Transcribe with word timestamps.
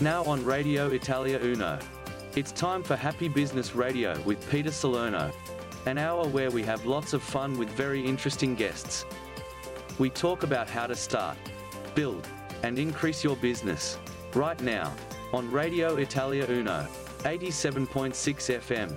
Now 0.00 0.24
on 0.24 0.44
Radio 0.44 0.88
Italia 0.88 1.38
Uno. 1.40 1.78
It's 2.34 2.50
time 2.50 2.82
for 2.82 2.96
Happy 2.96 3.28
Business 3.28 3.76
Radio 3.76 4.20
with 4.22 4.50
Peter 4.50 4.72
Salerno, 4.72 5.30
an 5.86 5.98
hour 5.98 6.26
where 6.26 6.50
we 6.50 6.64
have 6.64 6.84
lots 6.84 7.12
of 7.12 7.22
fun 7.22 7.56
with 7.56 7.68
very 7.70 8.04
interesting 8.04 8.56
guests. 8.56 9.06
We 10.00 10.10
talk 10.10 10.42
about 10.42 10.68
how 10.68 10.88
to 10.88 10.96
start, 10.96 11.36
build, 11.94 12.26
and 12.64 12.76
increase 12.76 13.22
your 13.22 13.36
business. 13.36 13.96
Right 14.34 14.60
now, 14.62 14.92
on 15.32 15.48
Radio 15.52 15.94
Italia 15.94 16.44
Uno, 16.48 16.88
87.6 17.20 18.14
FM. 18.58 18.92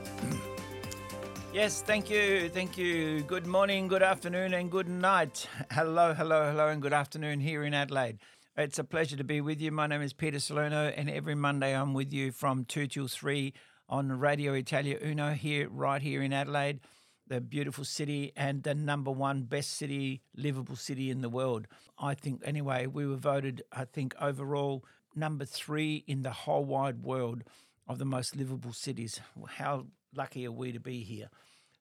Yes, 1.54 1.84
thank 1.84 2.10
you, 2.10 2.50
thank 2.50 2.76
you. 2.76 3.22
Good 3.22 3.46
morning, 3.46 3.88
good 3.88 4.04
afternoon, 4.04 4.56
and 4.56 4.72
good 4.72 4.90
night. 4.90 5.48
Hello, 5.72 6.16
hello, 6.16 6.50
hello, 6.50 6.70
and 6.70 6.82
good 6.82 6.94
afternoon 6.94 7.40
here 7.40 7.64
in 7.66 7.76
Adelaide. 7.76 8.18
It's 8.60 8.80
a 8.80 8.84
pleasure 8.84 9.16
to 9.18 9.24
be 9.24 9.40
with 9.40 9.62
you. 9.62 9.72
My 9.72 9.86
name 9.86 10.02
is 10.02 10.14
Peter 10.14 10.40
Salerno, 10.40 10.88
and 10.88 11.12
every 11.12 11.36
Monday 11.36 11.76
I'm 11.76 11.94
with 11.94 12.12
you 12.12 12.32
from 12.32 12.66
2 12.66 12.88
till 12.88 13.08
3 13.08 13.54
on 13.88 14.12
Radio 14.12 14.54
Italia 14.54 14.98
Uno 15.00 15.34
here, 15.34 15.70
right 15.70 16.02
here 16.02 16.24
in 16.24 16.34
Adelaide, 16.34 16.80
the 17.28 17.40
beautiful 17.40 17.86
city 17.86 18.34
and 18.36 18.64
the 18.64 18.74
number 18.74 19.12
one 19.12 19.44
best 19.44 19.78
city, 19.78 20.24
livable 20.36 20.76
city 20.76 21.12
in 21.12 21.22
the 21.22 21.30
world. 21.30 21.68
I 22.00 22.16
think, 22.16 22.42
anyway, 22.44 22.88
we 22.88 23.06
were 23.06 23.16
voted, 23.16 23.62
I 23.72 23.86
think, 23.86 24.16
overall 24.20 24.84
number 25.16 25.46
three 25.46 26.04
in 26.08 26.24
the 26.24 26.32
whole 26.32 26.66
wide 26.66 27.04
world 27.04 27.44
of 27.88 28.00
the 28.00 28.06
most 28.06 28.36
livable 28.36 28.74
cities. 28.74 29.22
How 29.50 29.86
lucky 30.16 30.48
are 30.48 30.52
we 30.52 30.72
to 30.72 30.80
be 30.80 31.04
here? 31.04 31.30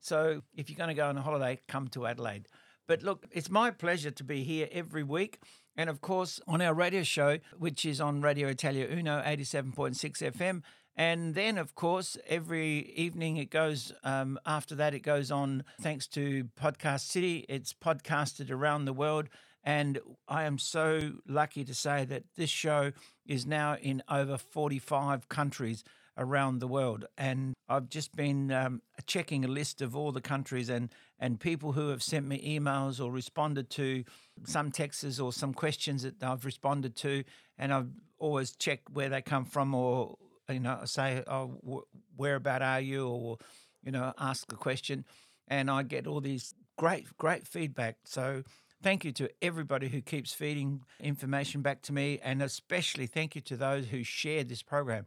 So, 0.00 0.42
if 0.54 0.68
you're 0.68 0.76
going 0.76 0.88
to 0.88 0.94
go 0.94 1.08
on 1.08 1.16
a 1.16 1.22
holiday, 1.22 1.58
come 1.68 1.88
to 1.88 2.06
Adelaide. 2.06 2.48
But 2.86 3.02
look, 3.02 3.24
it's 3.30 3.48
my 3.48 3.70
pleasure 3.70 4.10
to 4.10 4.24
be 4.24 4.44
here 4.44 4.68
every 4.70 5.02
week. 5.02 5.40
And 5.76 5.90
of 5.90 6.00
course, 6.00 6.40
on 6.46 6.62
our 6.62 6.72
radio 6.72 7.02
show, 7.02 7.38
which 7.58 7.84
is 7.84 8.00
on 8.00 8.22
Radio 8.22 8.48
Italia 8.48 8.86
Uno 8.90 9.22
87.6 9.22 10.32
FM. 10.32 10.62
And 10.96 11.34
then, 11.34 11.58
of 11.58 11.74
course, 11.74 12.16
every 12.26 12.90
evening 12.96 13.36
it 13.36 13.50
goes, 13.50 13.92
um, 14.02 14.38
after 14.46 14.74
that, 14.76 14.94
it 14.94 15.00
goes 15.00 15.30
on 15.30 15.64
thanks 15.82 16.06
to 16.08 16.48
Podcast 16.58 17.00
City. 17.00 17.44
It's 17.50 17.74
podcasted 17.74 18.50
around 18.50 18.86
the 18.86 18.94
world. 18.94 19.28
And 19.62 19.98
I 20.28 20.44
am 20.44 20.58
so 20.58 21.14
lucky 21.26 21.64
to 21.64 21.74
say 21.74 22.06
that 22.06 22.22
this 22.36 22.48
show 22.48 22.92
is 23.26 23.44
now 23.44 23.76
in 23.76 24.02
over 24.08 24.38
45 24.38 25.28
countries 25.28 25.84
around 26.18 26.60
the 26.60 26.66
world. 26.66 27.04
And 27.18 27.54
I've 27.68 27.88
just 27.88 28.14
been 28.16 28.50
um, 28.52 28.82
checking 29.06 29.44
a 29.44 29.48
list 29.48 29.82
of 29.82 29.94
all 29.96 30.12
the 30.12 30.20
countries 30.20 30.68
and, 30.68 30.90
and 31.18 31.38
people 31.38 31.72
who 31.72 31.88
have 31.88 32.02
sent 32.02 32.26
me 32.26 32.58
emails 32.58 33.04
or 33.04 33.10
responded 33.10 33.70
to 33.70 34.04
some 34.44 34.70
texts 34.70 35.20
or 35.20 35.32
some 35.32 35.52
questions 35.52 36.02
that 36.02 36.22
I've 36.22 36.44
responded 36.44 36.96
to. 36.96 37.24
And 37.58 37.72
I've 37.72 37.90
always 38.18 38.56
checked 38.56 38.90
where 38.90 39.08
they 39.08 39.22
come 39.22 39.44
from 39.44 39.74
or, 39.74 40.16
you 40.48 40.60
know, 40.60 40.80
say, 40.84 41.22
oh, 41.26 41.58
wh- 41.68 42.18
where 42.18 42.36
about 42.36 42.62
are 42.62 42.80
you? 42.80 43.08
Or, 43.08 43.38
you 43.82 43.92
know, 43.92 44.12
ask 44.18 44.50
a 44.52 44.56
question. 44.56 45.04
And 45.48 45.70
I 45.70 45.82
get 45.82 46.06
all 46.06 46.20
these 46.20 46.54
great, 46.76 47.16
great 47.18 47.46
feedback. 47.46 47.96
So, 48.04 48.42
thank 48.82 49.04
you 49.04 49.12
to 49.12 49.30
everybody 49.42 49.88
who 49.88 50.00
keeps 50.00 50.32
feeding 50.32 50.82
information 51.00 51.62
back 51.62 51.82
to 51.82 51.92
me, 51.92 52.20
and 52.22 52.42
especially 52.42 53.06
thank 53.06 53.34
you 53.34 53.40
to 53.42 53.56
those 53.56 53.86
who 53.86 54.02
share 54.02 54.44
this 54.44 54.62
program. 54.62 55.06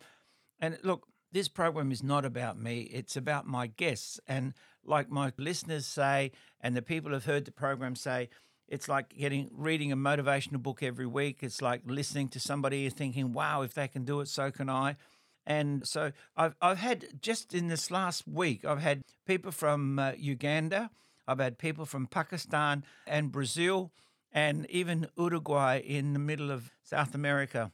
And 0.59 0.77
look, 0.83 1.07
this 1.31 1.47
program 1.47 1.91
is 1.91 2.03
not 2.03 2.25
about 2.25 2.59
me, 2.59 2.81
it's 2.81 3.15
about 3.15 3.47
my 3.47 3.67
guests. 3.67 4.19
And 4.27 4.53
like 4.83 5.09
my 5.09 5.31
listeners 5.37 5.85
say, 5.85 6.31
and 6.61 6.75
the 6.75 6.81
people 6.81 7.11
who've 7.11 7.25
heard 7.25 7.45
the 7.45 7.51
program 7.51 7.95
say, 7.95 8.29
it's 8.67 8.87
like 8.87 9.09
getting 9.17 9.49
reading 9.51 9.91
a 9.91 9.97
motivational 9.97 10.61
book 10.61 10.83
every 10.83 11.07
week. 11.07 11.39
It's 11.41 11.61
like 11.61 11.81
listening 11.85 12.29
to 12.29 12.39
somebody 12.39 12.89
thinking, 12.89 13.33
wow, 13.33 13.61
if 13.63 13.73
they 13.73 13.87
can 13.87 14.05
do 14.05 14.19
it, 14.21 14.27
so 14.27 14.51
can 14.51 14.69
I. 14.69 14.95
And 15.45 15.87
so 15.87 16.11
I've, 16.37 16.55
I've 16.61 16.77
had 16.77 17.21
just 17.21 17.53
in 17.53 17.67
this 17.67 17.89
last 17.89 18.27
week, 18.27 18.63
I've 18.65 18.81
had 18.81 19.01
people 19.25 19.51
from 19.51 19.97
uh, 19.97 20.11
Uganda, 20.17 20.91
I've 21.27 21.39
had 21.39 21.57
people 21.57 21.85
from 21.85 22.05
Pakistan 22.05 22.83
and 23.07 23.31
Brazil, 23.31 23.91
and 24.31 24.69
even 24.69 25.07
Uruguay 25.17 25.79
in 25.83 26.13
the 26.13 26.19
middle 26.19 26.51
of 26.51 26.71
South 26.83 27.15
America. 27.15 27.71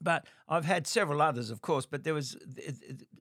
But 0.00 0.26
I've 0.48 0.64
had 0.64 0.86
several 0.86 1.22
others, 1.22 1.50
of 1.50 1.60
course, 1.60 1.86
but 1.86 2.04
there 2.04 2.14
was 2.14 2.36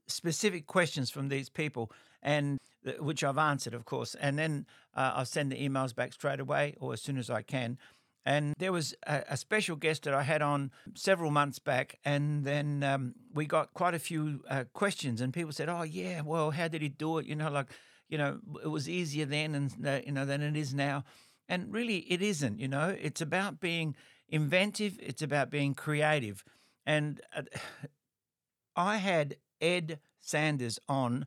specific 0.07 0.67
questions 0.67 1.09
from 1.09 1.29
these 1.29 1.49
people, 1.49 1.91
and 2.21 2.59
uh, 2.85 2.91
which 3.03 3.23
I've 3.23 3.37
answered, 3.37 3.73
of 3.73 3.85
course. 3.85 4.15
And 4.15 4.37
then 4.37 4.65
uh, 4.95 5.13
I 5.15 5.23
send 5.23 5.51
the 5.51 5.69
emails 5.69 5.95
back 5.95 6.13
straight 6.13 6.39
away 6.39 6.75
or 6.79 6.93
as 6.93 7.01
soon 7.01 7.17
as 7.17 7.29
I 7.29 7.41
can. 7.41 7.77
And 8.25 8.53
there 8.57 8.71
was 8.71 8.95
a, 9.05 9.23
a 9.29 9.37
special 9.37 9.75
guest 9.75 10.03
that 10.03 10.13
I 10.13 10.23
had 10.23 10.41
on 10.41 10.71
several 10.95 11.29
months 11.29 11.59
back, 11.59 11.99
and 12.05 12.45
then 12.45 12.81
um, 12.83 13.15
we 13.33 13.45
got 13.45 13.73
quite 13.73 13.93
a 13.93 13.99
few 13.99 14.43
uh, 14.49 14.63
questions, 14.73 15.19
and 15.19 15.33
people 15.33 15.51
said, 15.51 15.67
"Oh 15.67 15.83
yeah, 15.83 16.21
well, 16.21 16.51
how 16.51 16.69
did 16.69 16.81
he 16.81 16.87
do 16.87 17.17
it?" 17.17 17.25
You 17.25 17.35
know, 17.35 17.51
like, 17.51 17.67
you 18.07 18.17
know, 18.17 18.39
it 18.63 18.69
was 18.69 18.87
easier 18.87 19.25
then, 19.25 19.55
and 19.55 20.05
you 20.05 20.13
know, 20.13 20.23
than 20.25 20.41
it 20.41 20.55
is 20.55 20.73
now. 20.73 21.03
And 21.49 21.73
really, 21.73 21.97
it 21.97 22.21
isn't. 22.21 22.59
You 22.59 22.69
know, 22.69 22.95
it's 22.97 23.19
about 23.19 23.59
being 23.59 23.93
inventive. 24.29 24.97
It's 25.01 25.21
about 25.21 25.49
being 25.49 25.73
creative. 25.73 26.45
And 26.85 27.21
uh, 27.35 27.43
I 28.75 28.97
had 28.97 29.37
Ed 29.61 29.99
Sanders 30.19 30.79
on 30.89 31.25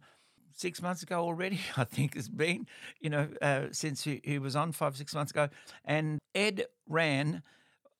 six 0.52 0.80
months 0.82 1.02
ago 1.02 1.20
already, 1.20 1.60
I 1.76 1.84
think 1.84 2.16
it's 2.16 2.28
been, 2.28 2.66
you 3.00 3.10
know, 3.10 3.28
uh, 3.40 3.66
since 3.72 4.04
he, 4.04 4.20
he 4.24 4.38
was 4.38 4.56
on 4.56 4.72
five, 4.72 4.96
six 4.96 5.14
months 5.14 5.30
ago. 5.30 5.48
And 5.84 6.18
Ed 6.34 6.66
ran 6.88 7.42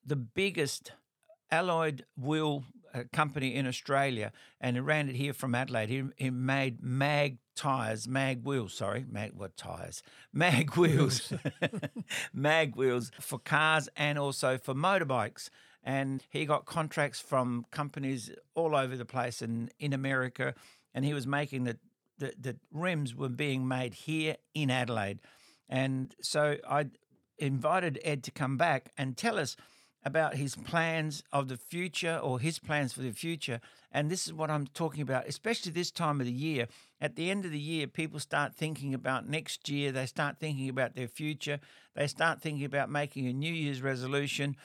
the 0.05 0.17
biggest 0.17 0.93
alloyed 1.51 2.05
wheel 2.17 2.65
uh, 2.95 3.05
company 3.13 3.55
in 3.55 3.67
Australia 3.67 4.33
and 4.61 4.77
he 4.77 4.81
ran 4.81 5.09
it 5.09 5.17
here 5.17 5.33
from 5.33 5.55
Adelaide. 5.55 5.89
He, 5.89 6.03
he 6.17 6.31
made 6.31 6.83
mag 6.83 7.39
tires, 7.55 8.09
mag 8.09 8.45
wheels, 8.45 8.75
sorry, 8.75 9.05
mag 9.09 9.33
what 9.35 9.57
tires? 9.57 10.03
Mag 10.33 10.77
wheels. 10.77 11.33
mag 12.33 12.77
wheels 12.77 13.11
for 13.21 13.39
cars 13.39 13.89
and 13.97 14.19
also 14.19 14.59
for 14.59 14.75
motorbikes 14.75 15.49
and 15.87 16.23
he 16.29 16.45
got 16.45 16.67
contracts 16.67 17.21
from 17.21 17.65
companies 17.71 18.31
all 18.55 18.77
over 18.77 18.95
the 18.95 19.07
place 19.07 19.41
and 19.41 19.73
in 19.79 19.95
America, 19.95 20.55
and 20.93 21.07
he 21.07 21.15
was 21.15 21.27
making 21.27 21.65
the, 21.65 21.79
the, 22.19 22.35
the 22.39 22.57
rims 22.71 23.15
were 23.15 23.31
being 23.31 23.67
made 23.67 23.95
here 23.95 24.37
in 24.53 24.71
Adelaide, 24.71 25.21
and 25.69 26.15
so 26.21 26.57
I 26.69 26.87
invited 27.39 28.01
Ed 28.03 28.23
to 28.25 28.31
come 28.31 28.57
back 28.57 28.93
and 28.99 29.17
tell 29.17 29.39
us 29.39 29.57
about 30.07 30.37
his 30.37 30.55
plans 30.55 31.25
of 31.33 31.49
the 31.49 31.57
future 31.57 32.17
or 32.23 32.39
his 32.39 32.61
plans 32.61 32.93
for 32.93 33.01
the 33.01 33.11
future. 33.11 33.61
And 33.91 34.09
this 34.09 34.27
is 34.27 34.33
what 34.33 34.51
I'm 34.53 34.69
talking 34.69 35.03
about, 35.03 35.27
especially 35.27 35.73
this 35.73 35.91
time 35.91 36.21
of 36.21 36.27
the 36.27 36.33
year. 36.33 36.69
At 37.01 37.17
the 37.17 37.29
end 37.29 37.45
of 37.45 37.51
the 37.51 37.59
year, 37.59 37.89
people 37.89 38.21
start 38.21 38.55
thinking 38.55 38.95
about 38.95 39.29
next 39.29 39.69
year, 39.69 39.91
they 39.91 40.07
start 40.07 40.39
thinking 40.39 40.69
about 40.69 40.95
their 40.95 41.09
future, 41.09 41.59
they 41.97 42.07
start 42.07 42.41
thinking 42.41 42.65
about 42.65 42.89
making 42.89 43.27
a 43.27 43.33
New 43.33 43.53
Year's 43.53 43.83
resolution. 43.83 44.57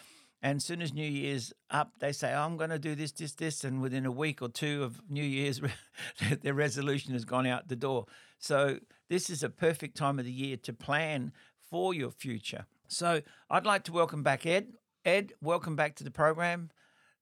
And 0.44 0.58
as 0.58 0.66
soon 0.66 0.82
as 0.82 0.94
New 0.94 1.06
Year's 1.06 1.54
up, 1.70 1.94
they 2.00 2.12
say, 2.12 2.34
oh, 2.34 2.42
I'm 2.42 2.58
going 2.58 2.72
to 2.72 2.80
do 2.80 2.96
this, 2.96 3.12
this, 3.12 3.34
this. 3.34 3.64
And 3.64 3.82
within 3.82 4.06
a 4.06 4.12
week 4.12 4.42
or 4.42 4.50
two 4.50 4.84
of 4.84 5.00
New 5.08 5.24
Year's, 5.24 5.62
their 6.42 6.56
resolution 6.56 7.14
has 7.14 7.26
gone 7.26 7.46
out 7.46 7.68
the 7.68 7.76
door. 7.76 8.06
So 8.40 8.80
this 9.08 9.30
is 9.30 9.44
a 9.44 9.50
perfect 9.50 9.96
time 9.96 10.18
of 10.18 10.26
the 10.26 10.32
year 10.32 10.58
to 10.58 10.74
plan 10.74 11.32
for 11.70 11.94
your 11.94 12.10
future. 12.10 12.66
So 12.88 13.22
I'd 13.50 13.66
like 13.66 13.84
to 13.84 13.94
welcome 13.94 14.24
back 14.24 14.46
Ed. 14.46 14.74
Ed, 15.06 15.34
welcome 15.42 15.76
back 15.76 15.96
to 15.96 16.04
the 16.04 16.12
program. 16.12 16.70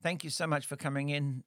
Thank 0.02 0.24
you 0.24 0.30
so 0.30 0.48
much 0.48 0.66
for 0.66 0.78
coming 0.78 1.10
in 1.10 1.44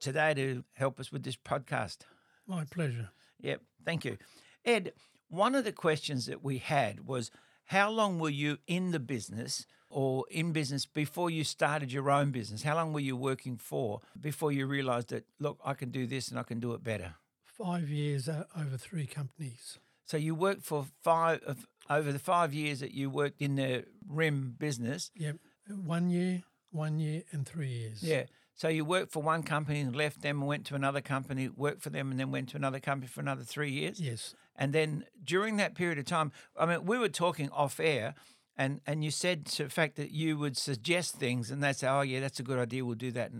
today 0.00 0.32
to 0.34 0.64
help 0.72 0.98
us 0.98 1.12
with 1.12 1.22
this 1.22 1.36
podcast. 1.36 1.98
My 2.46 2.64
pleasure. 2.64 3.10
Yep, 3.40 3.60
thank 3.84 4.04
you. 4.04 4.16
Ed, 4.64 4.92
one 5.28 5.54
of 5.54 5.64
the 5.64 5.72
questions 5.72 6.26
that 6.26 6.42
we 6.42 6.58
had 6.58 7.06
was 7.06 7.30
how 7.66 7.90
long 7.90 8.18
were 8.18 8.30
you 8.30 8.58
in 8.66 8.90
the 8.90 8.98
business 8.98 9.66
or 9.90 10.24
in 10.30 10.52
business 10.52 10.86
before 10.86 11.28
you 11.30 11.44
started 11.44 11.92
your 11.92 12.10
own 12.10 12.30
business? 12.30 12.62
How 12.62 12.76
long 12.76 12.92
were 12.92 13.00
you 13.00 13.16
working 13.16 13.56
for 13.56 14.00
before 14.18 14.52
you 14.52 14.66
realized 14.66 15.08
that, 15.08 15.24
look, 15.38 15.58
I 15.64 15.74
can 15.74 15.90
do 15.90 16.06
this 16.06 16.28
and 16.28 16.38
I 16.38 16.44
can 16.44 16.60
do 16.60 16.72
it 16.72 16.82
better? 16.82 17.14
Five 17.44 17.90
years 17.90 18.28
uh, 18.28 18.44
over 18.58 18.76
three 18.76 19.06
companies. 19.06 19.78
So 20.04 20.16
you 20.16 20.34
worked 20.34 20.62
for 20.62 20.86
five, 21.02 21.42
of, 21.44 21.66
over 21.88 22.12
the 22.12 22.18
five 22.18 22.54
years 22.54 22.80
that 22.80 22.92
you 22.92 23.10
worked 23.10 23.40
in 23.40 23.56
the 23.56 23.84
RIM 24.08 24.54
business. 24.58 25.10
Yep. 25.14 25.36
One 25.68 26.08
year, 26.08 26.42
one 26.70 26.98
year, 26.98 27.22
and 27.32 27.46
three 27.46 27.68
years. 27.68 28.02
Yeah. 28.02 28.24
So 28.54 28.68
you 28.68 28.84
worked 28.84 29.12
for 29.12 29.22
one 29.22 29.42
company 29.42 29.80
and 29.80 29.94
left 29.96 30.20
them 30.20 30.40
and 30.40 30.46
went 30.46 30.66
to 30.66 30.74
another 30.74 31.00
company, 31.00 31.48
worked 31.48 31.80
for 31.80 31.90
them 31.90 32.10
and 32.10 32.20
then 32.20 32.30
went 32.30 32.50
to 32.50 32.56
another 32.56 32.78
company 32.78 33.06
for 33.08 33.20
another 33.20 33.42
three 33.42 33.70
years? 33.70 34.00
Yes. 34.00 34.34
And 34.54 34.72
then 34.72 35.04
during 35.24 35.56
that 35.56 35.74
period 35.74 35.98
of 35.98 36.04
time, 36.04 36.32
I 36.58 36.66
mean, 36.66 36.84
we 36.84 36.98
were 36.98 37.08
talking 37.08 37.48
off 37.50 37.80
air 37.80 38.14
and 38.60 38.80
and 38.86 39.02
you 39.04 39.10
said 39.10 39.46
to 39.56 39.64
the 39.64 39.70
fact 39.70 39.96
that 39.96 40.10
you 40.10 40.36
would 40.38 40.56
suggest 40.56 41.16
things 41.16 41.50
and 41.50 41.62
they 41.62 41.72
say, 41.72 41.88
oh 41.88 42.02
yeah, 42.02 42.20
that's 42.20 42.40
a 42.40 42.42
good 42.44 42.58
idea. 42.58 42.84
We'll 42.84 42.94
do 43.08 43.12
that 43.12 43.30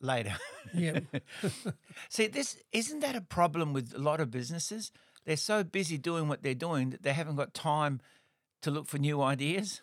later. 0.00 0.34
Yeah. 0.74 1.00
See, 2.08 2.26
this 2.26 2.58
isn't 2.72 3.00
that 3.00 3.16
a 3.16 3.20
problem 3.20 3.72
with 3.72 3.94
a 3.94 3.98
lot 3.98 4.20
of 4.20 4.30
businesses? 4.30 4.90
They're 5.24 5.36
so 5.52 5.64
busy 5.64 5.98
doing 5.98 6.28
what 6.28 6.42
they're 6.42 6.54
doing 6.68 6.90
that 6.90 7.02
they 7.02 7.12
haven't 7.12 7.36
got 7.36 7.54
time 7.54 8.00
to 8.62 8.70
look 8.70 8.86
for 8.88 8.98
new 8.98 9.22
ideas. 9.22 9.82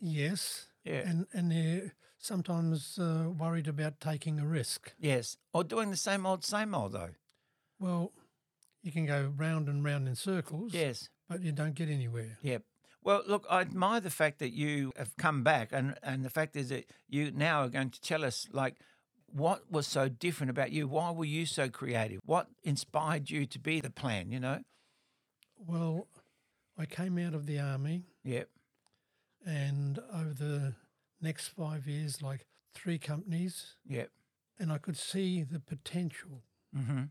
yes. 0.00 0.66
Yeah. 0.84 1.02
And 1.10 1.26
and 1.32 1.50
they're 1.50 1.94
sometimes 2.18 2.98
uh, 2.98 3.28
worried 3.38 3.68
about 3.68 4.00
taking 4.00 4.38
a 4.40 4.46
risk. 4.46 4.92
Yes. 5.00 5.36
Or 5.52 5.64
doing 5.64 5.90
the 5.90 5.96
same 5.96 6.24
old, 6.26 6.44
same 6.44 6.74
old, 6.74 6.92
though. 6.92 7.10
Well, 7.80 8.12
you 8.82 8.92
can 8.92 9.04
go 9.06 9.32
round 9.36 9.68
and 9.68 9.84
round 9.84 10.06
in 10.08 10.14
circles, 10.14 10.72
Yes. 10.74 11.08
but 11.28 11.42
you 11.42 11.52
don't 11.52 11.74
get 11.74 11.88
anywhere. 11.88 12.38
Yep. 12.42 12.62
Well, 13.06 13.22
look, 13.24 13.46
I 13.48 13.60
admire 13.60 14.00
the 14.00 14.10
fact 14.10 14.40
that 14.40 14.52
you 14.52 14.92
have 14.96 15.16
come 15.16 15.44
back, 15.44 15.68
and, 15.70 15.94
and 16.02 16.24
the 16.24 16.28
fact 16.28 16.56
is 16.56 16.70
that 16.70 16.86
you 17.08 17.30
now 17.30 17.60
are 17.62 17.68
going 17.68 17.90
to 17.90 18.00
tell 18.00 18.24
us, 18.24 18.48
like, 18.50 18.74
what 19.28 19.70
was 19.70 19.86
so 19.86 20.08
different 20.08 20.50
about 20.50 20.72
you? 20.72 20.88
Why 20.88 21.12
were 21.12 21.24
you 21.24 21.46
so 21.46 21.68
creative? 21.68 22.18
What 22.24 22.48
inspired 22.64 23.30
you 23.30 23.46
to 23.46 23.60
be 23.60 23.80
the 23.80 23.90
plan, 23.90 24.32
you 24.32 24.40
know? 24.40 24.58
Well, 25.56 26.08
I 26.76 26.84
came 26.86 27.16
out 27.18 27.32
of 27.32 27.46
the 27.46 27.60
army, 27.60 28.02
Yep. 28.24 28.48
and 29.46 30.00
over 30.12 30.34
the 30.34 30.74
next 31.20 31.46
five 31.50 31.86
years, 31.86 32.20
like 32.22 32.44
three 32.74 32.98
companies, 32.98 33.76
Yep. 33.88 34.10
and 34.58 34.72
I 34.72 34.78
could 34.78 34.96
see 34.96 35.44
the 35.44 35.60
potential 35.60 36.42
Mm-hmm. 36.76 37.04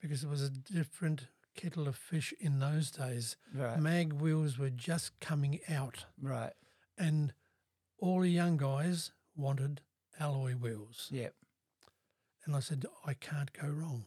because 0.00 0.24
it 0.24 0.30
was 0.30 0.40
a 0.42 0.48
different 0.48 1.26
kettle 1.54 1.88
of 1.88 1.96
fish 1.96 2.32
in 2.40 2.58
those 2.58 2.90
days. 2.90 3.36
Right. 3.54 3.78
Mag 3.78 4.12
wheels 4.14 4.58
were 4.58 4.70
just 4.70 5.18
coming 5.20 5.60
out, 5.68 6.06
Right. 6.20 6.52
and 6.98 7.32
all 7.98 8.20
the 8.20 8.28
young 8.30 8.56
guys 8.56 9.12
wanted 9.36 9.80
alloy 10.18 10.52
wheels. 10.54 11.08
Yep. 11.10 11.34
And 12.44 12.56
I 12.56 12.60
said, 12.60 12.84
I 13.06 13.14
can't 13.14 13.52
go 13.52 13.68
wrong. 13.68 14.04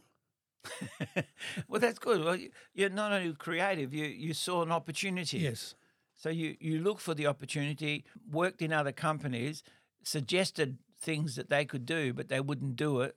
well, 1.68 1.80
that's 1.80 1.98
good. 1.98 2.22
Well, 2.24 2.36
you- 2.36 2.50
you're 2.74 2.90
not 2.90 3.12
only 3.12 3.32
creative, 3.34 3.94
you, 3.94 4.04
you 4.06 4.34
saw 4.34 4.62
an 4.62 4.72
opportunity. 4.72 5.38
Yes, 5.38 5.74
So 6.14 6.28
you, 6.28 6.56
you 6.60 6.80
looked 6.80 7.00
for 7.00 7.14
the 7.14 7.26
opportunity, 7.26 8.04
worked 8.30 8.60
in 8.62 8.72
other 8.72 8.92
companies, 8.92 9.62
suggested 10.02 10.78
things 11.00 11.36
that 11.36 11.48
they 11.50 11.64
could 11.64 11.86
do, 11.86 12.12
but 12.12 12.28
they 12.28 12.40
wouldn't 12.40 12.76
do 12.76 13.00
it. 13.00 13.16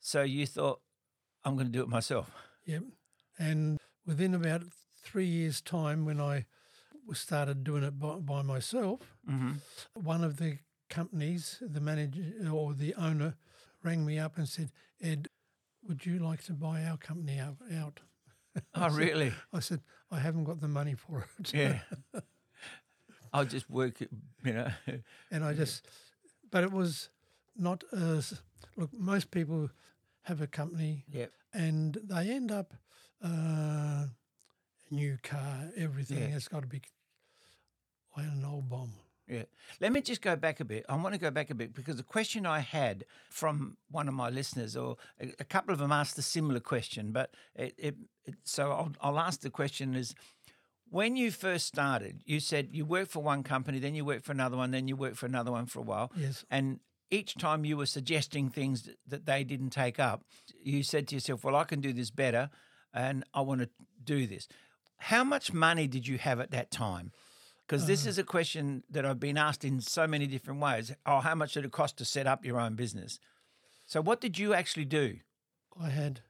So 0.00 0.22
you 0.22 0.46
thought, 0.46 0.80
I'm 1.44 1.54
going 1.54 1.66
to 1.66 1.72
do 1.72 1.82
it 1.82 1.88
myself. 1.88 2.30
yep. 2.64 2.82
And 3.38 3.78
within 4.06 4.34
about 4.34 4.62
three 5.02 5.26
years' 5.26 5.60
time, 5.60 6.04
when 6.04 6.20
I 6.20 6.46
started 7.12 7.64
doing 7.64 7.82
it 7.84 7.98
by, 7.98 8.14
by 8.16 8.42
myself, 8.42 9.00
Mm-hmm. 9.28 9.54
one 9.94 10.22
of 10.22 10.36
the 10.36 10.58
companies, 10.88 11.58
the 11.60 11.80
manager 11.80 12.22
or 12.52 12.74
the 12.74 12.94
owner, 12.94 13.34
rang 13.82 14.06
me 14.06 14.18
up 14.20 14.36
and 14.38 14.48
said, 14.48 14.70
Ed, 15.02 15.28
would 15.86 16.06
you 16.06 16.18
like 16.20 16.44
to 16.44 16.52
buy 16.52 16.84
our 16.84 16.96
company 16.96 17.38
out? 17.40 18.00
Oh, 18.74 18.88
really? 18.92 19.32
I 19.52 19.60
said, 19.60 19.80
I 20.10 20.18
haven't 20.20 20.44
got 20.44 20.60
the 20.60 20.68
money 20.68 20.94
for 20.94 21.26
it. 21.40 21.52
Yeah. 21.52 21.80
I'll 23.32 23.44
just 23.44 23.68
work, 23.68 24.00
it, 24.00 24.10
you 24.44 24.52
know. 24.52 24.68
and 25.30 25.44
I 25.44 25.52
just, 25.52 25.86
but 26.50 26.62
it 26.64 26.72
was 26.72 27.10
not 27.56 27.84
as, 27.92 28.40
look, 28.76 28.90
most 28.92 29.30
people 29.30 29.70
have 30.22 30.40
a 30.40 30.46
company 30.46 31.04
yep. 31.10 31.32
and 31.52 31.98
they 32.04 32.30
end 32.30 32.50
up 32.50 32.74
uh, 33.24 33.28
a 33.28 34.10
new 34.90 35.18
car, 35.22 35.70
everything 35.76 36.18
Yeah. 36.18 36.26
has 36.28 36.48
got 36.48 36.60
to 36.60 36.66
be 36.66 36.82
had 38.16 38.24
an 38.32 38.44
old 38.44 38.68
bomb. 38.68 38.92
Yeah. 39.28 39.42
Let 39.80 39.92
me 39.92 40.00
just 40.00 40.22
go 40.22 40.36
back 40.36 40.60
a 40.60 40.64
bit. 40.64 40.86
I 40.88 40.96
want 40.96 41.14
to 41.14 41.18
go 41.20 41.30
back 41.30 41.50
a 41.50 41.54
bit 41.54 41.74
because 41.74 41.96
the 41.96 42.02
question 42.04 42.46
I 42.46 42.60
had 42.60 43.04
from 43.28 43.76
one 43.90 44.08
of 44.08 44.14
my 44.14 44.30
listeners, 44.30 44.76
or 44.76 44.96
a, 45.20 45.32
a 45.40 45.44
couple 45.44 45.72
of 45.72 45.80
them 45.80 45.90
asked 45.92 46.16
a 46.16 46.22
similar 46.22 46.60
question, 46.60 47.10
but 47.12 47.34
it, 47.54 47.74
it, 47.76 47.96
it 48.24 48.34
so 48.44 48.70
I'll, 48.70 48.92
I'll 49.00 49.18
ask 49.18 49.40
the 49.40 49.50
question 49.50 49.94
is 49.94 50.14
when 50.88 51.16
you 51.16 51.30
first 51.32 51.66
started, 51.66 52.22
you 52.24 52.38
said 52.38 52.68
you 52.70 52.84
worked 52.86 53.10
for 53.10 53.22
one 53.22 53.42
company, 53.42 53.80
then 53.80 53.94
you 53.96 54.04
worked 54.04 54.24
for 54.24 54.32
another 54.32 54.56
one, 54.56 54.70
then 54.70 54.86
you 54.86 54.94
worked 54.96 55.16
for 55.16 55.26
another 55.26 55.50
one 55.50 55.66
for 55.66 55.80
a 55.80 55.82
while. 55.82 56.12
Yes. 56.16 56.44
And 56.48 56.78
each 57.10 57.34
time 57.34 57.64
you 57.64 57.76
were 57.76 57.86
suggesting 57.86 58.48
things 58.48 58.88
that 59.08 59.26
they 59.26 59.42
didn't 59.44 59.70
take 59.70 59.98
up, 59.98 60.22
you 60.62 60.84
said 60.84 61.08
to 61.08 61.16
yourself, 61.16 61.42
Well, 61.44 61.56
I 61.56 61.64
can 61.64 61.80
do 61.80 61.92
this 61.92 62.10
better 62.10 62.48
and 62.96 63.24
I 63.34 63.42
want 63.42 63.60
to 63.60 63.68
do 64.02 64.26
this. 64.26 64.48
How 64.98 65.22
much 65.22 65.52
money 65.52 65.86
did 65.86 66.08
you 66.08 66.18
have 66.18 66.40
at 66.40 66.50
that 66.52 66.70
time? 66.70 67.12
Because 67.66 67.86
this 67.86 68.06
is 68.06 68.16
a 68.16 68.22
question 68.24 68.84
that 68.90 69.04
I've 69.04 69.18
been 69.20 69.36
asked 69.36 69.64
in 69.64 69.80
so 69.80 70.06
many 70.06 70.26
different 70.28 70.60
ways. 70.60 70.92
Oh, 71.04 71.18
how 71.20 71.34
much 71.34 71.54
did 71.54 71.64
it 71.64 71.72
cost 71.72 71.96
to 71.98 72.04
set 72.04 72.26
up 72.26 72.44
your 72.44 72.58
own 72.60 72.74
business? 72.76 73.18
So, 73.86 74.00
what 74.00 74.20
did 74.20 74.38
you 74.38 74.54
actually 74.54 74.84
do? 74.84 75.16
I 75.80 75.90
had 75.90 76.20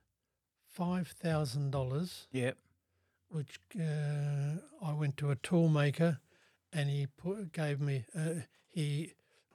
five 0.66 1.08
thousand 1.08 1.70
dollars, 1.70 2.26
Yep. 2.32 2.56
which 3.28 3.60
uh, 3.78 4.60
I 4.82 4.92
went 4.94 5.16
to 5.18 5.30
a 5.30 5.36
tool 5.36 5.68
maker, 5.68 6.18
and 6.72 6.88
he 6.90 7.06
put, 7.06 7.52
gave 7.52 7.80
me 7.80 8.04
uh, 8.18 8.40
he 8.68 9.12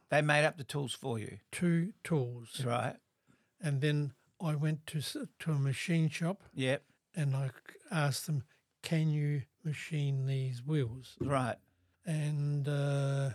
They 0.10 0.22
made 0.22 0.46
up 0.46 0.58
the 0.58 0.64
tools 0.64 0.94
for 0.94 1.18
you, 1.20 1.40
two 1.52 1.94
tools, 2.04 2.64
right? 2.66 2.96
and 3.60 3.82
then 3.82 4.14
I 4.40 4.56
went 4.56 4.86
to 4.88 5.02
to 5.40 5.52
a 5.52 5.60
machine 5.60 6.10
shop, 6.10 6.44
Yep. 6.54 6.84
And 7.16 7.36
I 7.36 7.50
asked 7.92 8.26
them, 8.26 8.44
"Can 8.84 9.10
you 9.10 9.44
machine 9.64 10.26
these 10.26 10.64
wheels?" 10.66 11.16
Right. 11.20 11.58
And 12.06 12.68
uh, 12.68 13.32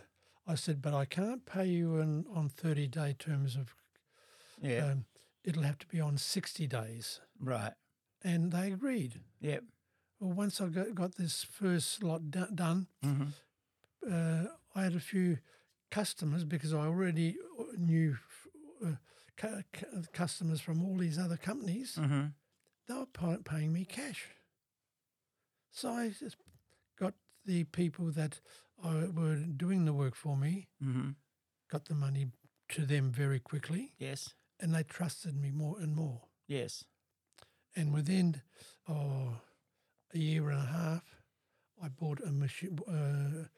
I 0.47 0.55
said, 0.55 0.81
"But 0.83 0.95
I 0.95 1.05
can't 1.05 1.45
pay 1.47 1.67
you 1.67 2.01
on 2.01 2.25
on 2.35 2.49
thirty 2.49 2.87
day 2.89 3.15
terms 3.19 3.57
of. 3.57 3.75
Yeah. 4.61 4.87
Um, 4.93 5.05
it'll 5.45 5.63
have 5.63 5.79
to 5.79 5.87
be 5.87 6.01
on 6.01 6.17
sixty 6.19 6.67
days." 6.67 7.21
right. 7.41 7.73
And 8.25 8.51
they 8.51 8.73
agreed. 8.73 9.21
Yep. 9.41 9.63
Well, 10.19 10.33
once 10.33 10.61
I 10.61 10.67
got, 10.69 10.95
got 10.95 11.15
this 11.17 11.45
first 11.45 12.03
lot 12.03 12.31
do- 12.31 12.49
done, 12.55 12.87
hmm 13.03 13.25
uh, 14.11 14.45
I 14.75 14.83
had 14.83 14.95
a 14.95 15.01
few 15.01 15.39
customers 15.91 16.45
because 16.45 16.73
I 16.73 16.79
already 16.87 17.37
knew 17.77 18.17
uh, 18.85 18.93
cu- 19.37 19.63
cu- 19.73 20.03
customers 20.13 20.61
from 20.61 20.83
all 20.85 20.97
these 20.97 21.19
other 21.19 21.37
companies. 21.37 21.95
hmm 21.97 22.27
They 22.89 22.95
were 22.95 23.39
paying 23.45 23.73
me 23.73 23.85
cash. 23.85 24.29
So 25.73 25.91
I 25.91 26.09
just 26.09 26.37
got 26.99 27.15
the 27.45 27.65
people 27.65 28.11
that 28.13 28.41
uh, 28.83 29.07
were 29.15 29.37
doing 29.37 29.85
the 29.85 29.93
work 29.93 30.15
for 30.15 30.37
me, 30.37 30.69
hmm 30.83 31.11
got 31.71 31.87
the 31.87 31.95
money 31.95 32.27
to 32.69 32.87
them 32.87 33.11
very 33.11 33.41
quickly, 33.41 33.93
Yes. 33.99 34.35
and 34.61 34.73
they 34.73 34.85
trusted 34.85 35.35
me 35.35 35.51
more 35.51 35.77
and 35.81 35.97
more. 35.97 36.23
Yes. 36.47 36.85
And 37.75 37.93
within 37.93 38.41
oh, 38.89 39.41
a 40.15 40.19
year 40.19 40.49
and 40.51 40.61
a 40.63 40.67
half, 40.67 41.03
I 41.83 41.89
bought 41.89 42.21
a 42.21 42.31
machine, 42.31 42.79
uh, 42.89 43.49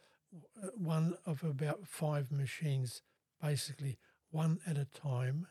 one 0.75 1.17
of 1.27 1.45
about 1.45 1.87
five 1.87 2.33
machines, 2.33 3.03
basically 3.43 3.99
one 4.31 4.59
at 4.67 4.79
a 4.79 4.87
time. 4.87 5.47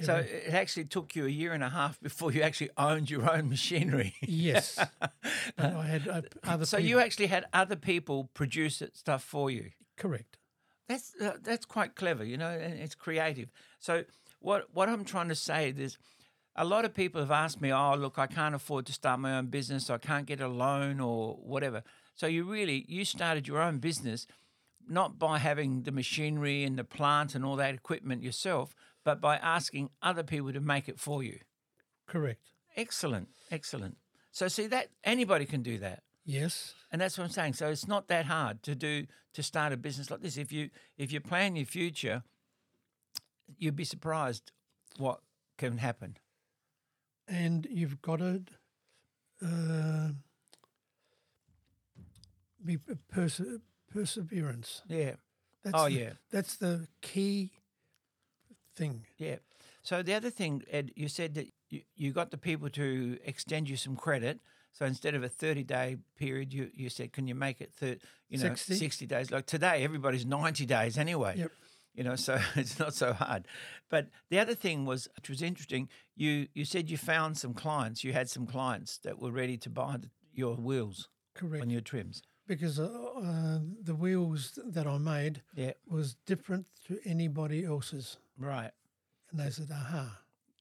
So 0.00 0.16
Every- 0.16 0.30
it 0.30 0.52
actually 0.54 0.84
took 0.84 1.16
you 1.16 1.24
a 1.24 1.30
year 1.30 1.52
and 1.52 1.64
a 1.64 1.70
half 1.70 1.98
before 2.00 2.30
you 2.32 2.42
actually 2.42 2.70
owned 2.76 3.10
your 3.10 3.30
own 3.32 3.48
machinery. 3.48 4.14
yes, 4.20 4.78
I 5.58 5.68
had 5.86 6.06
uh, 6.08 6.22
other. 6.44 6.66
so 6.66 6.76
people, 6.76 6.88
you 6.90 6.98
actually 7.00 7.28
had 7.28 7.46
other 7.52 7.76
people 7.76 8.28
produce 8.34 8.82
it 8.82 8.96
stuff 8.96 9.22
for 9.22 9.50
you. 9.50 9.70
correct? 9.96 10.36
That's 10.88 11.14
uh, 11.20 11.32
that's 11.42 11.64
quite 11.66 11.94
clever, 11.96 12.24
you 12.24 12.36
know, 12.36 12.50
and 12.50 12.78
it's 12.78 12.94
creative. 12.94 13.48
So 13.78 14.04
what 14.40 14.66
what 14.74 14.88
I'm 14.88 15.04
trying 15.04 15.28
to 15.30 15.34
say 15.34 15.72
is, 15.76 15.96
a 16.54 16.64
lot 16.64 16.84
of 16.84 16.92
people 16.94 17.20
have 17.20 17.30
asked 17.32 17.60
me, 17.60 17.72
"Oh, 17.72 17.94
look, 17.96 18.18
I 18.18 18.26
can't 18.26 18.54
afford 18.54 18.86
to 18.86 18.92
start 18.92 19.18
my 19.18 19.36
own 19.38 19.46
business. 19.46 19.88
I 19.90 19.98
can't 19.98 20.26
get 20.26 20.40
a 20.40 20.48
loan 20.48 21.00
or 21.00 21.36
whatever." 21.36 21.82
So 22.14 22.26
you 22.26 22.44
really 22.44 22.84
you 22.88 23.04
started 23.04 23.48
your 23.48 23.60
own 23.60 23.78
business, 23.78 24.26
not 24.86 25.18
by 25.18 25.38
having 25.38 25.82
the 25.82 25.90
machinery 25.92 26.62
and 26.64 26.78
the 26.78 26.84
plant 26.84 27.34
and 27.34 27.44
all 27.44 27.56
that 27.56 27.74
equipment 27.74 28.22
yourself, 28.22 28.74
but 29.06 29.20
by 29.20 29.36
asking 29.36 29.88
other 30.02 30.24
people 30.24 30.52
to 30.52 30.60
make 30.60 30.88
it 30.88 30.98
for 30.98 31.22
you. 31.22 31.38
Correct. 32.08 32.40
Excellent, 32.76 33.28
excellent. 33.52 33.96
So 34.32 34.48
see 34.48 34.66
that 34.66 34.88
anybody 35.04 35.46
can 35.46 35.62
do 35.62 35.78
that. 35.78 36.02
Yes, 36.24 36.74
And 36.90 37.00
that's 37.00 37.16
what 37.16 37.22
I'm 37.24 37.30
saying. 37.30 37.52
So 37.54 37.68
it's 37.68 37.86
not 37.86 38.08
that 38.08 38.26
hard 38.26 38.64
to 38.64 38.74
do 38.74 39.06
to 39.34 39.42
start 39.44 39.72
a 39.72 39.76
business 39.76 40.10
like 40.10 40.22
this. 40.22 40.36
If 40.36 40.50
you 40.52 40.70
if 40.98 41.12
you 41.12 41.20
plan 41.20 41.54
your 41.54 41.66
future, 41.66 42.24
you'd 43.58 43.76
be 43.76 43.84
surprised 43.84 44.50
what 44.98 45.20
can 45.56 45.78
happen. 45.78 46.16
and 47.28 47.66
you've 47.70 48.02
got 48.02 48.18
to 48.18 48.42
uh, 49.44 50.08
be 52.64 52.78
perse- 53.08 53.60
perseverance. 53.92 54.82
Yeah. 54.88 55.14
That's 55.62 55.76
Oh, 55.78 55.84
the, 55.84 55.92
yeah. 55.92 56.12
That's 56.30 56.56
the 56.56 56.88
key 57.02 57.52
thing. 58.76 59.04
Yeah. 59.18 59.36
So 59.82 60.02
the 60.02 60.14
other 60.14 60.30
thing, 60.30 60.62
Ed, 60.70 60.92
you 60.96 61.08
said 61.08 61.34
that 61.34 61.46
you, 61.70 61.82
you 61.96 62.12
got 62.12 62.30
the 62.30 62.38
people 62.38 62.68
to 62.70 63.18
extend 63.24 63.68
you 63.68 63.76
some 63.76 63.96
credit. 63.96 64.40
So 64.72 64.84
instead 64.84 65.14
of 65.14 65.22
a 65.24 65.28
30 65.28 65.62
day 65.64 65.96
period, 66.16 66.52
you, 66.52 66.70
you 66.74 66.88
said, 66.90 67.12
can 67.12 67.26
you 67.26 67.34
make 67.34 67.60
it, 67.60 67.72
thir- 67.72 67.96
you 68.28 68.38
know, 68.38 68.44
60? 68.48 68.74
60 68.74 69.06
days? 69.06 69.30
Like 69.30 69.46
today, 69.46 69.82
everybody's 69.84 70.26
90 70.26 70.66
days 70.66 70.98
anyway. 70.98 71.34
Yep. 71.38 71.52
You 71.94 72.04
know, 72.04 72.16
so 72.16 72.38
it's 72.56 72.78
not 72.78 72.92
so 72.94 73.12
hard. 73.14 73.46
But 73.88 74.08
the 74.28 74.38
other 74.38 74.54
thing 74.54 74.84
was, 74.84 75.08
which 75.16 75.30
was 75.30 75.40
interesting, 75.40 75.88
you, 76.14 76.48
you 76.52 76.64
said 76.64 76.90
you 76.90 76.98
found 76.98 77.38
some 77.38 77.54
clients, 77.54 78.04
you 78.04 78.12
had 78.12 78.28
some 78.28 78.46
clients 78.46 78.98
that 78.98 79.18
were 79.18 79.30
ready 79.30 79.56
to 79.58 79.70
buy 79.70 79.96
the, 79.98 80.10
your 80.34 80.56
wheels 80.56 81.08
Correct. 81.34 81.62
on 81.62 81.70
your 81.70 81.80
trims. 81.80 82.22
because 82.46 82.78
uh, 82.78 82.84
uh, 82.84 83.58
the 83.82 83.94
wheels 83.94 84.58
that 84.64 84.86
I 84.86 84.98
made 84.98 85.40
Yeah. 85.54 85.72
was 85.88 86.16
different 86.26 86.66
to 86.88 86.98
anybody 87.04 87.64
else's. 87.64 88.18
Right. 88.38 88.70
And 89.30 89.40
they 89.40 89.50
said, 89.50 89.68
aha. 89.72 90.18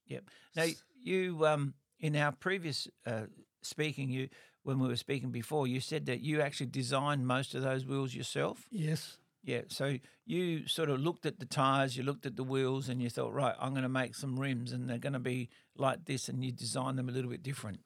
Yep. 0.08 0.24
Now 0.56 0.66
you 1.02 1.46
um 1.46 1.74
in 2.00 2.16
our 2.16 2.32
previous 2.32 2.88
uh, 3.06 3.24
speaking 3.62 4.10
you 4.10 4.30
when 4.64 4.80
we 4.80 4.88
were 4.88 4.96
speaking 4.96 5.30
before 5.32 5.68
you 5.68 5.80
said 5.80 6.08
that 6.08 6.22
you 6.22 6.42
actually 6.42 6.66
designed 6.68 7.28
most 7.28 7.54
of 7.54 7.62
those 7.62 7.86
wheels 7.86 8.14
yourself. 8.16 8.66
Yes, 8.72 9.18
Yeah. 9.44 9.62
So 9.68 9.98
you 10.26 10.68
sort 10.68 10.90
of 10.90 11.00
looked 11.00 11.28
at 11.28 11.40
the 11.40 11.46
tires, 11.46 11.96
you 11.96 12.02
looked 12.04 12.26
at 12.26 12.36
the 12.36 12.44
wheels, 12.44 12.90
and 12.90 13.00
you 13.00 13.12
thought, 13.12 13.32
right, 13.32 13.54
I'm 13.60 13.72
going 13.72 13.84
to 13.84 13.90
make 13.90 14.16
some 14.16 14.40
rims, 14.40 14.72
and 14.72 14.90
they're 14.90 14.98
going 14.98 15.14
to 15.14 15.20
be 15.20 15.50
like 15.78 16.06
this, 16.06 16.28
and 16.30 16.44
you 16.44 16.52
designed 16.52 16.98
them 16.98 17.10
a 17.10 17.12
little 17.12 17.30
bit 17.30 17.44
different. 17.44 17.82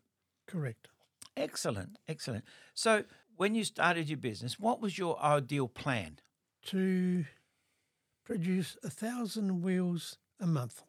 correct. 0.48 0.88
Excellent. 1.36 1.98
Excellent. 2.08 2.46
So 2.74 3.04
when 3.36 3.56
you 3.56 3.66
started 3.66 4.08
your 4.10 4.18
business, 4.18 4.58
what 4.58 4.82
was 4.82 4.98
your 4.98 5.22
ideal 5.22 5.68
plan? 5.68 6.20
To 6.68 7.26
produce 8.30 8.78
a 8.84 8.90
thousand 8.92 9.62
wheels 9.64 10.18
a 10.40 10.46
month. 10.46 10.84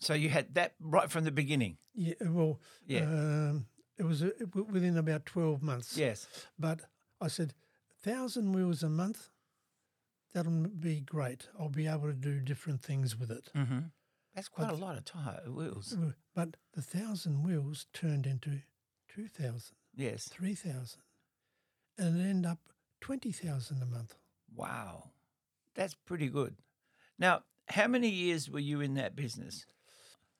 So 0.00 0.14
you 0.14 0.30
had 0.30 0.54
that 0.54 0.74
right 0.80 1.08
from 1.10 1.24
the 1.24 1.30
beginning. 1.30 1.76
Yeah, 1.94 2.14
well, 2.26 2.60
Yeah. 2.86 3.02
um, 3.04 3.66
it 3.98 4.04
was 4.04 4.22
uh, 4.22 4.30
within 4.72 4.96
about 4.98 5.26
12 5.26 5.62
months. 5.62 5.96
Yes. 5.96 6.26
But 6.58 6.80
I 7.20 7.28
said, 7.28 7.54
thousand 8.02 8.52
wheels 8.52 8.82
a 8.82 8.88
month, 8.88 9.28
that'll 10.34 10.66
be 10.68 11.00
great. 11.00 11.48
I'll 11.58 11.68
be 11.68 11.86
able 11.86 12.08
to 12.08 12.14
do 12.14 12.40
different 12.40 12.82
things 12.82 13.16
with 13.16 13.30
it. 13.30 13.50
Mm-hmm. 13.54 13.80
That's 14.34 14.48
quite 14.48 14.70
a 14.70 14.74
lot 14.74 14.96
of 14.96 15.04
tire 15.04 15.42
wheels. 15.48 15.96
Uh, 15.96 16.12
But 16.34 16.56
the 16.74 16.82
thousand 16.82 17.44
wheels 17.44 17.86
turned 17.92 18.26
into 18.26 18.62
2,000, 19.14 19.76
Yes. 19.94 20.28
3,000, 20.28 21.00
and 21.98 22.20
it 22.20 22.24
ended 22.28 22.50
up 22.50 22.58
20,000 23.02 23.82
a 23.82 23.86
month. 23.86 24.14
Wow. 24.54 25.10
That's 25.74 25.94
pretty 25.94 26.28
good. 26.28 26.56
Now, 27.18 27.42
how 27.68 27.86
many 27.86 28.08
years 28.08 28.50
were 28.50 28.58
you 28.60 28.80
in 28.80 28.94
that 28.94 29.14
business? 29.14 29.66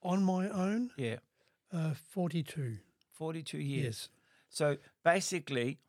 On 0.03 0.23
my 0.23 0.49
own, 0.49 0.91
Yeah. 0.97 1.17
uh, 1.71 1.93
42. 1.93 2.77
42 3.13 3.57
years. 3.59 3.83
Yes. 3.85 4.09
So 4.49 4.77
basically, 5.03 5.79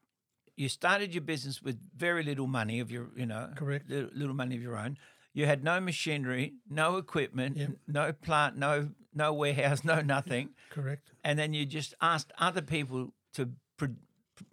you 0.56 0.68
started 0.68 1.14
your 1.14 1.22
business 1.22 1.62
with 1.62 1.78
very 1.96 2.22
little 2.22 2.46
money 2.46 2.78
of 2.80 2.90
your, 2.90 3.10
you 3.16 3.26
know, 3.26 3.52
Correct. 3.56 3.88
li- 3.90 4.08
little 4.12 4.34
money 4.34 4.54
of 4.54 4.62
your 4.62 4.76
own. 4.76 4.98
You 5.32 5.46
had 5.46 5.64
no 5.64 5.80
machinery, 5.80 6.54
no 6.68 6.98
equipment, 6.98 7.56
Yep. 7.56 7.70
no 7.88 8.12
plant, 8.12 8.56
no 8.56 8.90
no 9.14 9.32
warehouse, 9.34 9.82
no 9.84 10.00
nothing, 10.00 10.54
Correct. 10.70 11.10
and 11.24 11.38
then 11.38 11.52
you 11.52 11.66
just 11.66 11.94
asked 12.00 12.32
other 12.38 12.62
people 12.62 13.12
to 13.34 13.52
pr- 13.76 13.86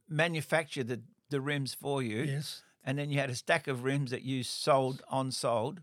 manufacture 0.08 0.84
the 0.84 1.02
the 1.30 1.40
rims 1.42 1.74
for 1.76 2.02
you, 2.02 2.24
Yes. 2.24 2.64
And 2.90 2.98
then 2.98 3.12
you 3.12 3.20
had 3.20 3.30
a 3.30 3.36
stack 3.36 3.68
of 3.68 3.84
rims 3.84 4.10
that 4.10 4.24
you 4.24 4.42
sold 4.42 5.04
on 5.10 5.32
sold, 5.32 5.82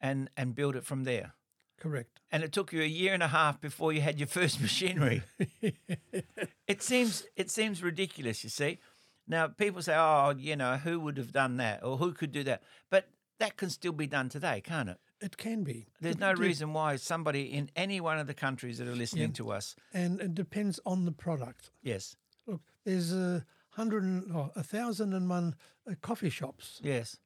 and 0.00 0.28
and 0.36 0.54
built 0.54 0.76
it 0.76 0.84
from 0.84 1.04
there. 1.04 1.32
Correct. 1.80 2.20
And 2.30 2.42
it 2.44 2.52
took 2.52 2.74
you 2.74 2.82
a 2.82 2.86
year 2.86 3.14
and 3.14 3.22
a 3.22 3.28
half 3.28 3.58
before 3.58 3.90
you 3.94 4.02
had 4.02 4.18
your 4.18 4.26
first 4.28 4.60
machinery. 4.66 5.22
it 6.66 6.82
seems 6.82 7.24
it 7.36 7.50
seems 7.50 7.82
ridiculous, 7.82 8.44
you 8.44 8.50
see. 8.50 8.78
Now 9.26 9.46
people 9.48 9.80
say, 9.82 9.94
"Oh, 9.96 10.34
you 10.36 10.56
know, 10.56 10.76
who 10.76 11.00
would 11.00 11.16
have 11.16 11.32
done 11.32 11.56
that, 11.56 11.82
or 11.82 11.96
who 11.96 12.12
could 12.12 12.32
do 12.32 12.44
that?" 12.44 12.62
But 12.90 13.08
that 13.38 13.56
can 13.56 13.70
still 13.70 13.92
be 13.92 14.06
done 14.06 14.28
today, 14.28 14.60
can't 14.60 14.90
it? 14.90 14.98
It 15.22 15.36
can 15.38 15.64
be. 15.64 15.86
There's 16.00 16.18
no 16.18 16.32
reason 16.32 16.72
why 16.74 16.96
somebody 16.96 17.42
in 17.42 17.70
any 17.76 18.00
one 18.00 18.18
of 18.18 18.26
the 18.26 18.34
countries 18.34 18.76
that 18.78 18.88
are 18.88 18.94
listening 18.96 19.32
to 19.34 19.50
us, 19.52 19.74
And 19.94 20.20
it 20.20 20.34
depends 20.34 20.80
on 20.84 21.04
the 21.06 21.12
product. 21.12 21.70
yes, 21.82 22.16
Look, 22.46 22.62
there's 22.84 23.12
a 23.12 23.44
hundred 23.80 24.02
and 24.04 24.30
oh, 24.36 24.50
a 24.54 24.62
thousand 24.62 25.14
and 25.14 25.28
one 25.28 25.54
uh, 25.90 25.94
coffee 26.02 26.30
shops. 26.30 26.80
yes, 26.84 27.16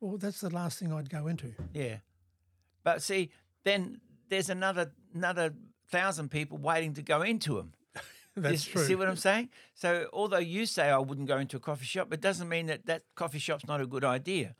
Well, 0.00 0.18
that's 0.18 0.40
the 0.40 0.50
last 0.50 0.78
thing 0.78 0.92
I'd 0.92 1.08
go 1.10 1.26
into. 1.26 1.52
yeah. 1.72 1.96
But 2.82 3.02
see, 3.02 3.30
then 3.64 4.00
there's 4.28 4.50
another 4.50 4.92
another 5.14 5.54
thousand 5.90 6.30
people 6.30 6.58
waiting 6.58 6.92
to 6.94 7.02
go 7.02 7.22
into 7.22 7.56
them. 7.56 7.72
That's 8.36 8.66
You 8.66 8.72
true. 8.72 8.84
See 8.84 8.94
what 8.96 9.08
I'm 9.08 9.16
saying? 9.16 9.48
So 9.74 10.08
although 10.12 10.38
you 10.56 10.66
say 10.66 10.90
I 10.90 10.98
wouldn't 10.98 11.28
go 11.28 11.38
into 11.38 11.56
a 11.56 11.60
coffee 11.60 11.86
shop, 11.86 12.12
it 12.12 12.20
doesn't 12.20 12.48
mean 12.48 12.66
that 12.66 12.84
that 12.86 13.02
coffee 13.14 13.38
shop's 13.38 13.66
not 13.66 13.80
a 13.80 13.86
good 13.86 14.04
idea. 14.04 14.54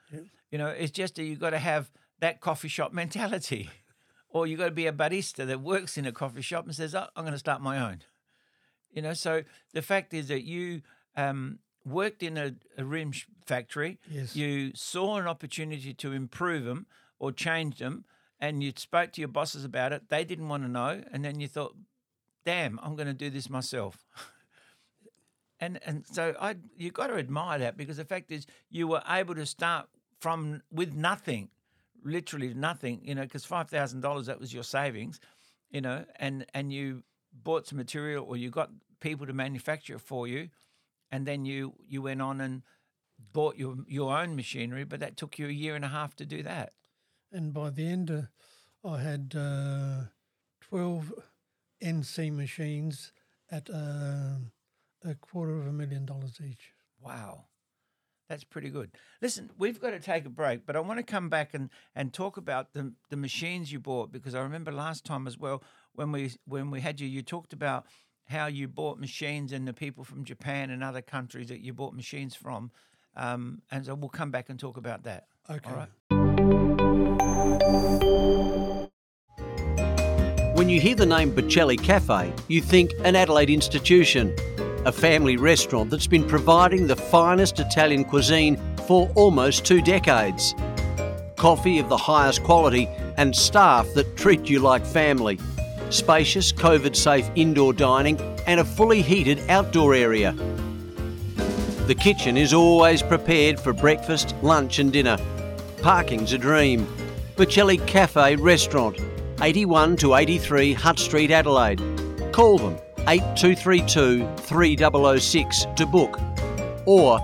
You 0.51 0.59
know, 0.59 0.69
it's 0.69 0.93
just 0.93 1.17
that 1.17 1.25
you've 1.25 1.41
got 1.41 1.51
to 1.51 1.59
have 1.59 1.91
that 2.21 2.41
coffee 2.41 2.69
shop 2.69 2.93
mentality, 2.93 3.69
or 4.29 4.47
you've 4.47 4.61
got 4.61 4.67
to 4.67 4.71
be 4.83 4.87
a 4.87 4.93
barista 4.93 5.45
that 5.47 5.61
works 5.61 5.99
in 5.99 6.07
a 6.07 6.13
coffee 6.13 6.41
shop 6.43 6.65
and 6.67 6.75
says, 6.75 6.95
oh, 6.95 7.09
"I'm 7.17 7.25
going 7.25 7.33
to 7.35 7.39
start 7.39 7.61
my 7.61 7.77
own." 7.91 7.99
You 8.93 9.03
know, 9.03 9.13
so 9.13 9.43
the 9.73 9.83
fact 9.83 10.15
is 10.15 10.29
that 10.29 10.45
you 10.45 10.83
um, 11.17 11.59
worked 11.85 12.23
in 12.23 12.37
a, 12.37 12.55
a 12.79 12.85
rim 12.85 13.13
factory. 13.45 13.99
Yes. 14.11 14.35
You 14.35 14.73
saw 14.75 15.17
an 15.19 15.27
opportunity 15.27 15.95
to 15.95 16.13
improve 16.13 16.65
them 16.65 16.87
or 17.19 17.33
change 17.33 17.79
them, 17.79 18.05
and 18.41 18.63
you 18.63 18.73
spoke 18.77 19.13
to 19.13 19.21
your 19.21 19.29
bosses 19.29 19.65
about 19.65 19.93
it. 19.93 20.09
They 20.09 20.25
didn't 20.25 20.49
want 20.49 20.63
to 20.65 20.69
know, 20.69 21.03
and 21.13 21.25
then 21.25 21.41
you 21.41 21.49
thought, 21.49 21.75
"Damn, 22.45 22.81
I'm 22.83 22.97
going 22.97 23.07
to 23.07 23.15
do 23.15 23.31
this 23.31 23.49
myself." 23.49 24.05
and 25.61 25.81
and 25.85 26.05
so 26.07 26.35
I, 26.41 26.57
you 26.77 26.91
got 26.91 27.09
to 27.09 27.15
admire 27.15 27.59
that 27.61 27.77
because 27.77 27.97
the 27.97 28.05
fact 28.05 28.31
is, 28.31 28.47
you 28.71 28.89
were 28.89 29.03
able 29.09 29.35
to 29.35 29.47
start 29.47 29.89
from 30.21 30.63
with 30.71 30.95
nothing, 30.95 31.49
literally 32.03 32.53
nothing. 32.55 33.01
You 33.05 33.15
know, 33.15 33.23
because 33.23 33.45
five 33.45 33.69
thousand 33.69 34.01
dollars 34.01 34.27
that 34.27 34.41
was 34.41 34.53
your 34.53 34.65
savings. 34.65 35.21
You 35.71 35.81
know, 35.81 36.05
and 36.17 36.47
and 36.55 36.73
you 36.73 37.03
bought 37.33 37.67
some 37.67 37.79
material 37.79 38.25
or 38.29 38.37
you 38.37 38.51
got 38.51 38.71
people 39.01 39.27
to 39.27 39.33
manufacture 39.33 39.97
it 39.97 40.01
for 40.01 40.29
you, 40.29 40.49
and 41.11 41.27
then 41.27 41.45
you 41.45 41.75
you 41.87 42.03
went 42.03 42.23
on 42.23 42.41
and 42.41 42.63
bought 43.33 43.57
your 43.57 43.77
your 43.87 44.17
own 44.17 44.37
machinery, 44.37 44.85
but 44.85 45.01
that 45.01 45.17
took 45.17 45.39
you 45.39 45.49
a 45.49 45.53
year 45.53 45.75
and 45.75 45.85
a 45.85 45.89
half 45.89 46.15
to 46.17 46.27
do 46.27 46.43
that. 46.43 46.73
And 47.33 47.53
by 47.53 47.71
the 47.71 47.87
end, 47.87 48.11
uh, 48.11 48.89
I 48.89 49.01
had 49.01 49.35
uh, 49.37 50.05
12 50.61 51.13
NC 51.83 52.33
machines 52.33 53.13
at 53.51 53.69
uh, 53.71 54.37
a 55.05 55.15
quarter 55.21 55.59
of 55.59 55.67
a 55.67 55.73
million 55.73 56.07
dollars 56.07 56.41
each. 56.45 56.73
Wow. 57.01 57.47
That's 58.29 58.45
pretty 58.45 58.71
good. 58.71 58.91
Listen, 59.21 59.51
we've 59.59 59.81
got 59.81 59.91
to 59.91 60.01
take 60.01 60.25
a 60.25 60.31
break, 60.31 60.65
but 60.65 60.77
I 60.77 60.81
want 60.81 60.99
to 60.99 61.05
come 61.05 61.29
back 61.29 61.53
and, 61.53 61.69
and 61.95 62.13
talk 62.13 62.39
about 62.39 62.73
the, 62.73 62.95
the 63.11 63.17
machines 63.17 63.71
you 63.71 63.81
bought 63.81 64.13
because 64.13 64.35
I 64.35 64.41
remember 64.41 64.73
last 64.73 65.05
time 65.05 65.27
as 65.27 65.39
well 65.39 65.63
when 65.93 66.11
we 66.11 66.33
when 66.47 66.71
we 66.71 66.81
had 66.81 67.01
you, 67.01 67.07
you 67.07 67.23
talked 67.23 67.53
about 67.53 67.85
how 68.27 68.47
you 68.47 68.69
bought 68.69 68.99
machines 68.99 69.53
and 69.53 69.69
the 69.69 69.73
people 69.73 70.05
from 70.05 70.25
Japan 70.25 70.71
and 70.71 70.83
other 70.83 71.03
countries 71.03 71.49
that 71.49 71.61
you 71.61 71.73
bought 71.73 71.95
machines 71.95 72.35
from. 72.35 72.71
Um, 73.17 73.63
and 73.71 73.85
so 73.85 73.95
we'll 73.95 74.09
come 74.09 74.31
back 74.31 74.49
and 74.49 74.59
talk 74.59 74.77
about 74.77 75.05
that. 75.05 75.27
Okay. 75.49 75.71
All 75.71 75.77
right. 75.77 75.89
When 80.57 80.69
you 80.69 80.81
hear 80.81 80.95
the 80.95 81.07
name 81.07 81.33
Bocelli 81.33 81.77
Cafe, 81.83 82.33
you 82.49 82.61
think 82.61 82.93
an 83.05 83.17
Adelaide 83.17 83.51
institution, 83.51 84.35
a 84.87 84.93
family 84.93 85.37
restaurant 85.37 85.91
that's 85.91 86.07
been 86.07 86.27
providing 86.27 86.87
the 86.87 86.97
finest 86.97 87.59
Italian 87.61 88.05
cuisine 88.05 88.57
for 88.87 89.11
almost 89.15 89.65
two 89.65 89.83
decades. 89.83 90.55
Coffee 91.37 91.79
of 91.79 91.89
the 91.89 91.97
highest 91.97 92.43
quality 92.45 92.89
and 93.17 93.35
staff 93.35 93.87
that 93.95 94.17
treat 94.17 94.49
you 94.49 94.61
like 94.61 94.87
family. 94.87 95.39
Spacious, 95.95 96.53
COVID 96.53 96.97
safe 96.97 97.31
indoor 97.37 97.73
dining 97.73 98.21
and 98.47 98.59
a 98.59 98.65
fully 98.65 99.01
heated 99.01 99.49
outdoor 99.49 99.95
area. 99.95 100.33
The 101.87 101.95
kitchen 101.95 102.37
is 102.37 102.53
always 102.53 103.01
prepared 103.01 103.61
for 103.61 103.73
breakfast, 103.73 104.35
lunch, 104.43 104.81
and 104.81 104.93
dinner. 104.93 105.19
Parking's 105.83 106.33
a 106.33 106.39
dream. 106.39 106.87
Bocelli 107.37 107.85
Cafe 107.87 108.37
Restaurant, 108.37 108.99
81 109.41 109.97
to 109.99 110.15
83 110.15 110.73
Hutt 110.73 110.99
Street, 110.99 111.31
Adelaide. 111.31 111.81
Call 112.33 112.59
them 112.59 112.77
8232 113.07 114.27
3006 114.39 115.67
to 115.77 115.87
book 115.87 116.19
or 116.87 117.19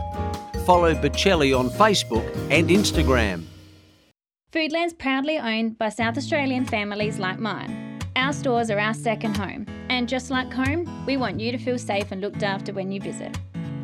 follow 0.65 0.95
Bocelli 0.95 1.59
on 1.59 1.71
Facebook 1.71 2.25
and 2.51 2.69
Instagram. 2.69 3.45
Foodland's 4.53 4.93
proudly 4.93 5.39
owned 5.39 5.79
by 5.79 5.89
South 5.89 6.17
Australian 6.17 6.67
families 6.67 7.19
like 7.19 7.39
mine. 7.39 7.90
Our 8.17 8.33
stores 8.33 8.71
are 8.71 8.79
our 8.79 8.95
second 8.95 9.37
home, 9.37 9.67
and 9.89 10.09
just 10.09 10.31
like 10.31 10.53
home, 10.53 11.07
we 11.07 11.17
want 11.17 11.39
you 11.39 11.53
to 11.53 11.59
feel 11.59 11.79
safe 11.79 12.11
and 12.11 12.21
looked 12.21 12.43
after 12.43 12.73
when 12.73 12.91
you 12.91 13.01
visit. 13.01 13.39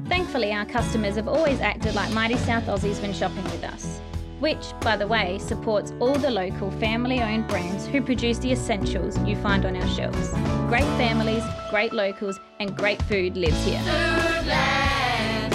Thankfully, 0.09 0.53
our 0.53 0.67
customers 0.67 1.15
have 1.17 1.29
always 1.29 1.61
acted 1.61 1.95
like 1.95 2.13
mighty 2.13 2.37
South 2.37 2.65
Aussies 2.65 3.01
when 3.01 3.13
shopping 3.13 3.45
with 3.45 3.63
us, 3.63 4.01
which, 4.41 4.65
by 4.81 4.97
the 4.97 5.07
way, 5.07 5.39
supports 5.39 5.93
all 6.01 6.15
the 6.15 6.31
local 6.31 6.71
family 6.73 7.21
owned 7.21 7.47
brands 7.49 7.87
who 7.87 8.03
produce 8.03 8.39
the 8.39 8.51
essentials 8.53 9.17
you 9.21 9.37
find 9.37 9.65
on 9.65 9.77
our 9.77 9.89
shelves. 9.89 10.31
Great 10.69 10.85
families, 10.99 11.45
great 11.71 11.93
locals, 11.93 12.41
and 12.59 12.77
great 12.77 13.01
food 13.03 13.37
lives 13.37 13.65
here. 13.65 13.81
Foodland, 13.81 15.53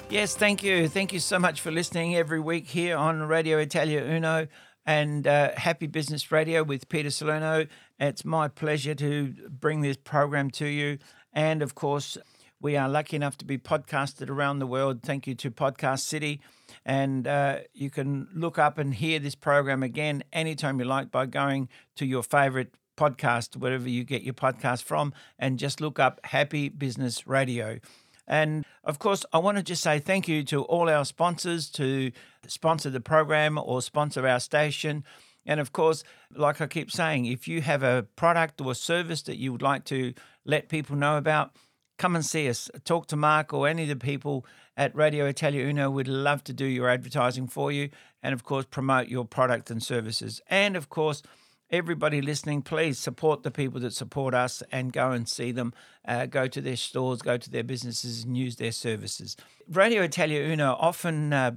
Yes, 0.10 0.38
thank 0.38 0.64
you. 0.64 0.88
Thank 0.88 1.12
you 1.12 1.20
so 1.20 1.38
much 1.38 1.60
for 1.60 1.70
listening 1.70 2.16
every 2.16 2.40
week 2.40 2.66
here 2.66 2.96
on 2.96 3.22
Radio 3.24 3.58
Italia 3.58 4.06
Uno 4.06 4.48
and 4.86 5.28
uh, 5.28 5.52
Happy 5.58 5.88
Business 5.88 6.32
Radio 6.32 6.64
with 6.64 6.88
Peter 6.88 7.10
Salerno. 7.10 7.68
It's 8.00 8.24
my 8.24 8.48
pleasure 8.48 8.96
to 8.96 9.34
bring 9.50 9.82
this 9.82 9.98
program 9.98 10.50
to 10.52 10.66
you. 10.66 10.98
And 11.34 11.62
of 11.62 11.76
course, 11.76 12.18
we 12.62 12.78
are 12.78 12.88
lucky 12.88 13.18
enough 13.18 13.38
to 13.40 13.46
be 13.46 13.58
podcasted 13.58 14.30
around 14.30 14.60
the 14.60 14.68
world. 14.68 15.04
Thank 15.04 15.28
you 15.28 15.36
to 15.36 15.52
Podcast 15.52 16.02
City. 16.02 16.40
And 16.86 17.28
uh, 17.28 17.60
you 17.74 17.90
can 17.90 18.28
look 18.34 18.58
up 18.58 18.78
and 18.78 18.94
hear 18.94 19.20
this 19.20 19.36
program 19.36 19.84
again 19.84 20.24
anytime 20.34 20.80
you 20.80 20.86
like 20.86 21.12
by 21.12 21.26
going 21.28 21.70
to 21.96 22.06
your 22.06 22.24
favorite 22.24 22.76
podcast, 22.98 23.56
wherever 23.56 23.88
you 23.88 24.04
get 24.04 24.24
your 24.24 24.34
podcast 24.34 24.84
from, 24.84 25.14
and 25.40 25.60
just 25.60 25.82
look 25.82 26.00
up 26.00 26.20
Happy 26.24 26.70
Business 26.70 27.28
Radio. 27.28 27.80
And 28.28 28.66
of 28.84 29.00
course, 29.00 29.26
I 29.34 29.40
want 29.40 29.58
to 29.58 29.64
just 29.64 29.84
say 29.84 30.00
thank 30.00 30.28
you 30.28 30.44
to 30.46 30.64
all 30.64 30.90
our 30.90 31.06
sponsors 31.06 31.70
to 31.72 32.12
sponsor 32.48 32.90
the 32.90 33.02
program 33.02 33.58
or 33.58 33.82
sponsor 33.82 34.28
our 34.28 34.40
station. 34.40 35.04
And 35.46 35.60
of 35.60 35.74
course, 35.74 36.04
like 36.36 36.62
I 36.62 36.68
keep 36.68 36.92
saying, 36.92 37.26
if 37.26 37.48
you 37.48 37.62
have 37.62 37.84
a 37.84 38.06
product 38.16 38.62
or 38.62 38.76
service 38.76 39.24
that 39.24 39.38
you 39.38 39.52
would 39.52 39.62
like 39.62 39.86
to 39.86 40.14
let 40.46 40.70
people 40.70 40.96
know 40.96 41.18
about, 41.18 41.56
come 41.98 42.16
and 42.16 42.26
see 42.26 42.50
us. 42.50 42.70
Talk 42.84 43.08
to 43.08 43.16
Mark 43.16 43.54
or 43.54 43.68
any 43.68 43.84
of 43.84 43.90
the 43.90 43.96
people 43.96 44.46
at 44.76 44.96
Radio 44.96 45.26
Italia 45.26 45.66
Uno. 45.66 45.90
We'd 45.90 46.08
love 46.08 46.44
to 46.46 46.54
do 46.54 46.66
your 46.66 46.90
advertising 46.90 47.48
for 47.48 47.72
you 47.72 47.90
and, 48.24 48.34
of 48.34 48.44
course, 48.44 48.66
promote 48.70 49.08
your 49.08 49.26
product 49.26 49.70
and 49.70 49.82
services. 49.82 50.42
And, 50.48 50.76
of 50.76 50.90
course, 50.90 51.22
everybody 51.70 52.22
listening, 52.22 52.62
please 52.62 53.00
support 53.00 53.44
the 53.44 53.52
people 53.52 53.80
that 53.82 53.94
support 53.94 54.34
us 54.34 54.62
and 54.72 54.92
go 54.94 55.12
and 55.12 55.28
see 55.28 55.52
them. 55.52 55.74
Uh, 56.08 56.26
go 56.26 56.48
to 56.48 56.62
their 56.62 56.76
stores, 56.76 57.22
go 57.22 57.38
to 57.38 57.50
their 57.50 57.64
businesses, 57.64 58.24
and 58.24 58.38
use 58.38 58.56
their 58.56 58.72
services. 58.72 59.38
Radio 59.70 60.02
Italia 60.02 60.42
Uno 60.52 60.76
often 60.80 61.32
uh, 61.32 61.52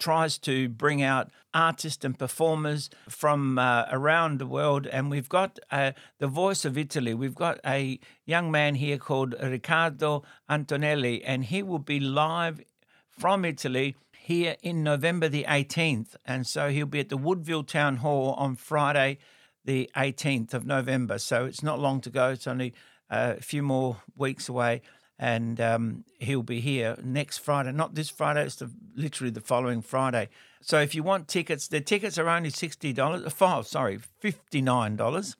tries 0.00 0.38
to 0.38 0.68
bring 0.68 1.02
out 1.02 1.30
artists 1.54 2.04
and 2.04 2.18
performers 2.18 2.90
from 3.08 3.58
uh, 3.58 3.84
around 3.92 4.38
the 4.38 4.46
world. 4.46 4.86
And 4.86 5.10
we've 5.10 5.28
got 5.28 5.60
uh, 5.70 5.92
the 6.18 6.26
voice 6.26 6.64
of 6.64 6.76
Italy. 6.76 7.14
We've 7.14 7.34
got 7.34 7.60
a 7.64 8.00
young 8.24 8.50
man 8.50 8.74
here 8.74 8.98
called 8.98 9.34
Riccardo 9.40 10.24
Antonelli, 10.48 11.22
and 11.22 11.44
he 11.44 11.62
will 11.62 11.78
be 11.78 12.00
live 12.00 12.60
from 13.10 13.44
Italy 13.44 13.94
here 14.12 14.56
in 14.62 14.82
November 14.82 15.28
the 15.28 15.44
18th. 15.44 16.16
And 16.24 16.46
so 16.46 16.70
he'll 16.70 16.86
be 16.86 17.00
at 17.00 17.10
the 17.10 17.16
Woodville 17.16 17.64
Town 17.64 17.96
Hall 17.96 18.32
on 18.32 18.56
Friday, 18.56 19.18
the 19.64 19.90
18th 19.96 20.54
of 20.54 20.66
November. 20.66 21.18
So 21.18 21.44
it's 21.44 21.62
not 21.62 21.78
long 21.78 22.00
to 22.00 22.10
go, 22.10 22.30
it's 22.30 22.46
only 22.46 22.72
uh, 23.10 23.34
a 23.38 23.42
few 23.42 23.62
more 23.62 23.98
weeks 24.16 24.48
away 24.48 24.82
and 25.20 25.60
um, 25.60 26.04
he'll 26.18 26.42
be 26.42 26.60
here 26.60 26.96
next 27.04 27.38
Friday. 27.38 27.70
Not 27.72 27.94
this 27.94 28.08
Friday; 28.08 28.42
it's 28.42 28.56
the, 28.56 28.70
literally 28.96 29.30
the 29.30 29.42
following 29.42 29.82
Friday. 29.82 30.30
So 30.62 30.80
if 30.80 30.94
you 30.94 31.02
want 31.02 31.28
tickets, 31.28 31.68
the 31.68 31.82
tickets 31.82 32.18
are 32.18 32.28
only 32.28 32.50
sixty 32.50 32.92
dollars. 32.94 33.30
Five, 33.32 33.66
sorry, 33.66 33.98
fifty 34.18 34.62
nine 34.62 34.96
dollars, 34.96 35.36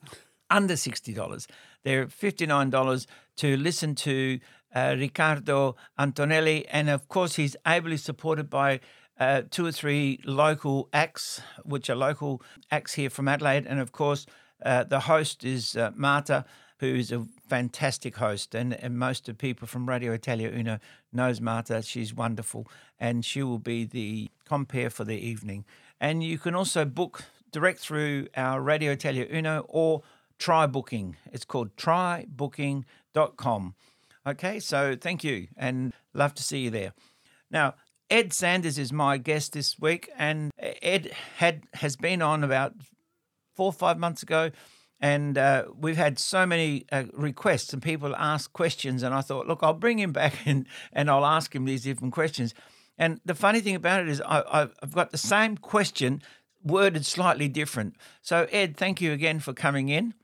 under 0.50 0.76
sixty 0.76 1.14
dollars. 1.14 1.48
They're 1.82 2.08
fifty 2.08 2.46
nine 2.46 2.68
dollars 2.68 3.06
to 3.36 3.56
listen 3.56 3.94
to 3.96 4.38
uh, 4.74 4.96
Riccardo 4.98 5.76
Antonelli, 5.98 6.68
and 6.68 6.90
of 6.90 7.08
course 7.08 7.36
he's 7.36 7.56
ably 7.64 7.96
supported 7.96 8.48
by. 8.48 8.80
Uh, 9.18 9.42
two 9.50 9.66
or 9.66 9.72
three 9.72 10.18
local 10.24 10.88
acts, 10.94 11.42
which 11.64 11.90
are 11.90 11.94
local 11.94 12.40
acts 12.70 12.94
here 12.94 13.10
from 13.10 13.28
Adelaide, 13.28 13.66
and 13.66 13.78
of 13.78 13.92
course, 13.92 14.24
uh, 14.64 14.82
the 14.84 15.00
host 15.00 15.44
is 15.44 15.76
uh, 15.76 15.90
Marta, 15.94 16.46
who's 16.80 17.12
a 17.12 17.26
fantastic 17.46 18.16
host, 18.16 18.54
and, 18.54 18.72
and 18.72 18.98
most 18.98 19.28
of 19.28 19.36
people 19.36 19.68
from 19.68 19.86
Radio 19.88 20.12
Italia 20.12 20.50
Uno 20.50 20.78
knows 21.12 21.40
Marta. 21.40 21.82
She's 21.82 22.14
wonderful, 22.14 22.66
and 22.98 23.24
she 23.24 23.42
will 23.42 23.58
be 23.58 23.84
the 23.84 24.30
compere 24.46 24.88
for 24.88 25.04
the 25.04 25.16
evening. 25.16 25.66
And 26.00 26.24
you 26.24 26.38
can 26.38 26.54
also 26.54 26.86
book 26.86 27.24
direct 27.52 27.80
through 27.80 28.28
our 28.34 28.62
Radio 28.62 28.92
Italia 28.92 29.26
Uno 29.30 29.66
or 29.68 30.02
try 30.38 30.66
booking. 30.66 31.16
It's 31.30 31.44
called 31.44 31.76
trybooking.com. 31.76 33.74
Okay, 34.26 34.58
so 34.58 34.96
thank 34.98 35.22
you, 35.22 35.48
and 35.56 35.92
love 36.14 36.34
to 36.34 36.42
see 36.42 36.60
you 36.60 36.70
there. 36.70 36.94
Now, 37.50 37.74
Ed 38.08 38.32
Sanders 38.32 38.78
is 38.78 38.90
my 38.90 39.18
guest 39.18 39.52
this 39.52 39.78
week, 39.78 40.08
and 40.16 40.50
Ed 40.58 41.12
had 41.36 41.64
has 41.74 41.96
been 41.96 42.22
on 42.22 42.42
about 42.42 42.72
four 43.54 43.66
or 43.66 43.72
five 43.72 43.98
months 43.98 44.22
ago 44.22 44.50
and 45.00 45.38
uh, 45.38 45.64
we've 45.74 45.96
had 45.96 46.18
so 46.18 46.44
many 46.44 46.84
uh, 46.92 47.04
requests 47.12 47.72
and 47.72 47.82
people 47.82 48.14
ask 48.16 48.52
questions 48.52 49.02
and 49.02 49.14
i 49.14 49.20
thought 49.20 49.46
look 49.46 49.60
i'll 49.62 49.74
bring 49.74 49.98
him 49.98 50.12
back 50.20 50.34
and, 50.46 50.66
and 50.92 51.10
i'll 51.10 51.26
ask 51.26 51.54
him 51.54 51.64
these 51.64 51.82
different 51.82 52.12
questions. 52.14 52.54
And 52.98 53.18
the 53.24 53.34
funny 53.34 53.60
thing 53.60 53.76
about 53.76 54.00
it 54.00 54.08
is 54.08 54.20
I, 54.20 54.68
i've 54.82 54.94
got 54.94 55.10
the 55.10 55.18
same 55.18 55.56
question 55.56 56.22
worded 56.62 57.06
slightly 57.06 57.48
different. 57.48 57.96
So 58.20 58.46
ed 58.50 58.76
thank 58.76 59.00
you 59.00 59.12
again 59.12 59.40
for 59.40 59.52
coming 59.52 59.88
in. 59.88 60.14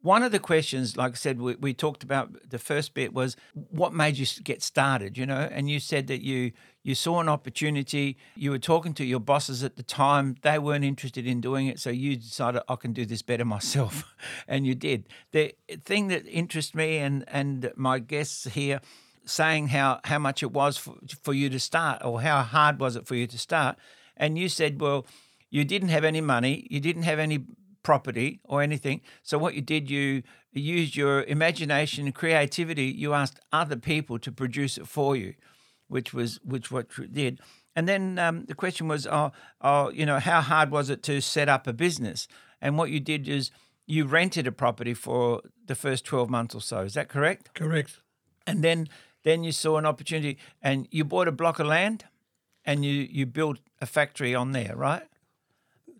One 0.00 0.24
of 0.24 0.32
the 0.32 0.40
questions, 0.40 0.96
like 0.96 1.12
I 1.12 1.14
said, 1.14 1.40
we, 1.40 1.54
we 1.54 1.74
talked 1.74 2.02
about 2.02 2.50
the 2.50 2.58
first 2.58 2.92
bit 2.92 3.12
was 3.12 3.36
what 3.52 3.92
made 3.92 4.18
you 4.18 4.26
get 4.42 4.60
started, 4.60 5.16
you 5.16 5.26
know, 5.26 5.48
and 5.52 5.70
you 5.70 5.78
said 5.78 6.08
that 6.08 6.22
you 6.22 6.52
you 6.82 6.94
saw 6.94 7.20
an 7.20 7.28
opportunity, 7.28 8.16
you 8.34 8.50
were 8.50 8.58
talking 8.58 8.92
to 8.94 9.04
your 9.04 9.20
bosses 9.20 9.62
at 9.62 9.76
the 9.76 9.82
time, 9.82 10.36
they 10.42 10.58
weren't 10.58 10.84
interested 10.84 11.26
in 11.26 11.40
doing 11.40 11.66
it, 11.68 11.78
so 11.78 11.90
you 11.90 12.16
decided 12.16 12.62
I 12.68 12.76
can 12.76 12.92
do 12.92 13.06
this 13.06 13.22
better 13.22 13.44
myself, 13.44 14.14
and 14.48 14.66
you 14.66 14.74
did. 14.74 15.08
The 15.30 15.54
thing 15.84 16.08
that 16.08 16.26
interests 16.26 16.74
me 16.74 16.98
and 16.98 17.24
and 17.28 17.72
my 17.76 17.98
guests 17.98 18.44
here 18.44 18.80
saying 19.24 19.68
how 19.68 20.00
how 20.04 20.18
much 20.18 20.42
it 20.42 20.52
was 20.52 20.76
for, 20.76 20.94
for 21.22 21.32
you 21.32 21.48
to 21.50 21.60
start 21.60 22.04
or 22.04 22.22
how 22.22 22.42
hard 22.42 22.80
was 22.80 22.96
it 22.96 23.06
for 23.06 23.14
you 23.14 23.26
to 23.28 23.38
start, 23.38 23.76
and 24.16 24.36
you 24.36 24.48
said, 24.48 24.80
well, 24.80 25.06
you 25.50 25.64
didn't 25.64 25.90
have 25.90 26.04
any 26.04 26.20
money, 26.20 26.66
you 26.70 26.80
didn't 26.80 27.02
have 27.02 27.18
any 27.18 27.44
property 27.82 28.40
or 28.44 28.62
anything. 28.62 29.00
So 29.22 29.38
what 29.38 29.54
you 29.54 29.60
did, 29.60 29.90
you 29.90 30.22
used 30.52 30.96
your 30.96 31.22
imagination 31.24 32.06
and 32.06 32.14
creativity. 32.14 32.84
You 32.84 33.14
asked 33.14 33.40
other 33.52 33.76
people 33.76 34.18
to 34.20 34.32
produce 34.32 34.78
it 34.78 34.86
for 34.86 35.16
you, 35.16 35.34
which 35.92 36.14
was 36.14 36.40
which 36.42 36.70
what 36.70 36.86
you 36.96 37.06
did. 37.06 37.38
And 37.76 37.88
then 37.88 38.18
um, 38.18 38.44
the 38.46 38.54
question 38.54 38.88
was, 38.88 39.06
oh, 39.06 39.32
oh, 39.60 39.90
you 39.90 40.04
know, 40.06 40.18
how 40.18 40.40
hard 40.40 40.70
was 40.70 40.90
it 40.90 41.02
to 41.04 41.20
set 41.20 41.48
up 41.48 41.66
a 41.66 41.72
business? 41.72 42.28
And 42.60 42.78
what 42.78 42.90
you 42.90 43.00
did 43.00 43.28
is 43.28 43.50
you 43.86 44.06
rented 44.06 44.46
a 44.46 44.52
property 44.52 44.94
for 44.94 45.42
the 45.66 45.74
first 45.74 46.04
twelve 46.04 46.30
months 46.30 46.54
or 46.54 46.60
so. 46.60 46.80
Is 46.80 46.94
that 46.94 47.08
correct? 47.08 47.54
Correct. 47.54 48.00
And 48.46 48.62
then 48.62 48.88
then 49.22 49.44
you 49.44 49.52
saw 49.52 49.76
an 49.76 49.86
opportunity, 49.86 50.38
and 50.60 50.88
you 50.90 51.04
bought 51.04 51.28
a 51.28 51.32
block 51.32 51.58
of 51.60 51.66
land, 51.66 52.04
and 52.64 52.84
you 52.84 53.06
you 53.10 53.26
built 53.26 53.58
a 53.80 53.86
factory 53.86 54.34
on 54.34 54.52
there, 54.52 54.74
right? 54.76 55.02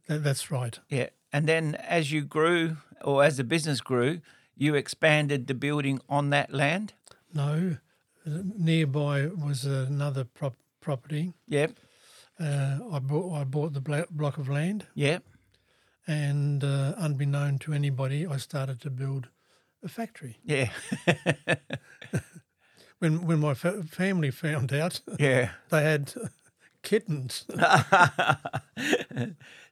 That's 0.09 0.50
right. 0.50 0.78
Yeah. 0.88 1.11
And 1.33 1.46
then 1.46 1.74
as 1.76 2.12
you 2.12 2.22
grew, 2.22 2.76
or 3.02 3.24
as 3.24 3.37
the 3.37 3.44
business 3.44 3.81
grew, 3.81 4.20
you 4.57 4.74
expanded 4.74 5.46
the 5.46 5.55
building 5.55 6.00
on 6.09 6.31
that 6.31 6.52
land? 6.52 6.92
No. 7.33 7.76
Nearby 8.24 9.26
was 9.26 9.64
another 9.64 10.24
prop- 10.24 10.56
property. 10.80 11.32
Yep. 11.48 11.72
Uh, 12.38 12.78
I 12.92 12.98
bought 12.98 13.40
I 13.40 13.44
bought 13.44 13.72
the 13.72 13.80
bla- 13.80 14.06
block 14.11 14.38
of 14.38 14.48
land. 14.48 14.87
Yep. 14.94 15.24
And 16.06 16.64
uh, 16.64 16.94
unbeknown 16.98 17.58
to 17.61 17.72
anybody, 17.72 18.26
I 18.26 18.37
started 18.37 18.80
to 18.82 18.90
build 18.90 19.28
a 19.85 19.88
factory. 19.88 20.38
Yeah. 20.44 20.70
when 22.98 23.26
when 23.26 23.40
my 23.40 23.54
fa- 23.54 23.82
family 23.85 24.30
found 24.30 24.72
out, 24.72 25.00
Yeah. 25.18 25.50
they 25.70 25.82
had 25.82 26.12
kittens. 26.82 27.44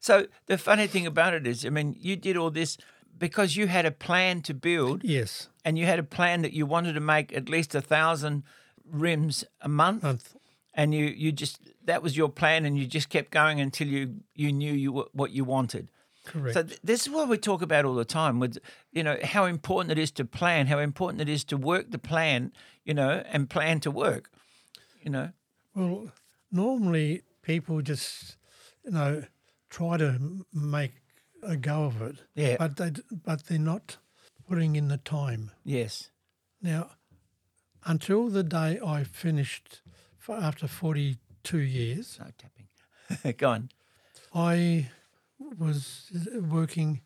so 0.01 0.27
the 0.47 0.59
funny 0.59 0.87
thing 0.87 1.07
about 1.07 1.35
it 1.35 1.47
is, 1.47 1.65
I 1.65 1.71
mean, 1.71 1.97
you 1.99 2.17
did 2.17 2.37
all 2.37 2.51
this 2.51 2.77
because 3.21 3.55
you 3.55 3.69
had 3.69 3.87
a 3.87 3.93
plan 3.93 4.43
to 4.43 4.55
build, 4.55 5.05
yes, 5.05 5.49
and 5.65 5.79
you 5.79 5.87
had 5.87 6.01
a 6.01 6.03
plan 6.03 6.43
that 6.43 6.53
you 6.53 6.67
wanted 6.67 6.95
to 6.95 7.01
make 7.01 7.37
at 7.37 7.49
least 7.49 7.75
a 7.75 7.81
thousand 7.81 8.43
rims 8.85 9.45
a 9.61 9.69
month, 9.69 10.03
month. 10.03 10.35
and 10.75 10.93
you 10.93 11.05
you 11.05 11.31
just 11.31 11.61
that 11.85 12.03
was 12.03 12.17
your 12.17 12.29
plan, 12.29 12.65
and 12.65 12.77
you 12.77 12.87
just 12.87 13.09
kept 13.09 13.31
going 13.31 13.61
until 13.61 13.87
you 13.87 14.17
you 14.35 14.51
knew 14.51 14.73
you 14.73 15.09
what 15.13 15.31
you 15.31 15.45
wanted. 15.45 15.89
Correct. 16.25 16.55
So 16.55 16.63
th- 16.63 16.81
this 16.83 17.03
is 17.03 17.11
what 17.11 17.29
we 17.29 17.39
talk 17.39 17.63
about 17.63 17.85
all 17.85 17.95
the 17.95 18.05
time 18.05 18.41
with 18.41 18.59
you 18.91 19.05
know 19.05 19.17
how 19.23 19.45
important 19.45 19.93
it 19.93 19.99
is 20.03 20.11
to 20.13 20.25
plan, 20.25 20.67
how 20.67 20.79
important 20.79 21.21
it 21.21 21.29
is 21.29 21.45
to 21.45 21.57
work 21.57 21.91
the 21.91 21.99
plan, 21.99 22.53
you 22.85 22.95
know, 22.95 23.23
and 23.31 23.49
plan 23.49 23.81
to 23.81 23.91
work, 23.91 24.31
you 25.03 25.11
know. 25.11 25.31
Well, 25.75 26.13
normally 26.51 27.23
people 27.43 27.81
just, 27.81 28.37
you 28.85 28.91
know, 28.93 29.25
try 29.71 29.97
to 29.97 30.45
make 30.53 30.93
a 31.43 31.57
go 31.57 31.85
of 31.85 32.03
it. 32.03 32.17
Yeah. 32.35 32.57
But 32.59 32.77
they 32.77 32.93
but 33.25 33.45
they're 33.47 33.59
not 33.59 33.97
putting 34.49 34.77
in 34.77 34.89
the 34.89 34.97
time. 34.99 35.51
Yes. 35.65 36.11
Now, 36.63 36.91
until 37.85 38.29
the 38.29 38.43
day 38.43 38.79
I 38.85 39.05
finished, 39.05 39.81
for 40.19 40.37
after 40.37 40.67
forty 40.67 41.17
two 41.43 41.59
years, 41.61 42.19
No 42.21 42.27
tapping. 42.39 43.37
Go 43.39 43.49
on. 43.51 43.69
I 44.35 44.89
was 45.59 46.11
working 46.49 47.01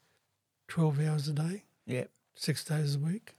twelve 0.68 1.01
hours 1.01 1.29
a 1.29 1.33
day, 1.33 1.64
Yeah. 1.87 2.05
six 2.35 2.64
days 2.64 2.97
a 2.97 2.99
week. 2.99 3.35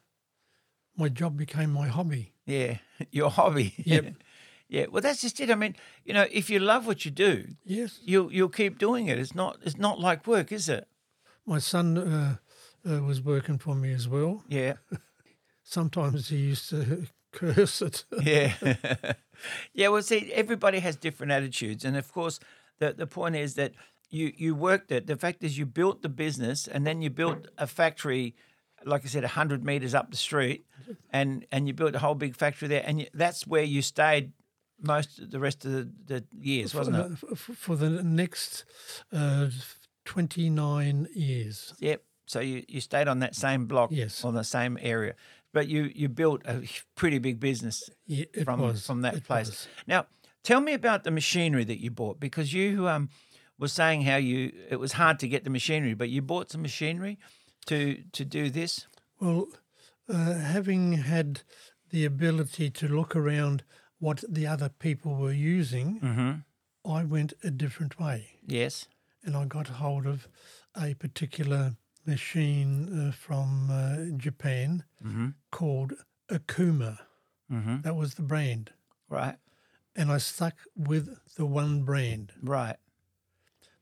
My 0.97 1.09
job 1.09 1.35
became 1.37 1.71
my 1.71 1.87
hobby. 1.89 2.31
Yeah. 2.45 2.77
Your 3.11 3.29
hobby. 3.29 3.73
Yep. 3.77 4.15
yeah. 4.67 4.85
Well, 4.91 5.01
that's 5.01 5.21
just 5.21 5.39
it. 5.39 5.49
I 5.51 5.55
mean, 5.55 5.75
you 6.05 6.13
know, 6.13 6.25
if 6.31 6.49
you 6.49 6.59
love 6.59 6.85
what 6.87 7.05
you 7.05 7.11
do, 7.11 7.55
Yes. 7.63 7.99
you'll 8.03 8.31
you'll 8.33 8.49
keep 8.49 8.77
doing 8.79 9.07
it. 9.07 9.17
It's 9.19 9.35
not 9.35 9.57
it's 9.63 9.77
not 9.77 9.99
like 9.99 10.27
work, 10.27 10.51
is 10.51 10.69
it? 10.69 10.87
My 11.45 11.59
son 11.59 11.97
uh, 11.97 12.35
uh, 12.89 13.01
was 13.03 13.21
working 13.21 13.59
for 13.59 13.75
me 13.75 13.93
as 13.93 14.07
well. 14.07 14.43
Yeah. 14.47 14.73
Sometimes 15.63 16.29
he 16.29 16.37
used 16.37 16.69
to 16.69 17.07
curse 17.31 17.81
it. 17.81 18.05
Yeah. 18.21 18.53
yeah. 19.73 19.87
Well, 19.89 20.01
see, 20.03 20.31
everybody 20.33 20.79
has 20.79 20.95
different 20.95 21.31
attitudes, 21.31 21.85
and 21.85 21.97
of 21.97 22.11
course, 22.11 22.39
the 22.79 22.93
the 22.93 23.07
point 23.07 23.35
is 23.35 23.55
that 23.55 23.73
you 24.09 24.31
you 24.37 24.55
worked 24.55 24.91
it. 24.91 25.07
The 25.07 25.17
fact 25.17 25.43
is, 25.43 25.57
you 25.57 25.65
built 25.65 26.01
the 26.01 26.09
business, 26.09 26.67
and 26.67 26.85
then 26.85 27.01
you 27.01 27.09
built 27.09 27.47
a 27.57 27.67
factory. 27.67 28.35
Like 28.83 29.03
I 29.03 29.07
said, 29.07 29.23
hundred 29.23 29.63
meters 29.63 29.95
up 29.95 30.11
the 30.11 30.17
street, 30.17 30.65
and 31.11 31.45
and 31.51 31.67
you 31.67 31.73
built 31.73 31.95
a 31.95 31.99
whole 31.99 32.15
big 32.15 32.35
factory 32.35 32.67
there, 32.67 32.83
and 32.85 32.99
you, 32.99 33.07
that's 33.13 33.47
where 33.47 33.63
you 33.63 33.81
stayed 33.81 34.31
most 34.81 35.19
of 35.19 35.31
the 35.31 35.39
rest 35.39 35.65
of 35.65 35.71
the, 35.71 35.89
the 36.05 36.23
years, 36.39 36.73
wasn't 36.75 36.97
it? 36.97 37.37
For 37.37 37.75
the 37.75 37.89
next 38.03 38.65
uh, 39.13 39.47
29 40.05 41.07
years. 41.13 41.73
Yep. 41.79 42.03
So 42.27 42.39
you, 42.39 42.63
you 42.67 42.81
stayed 42.81 43.07
on 43.07 43.19
that 43.19 43.35
same 43.35 43.65
block, 43.65 43.89
Yes. 43.91 44.23
on 44.25 44.33
the 44.33 44.43
same 44.43 44.79
area, 44.81 45.13
but 45.53 45.67
you 45.67 45.91
you 45.93 46.09
built 46.09 46.41
a 46.45 46.63
pretty 46.95 47.19
big 47.19 47.39
business 47.39 47.89
Yeah, 48.07 48.25
from 48.43 48.61
was. 48.61 48.85
from 48.85 49.01
that 49.01 49.15
it 49.15 49.23
place. 49.25 49.47
was. 49.49 49.67
Now, 49.87 50.07
tell 50.43 50.59
me 50.59 50.73
about 50.73 51.03
the 51.03 51.11
machinery 51.11 51.63
that 51.65 51.79
you 51.81 51.91
bought 51.91 52.19
because 52.19 52.51
you 52.53 52.87
um 52.87 53.09
was 53.59 53.71
saying 53.73 54.01
how 54.03 54.17
you 54.17 54.51
it 54.69 54.77
was 54.77 54.93
hard 54.93 55.19
to 55.19 55.27
get 55.27 55.43
the 55.43 55.49
machinery, 55.51 55.93
but 55.93 56.09
you 56.09 56.21
bought 56.23 56.49
some 56.51 56.61
machinery 56.63 57.19
to 57.67 58.01
to 58.13 58.25
do 58.25 58.49
this. 58.49 58.87
Well, 59.19 59.47
uh, 60.09 60.33
having 60.33 60.93
had 60.93 61.41
the 61.91 62.05
ability 62.05 62.69
to 62.71 62.87
look 62.87 63.15
around 63.15 63.63
what 63.99 64.23
the 64.27 64.47
other 64.47 64.69
people 64.69 65.15
were 65.15 65.31
using, 65.33 65.99
Mm-hmm. 65.99 66.31
I 66.91 67.03
went 67.03 67.33
a 67.43 67.49
different 67.49 67.99
way. 67.99 68.37
Yes. 68.45 68.87
And 69.23 69.35
I 69.35 69.45
got 69.45 69.67
hold 69.67 70.05
of 70.05 70.27
a 70.79 70.93
particular 70.93 71.71
machine 72.05 73.07
uh, 73.07 73.11
from 73.11 73.69
uh, 73.71 74.17
Japan 74.17 74.83
Mm-hmm. 75.03 75.29
called 75.51 75.93
Okuma. 76.29 76.99
Mm-hmm. 77.51 77.81
That 77.81 77.95
was 77.95 78.15
the 78.15 78.21
brand. 78.21 78.71
Right. 79.09 79.35
And 79.95 80.11
I 80.11 80.17
stuck 80.19 80.55
with 80.75 81.17
the 81.37 81.45
one 81.45 81.83
brand. 81.83 82.33
Right. 82.43 82.75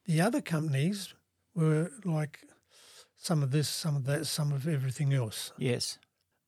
The 0.06 0.22
other 0.22 0.42
companies 0.42 1.14
were 1.56 1.92
like 2.06 2.40
some 3.18 3.42
of 3.44 3.52
this, 3.52 3.68
some 3.70 3.96
of 3.96 4.06
that, 4.06 4.28
some 4.28 4.52
of 4.52 4.68
everything 4.68 5.14
else. 5.14 5.52
Yes. 5.58 5.98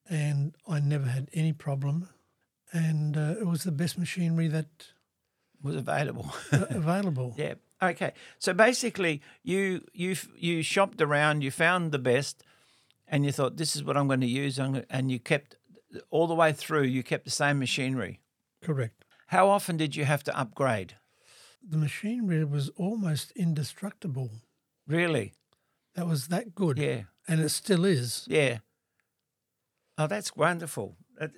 And 0.10 0.56
I 0.68 0.80
never 0.80 1.08
had 1.08 1.30
any 1.34 1.52
problem. 1.54 2.10
And 2.76 3.16
uh, 3.16 3.40
it 3.40 3.48
was 3.48 3.64
the 3.64 3.72
best 3.72 3.98
machinery 3.98 4.50
that 4.50 4.68
Was 5.64 5.76
available. 5.76 6.28
available. 6.52 7.34
Yeah. 7.38 7.54
Okay. 7.82 8.12
So 8.40 8.54
basically, 8.54 9.22
you 9.44 9.82
you 9.94 10.16
you 10.38 10.64
shopped 10.64 11.02
around, 11.02 11.42
you 11.42 11.52
found 11.52 11.92
the 11.92 12.00
best, 12.00 12.44
and 13.08 13.26
you 13.26 13.32
thought 13.32 13.56
this 13.58 13.76
is 13.76 13.84
what 13.84 13.96
I'm 13.96 14.08
going 14.08 14.22
to 14.22 14.44
use, 14.46 14.60
and 14.90 15.12
you 15.12 15.20
kept 15.20 15.56
all 16.10 16.28
the 16.28 16.36
way 16.36 16.52
through. 16.54 16.84
You 16.84 17.04
kept 17.04 17.24
the 17.24 17.32
same 17.32 17.60
machinery. 17.60 18.20
Correct. 18.62 19.06
How 19.28 19.48
often 19.50 19.78
did 19.78 19.96
you 19.96 20.06
have 20.06 20.24
to 20.24 20.38
upgrade? 20.38 20.96
The 21.68 21.78
machinery 21.78 22.44
was 22.46 22.70
almost 22.78 23.32
indestructible. 23.36 24.30
Really? 24.88 25.34
That 25.96 26.08
was 26.08 26.28
that 26.28 26.54
good. 26.54 26.78
Yeah. 26.78 27.04
And 27.28 27.40
it 27.40 27.50
still 27.50 27.86
is. 27.86 28.28
Yeah. 28.28 28.60
Oh, 29.98 30.08
that's 30.08 30.36
wonderful. 30.36 30.96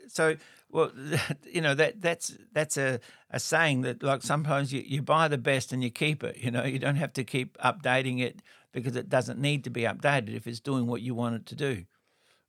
So, 0.08 0.36
well, 0.70 0.92
you 1.52 1.62
know 1.62 1.76
that 1.76 2.02
that's 2.02 2.38
that's 2.52 2.78
a, 2.78 3.00
a 3.32 3.40
saying 3.40 3.82
that 3.82 4.04
like 4.04 4.24
sometimes 4.24 4.74
you, 4.74 4.84
you 4.86 5.02
buy 5.02 5.28
the 5.28 5.38
best 5.38 5.72
and 5.72 5.84
you 5.84 5.90
keep 5.90 6.24
it. 6.24 6.38
You 6.38 6.52
know, 6.52 6.64
you 6.64 6.80
don't 6.80 6.96
have 6.96 7.14
to 7.14 7.24
keep 7.24 7.58
updating 7.60 8.22
it 8.22 8.42
because 8.72 8.96
it 8.96 9.10
doesn't 9.10 9.40
need 9.40 9.64
to 9.64 9.70
be 9.70 9.82
updated 9.82 10.36
if 10.36 10.48
it's 10.48 10.60
doing 10.60 10.88
what 10.88 11.02
you 11.02 11.16
want 11.16 11.36
it 11.36 11.46
to 11.48 11.56
do. 11.56 11.86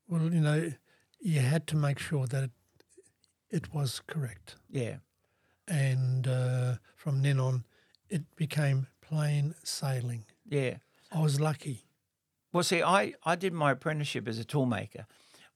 Well, 0.09 0.23
you 0.23 0.41
know, 0.41 0.73
you 1.21 1.41
had 1.41 1.67
to 1.69 1.77
make 1.77 1.99
sure 1.99 2.27
that 2.27 2.45
it, 2.45 2.51
it 3.51 3.75
was 3.75 4.01
correct. 4.07 4.57
Yeah. 4.71 4.97
And 5.67 6.27
uh, 6.27 6.75
from 6.97 7.23
then 7.23 7.39
on, 7.39 7.65
it 8.09 8.23
became 8.37 8.87
plain 9.01 9.55
sailing. 9.63 10.25
Yeah. 10.49 10.77
I 11.13 11.21
was 11.21 11.41
lucky. 11.41 11.85
Well, 12.53 12.63
see, 12.63 12.83
I, 12.83 13.15
I 13.25 13.37
did 13.37 13.53
my 13.53 13.73
apprenticeship 13.73 14.27
as 14.27 14.39
a 14.39 14.45
toolmaker 14.45 15.05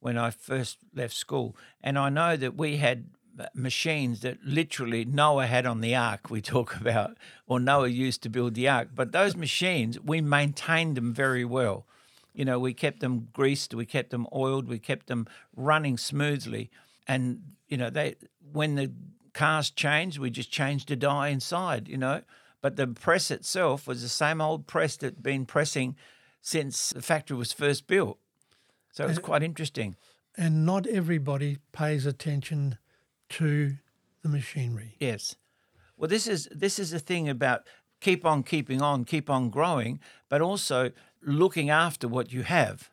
when 0.03 0.19
I 0.19 0.31
first 0.31 0.79
left 0.93 1.15
school, 1.15 1.57
and 1.81 1.97
I 1.97 2.09
know 2.09 2.37
that 2.37 2.57
we 2.57 2.79
had 2.79 3.05
uh, 3.39 3.47
machines 3.55 4.21
that 4.21 4.37
literally 4.45 5.05
Noah 5.05 5.47
had 5.47 5.65
on 5.65 5.81
the 5.81 5.95
ark, 5.95 6.29
we 6.29 6.43
talk 6.55 6.75
about, 6.75 7.17
or 7.47 7.61
Noah 7.61 7.87
used 7.87 8.21
to 8.25 8.29
build 8.29 8.55
the 8.55 8.69
ark. 8.69 8.89
But 8.95 9.13
those 9.13 9.37
machines, 9.37 10.01
we 10.01 10.21
maintained 10.21 10.97
them 10.97 11.15
very 11.15 11.45
well. 11.45 11.87
You 12.35 12.45
know, 12.45 12.59
we 12.59 12.75
kept 12.75 12.99
them 12.99 13.29
greased, 13.33 13.75
we 13.75 13.87
kept 13.87 14.11
them 14.11 14.27
oiled, 14.35 14.67
we 14.67 14.81
kept 14.81 15.07
them 15.07 15.29
running 15.55 15.97
smoothly. 15.97 16.69
And, 17.07 17.43
you 17.69 17.77
know, 17.77 17.89
they 17.89 18.17
when 18.53 18.75
the 18.75 18.91
cars 19.33 19.71
changed, 19.71 20.19
we 20.19 20.31
just 20.31 20.51
changed 20.51 20.89
the 20.89 20.97
die 20.97 21.29
inside, 21.29 21.87
you 21.87 21.97
know. 21.97 22.23
But 22.61 22.75
the 22.75 22.89
press 22.89 23.31
itself 23.31 23.87
was 23.87 24.03
the 24.03 24.09
same 24.09 24.41
old 24.41 24.67
press 24.67 24.97
that'd 24.97 25.23
been 25.23 25.47
pressing 25.47 25.95
since 26.41 26.91
the 26.91 27.03
factory 27.03 27.37
was 27.37 27.53
first 27.53 27.87
built. 27.87 28.19
So 28.93 29.05
it 29.05 29.09
was 29.09 29.19
quite 29.19 29.43
interesting. 29.43 29.97
And 30.37 30.65
not 30.65 30.87
everybody 30.87 31.59
pays 31.73 32.07
attention 32.07 32.79
to 33.31 33.77
the 34.23 34.29
machinery. 34.29 34.97
Yes. 35.01 35.35
Well, 35.97 36.09
this 36.09 36.27
is 36.27 36.49
this 36.53 36.79
is 36.79 36.91
the 36.91 36.99
thing 36.99 37.29
about 37.29 37.67
keep 38.01 38.25
on 38.25 38.43
keeping 38.43 38.81
on, 38.81 39.05
keep 39.05 39.29
on 39.29 39.51
growing, 39.51 40.01
but 40.29 40.41
also 40.41 40.93
looking 41.23 41.71
after 41.71 42.07
what 42.07 42.33
you 42.33 42.43
have. 42.43 42.91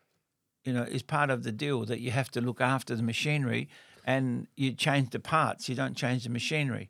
You 0.64 0.74
know, 0.74 0.84
is 0.84 1.04
part 1.04 1.30
of 1.30 1.44
the 1.44 1.52
deal 1.52 1.86
that 1.86 2.00
you 2.00 2.12
have 2.12 2.30
to 2.32 2.42
look 2.42 2.62
after 2.62 2.96
the 2.96 3.04
machinery, 3.04 3.70
and 4.06 4.48
you 4.56 4.74
change 4.74 5.12
the 5.12 5.20
parts. 5.20 5.70
You 5.70 5.76
don't 5.76 5.96
change 5.96 6.24
the 6.24 6.30
machinery. 6.30 6.90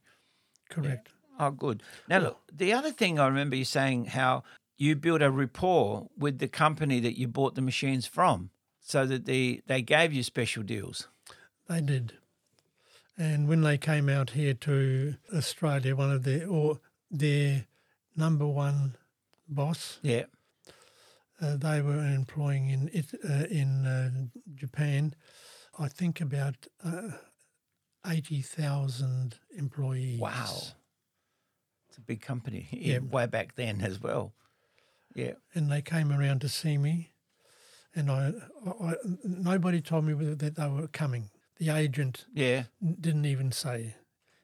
Correct. 0.69 1.09
Oh, 1.39 1.51
good. 1.51 1.83
Now, 2.09 2.19
look, 2.19 2.39
the 2.51 2.73
other 2.73 2.91
thing 2.91 3.19
I 3.19 3.27
remember 3.27 3.55
you 3.55 3.65
saying 3.65 4.05
how 4.05 4.43
you 4.77 4.95
built 4.95 5.21
a 5.21 5.31
rapport 5.31 6.09
with 6.17 6.39
the 6.39 6.47
company 6.47 6.99
that 6.99 7.17
you 7.17 7.27
bought 7.27 7.55
the 7.55 7.61
machines 7.61 8.05
from, 8.05 8.49
so 8.81 9.05
that 9.05 9.25
they 9.25 9.61
they 9.67 9.81
gave 9.81 10.13
you 10.13 10.23
special 10.23 10.63
deals. 10.63 11.07
They 11.67 11.81
did. 11.81 12.13
And 13.17 13.47
when 13.49 13.61
they 13.61 13.77
came 13.77 14.07
out 14.09 14.29
here 14.31 14.53
to 14.53 15.15
Australia, 15.33 15.95
one 15.95 16.11
of 16.11 16.23
their 16.23 16.47
or 16.47 16.79
their 17.11 17.65
number 18.15 18.47
one 18.47 18.95
boss, 19.47 19.99
Yeah. 20.01 20.25
uh, 21.41 21.57
they 21.57 21.81
were 21.81 21.99
employing 22.05 22.69
in 22.69 22.89
it 22.93 23.07
uh, 23.23 23.45
in 23.49 23.85
uh, 23.85 24.11
Japan. 24.55 25.13
I 25.77 25.87
think 25.89 26.21
about 26.21 26.67
uh, 26.83 27.11
eighty 28.07 28.41
thousand 28.41 29.35
employees. 29.55 30.19
Wow. 30.19 30.61
It's 31.89 31.97
a 31.97 32.01
big 32.01 32.21
company. 32.21 32.67
Yeah. 32.71 32.93
Yeah. 32.93 32.99
Way 33.11 33.25
back 33.27 33.55
then 33.55 33.81
as 33.81 33.99
well. 34.01 34.33
Yeah. 35.13 35.33
And 35.53 35.69
they 35.71 35.81
came 35.81 36.11
around 36.11 36.39
to 36.41 36.49
see 36.49 36.77
me, 36.77 37.11
and 37.95 38.09
I, 38.11 38.33
I, 38.81 38.93
nobody 39.23 39.81
told 39.81 40.05
me 40.05 40.13
that 40.35 40.55
they 40.55 40.67
were 40.67 40.87
coming. 40.87 41.29
the 41.57 41.69
agent 41.69 42.25
Yeah. 42.33 42.63
didn't 43.01 43.25
even 43.25 43.51
say. 43.51 43.95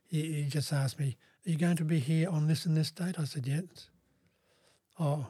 He, 0.08 0.44
he 0.44 0.50
just 0.50 0.72
asked 0.74 1.00
me, 1.00 1.18
"Are 1.46 1.50
you 1.52 1.58
going 1.58 1.78
to 1.78 1.86
be 1.86 2.00
here 2.00 2.30
on 2.30 2.48
this 2.48 2.66
and 2.66 2.76
this 2.76 2.92
date?" 2.92 3.20
I 3.20 3.24
said, 3.26 3.48
"Yes." 3.48 3.90
Oh, 5.00 5.28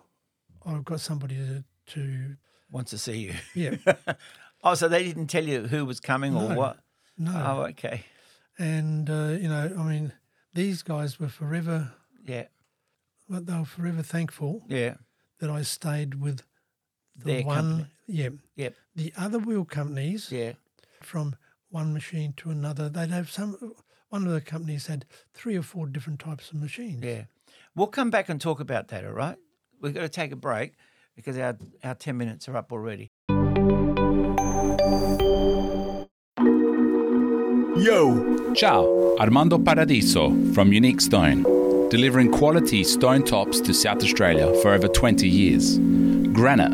I've 0.65 0.83
got 0.85 0.99
somebody 0.99 1.35
to, 1.35 1.63
to 1.93 2.35
Wants 2.71 2.91
to 2.91 2.97
see 2.97 3.17
you. 3.17 3.33
yeah, 3.53 3.75
Oh, 4.63 4.73
so 4.73 4.87
they 4.87 5.03
didn't 5.03 5.27
tell 5.27 5.43
you 5.43 5.67
who 5.67 5.85
was 5.85 5.99
coming 5.99 6.35
or 6.35 6.55
what? 6.55 6.77
no, 7.17 7.31
Oh, 7.33 7.61
okay. 7.69 8.03
and 8.57 9.09
uh, 9.09 9.37
you 9.39 9.47
know, 9.47 9.71
I 9.77 9.83
mean, 9.83 10.11
these 10.53 10.81
guys 10.83 11.19
were 11.19 11.27
forever, 11.29 11.93
Yeah. 12.25 12.45
but 13.29 13.45
they 13.45 13.53
were 13.57 13.65
forever 13.65 14.01
thankful 14.01 14.63
Yeah. 14.67 14.95
that 15.39 15.49
I 15.49 15.61
stayed 15.61 16.15
with 16.15 16.41
the 17.15 17.25
Their 17.25 17.43
one. 17.43 17.55
company. 17.55 17.91
Yeah, 18.07 18.29
Yep. 18.55 18.75
the 18.95 19.13
other 19.17 19.39
wheel 19.39 19.65
companies 19.65 20.31
Yeah. 20.31 20.53
from 21.01 21.35
one 21.69 21.93
machine 21.93 22.33
to 22.37 22.51
another. 22.51 22.89
They'd 22.89 23.09
have 23.09 23.29
some. 23.31 23.73
One 24.09 24.25
of 24.27 24.31
the 24.33 24.41
companies 24.41 24.87
had 24.87 25.05
three 25.33 25.57
or 25.57 25.63
four 25.63 25.87
different 25.87 26.19
types 26.19 26.51
of 26.51 26.57
machines. 26.61 27.03
Yeah. 27.03 27.23
We'll 27.75 27.87
come 27.87 28.09
back 28.09 28.29
and 28.29 28.39
talk 28.39 28.59
about 28.59 28.87
that, 28.89 29.03
all 29.05 29.11
right? 29.13 29.37
We've 29.81 29.93
got 29.93 30.01
to 30.01 30.09
take 30.09 30.31
a 30.31 30.35
break 30.37 30.73
because 31.15 31.37
our, 31.37 31.57
our 31.83 31.95
10 31.95 32.15
minutes 32.17 32.47
are 32.47 32.55
up 32.55 32.71
already. 32.71 33.11
Yo! 37.77 38.53
Ciao, 38.55 39.15
Armando 39.19 39.57
Paradiso 39.57 40.29
from 40.53 40.71
Unique 40.71 41.01
Stone, 41.01 41.43
delivering 41.89 42.31
quality 42.31 42.83
stone 42.83 43.23
tops 43.23 43.59
to 43.61 43.73
South 43.73 44.01
Australia 44.01 44.53
for 44.61 44.71
over 44.73 44.87
20 44.87 45.27
years. 45.27 45.77
Granite, 46.33 46.71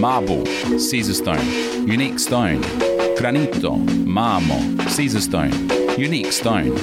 marble, 0.00 0.42
Caesarstone, 0.78 1.86
unique 1.86 2.18
stone, 2.18 2.60
granito, 3.16 3.76
marmo, 4.04 4.58
Caesarstone, 4.88 5.52
unique 5.98 6.32
stone. 6.32 6.74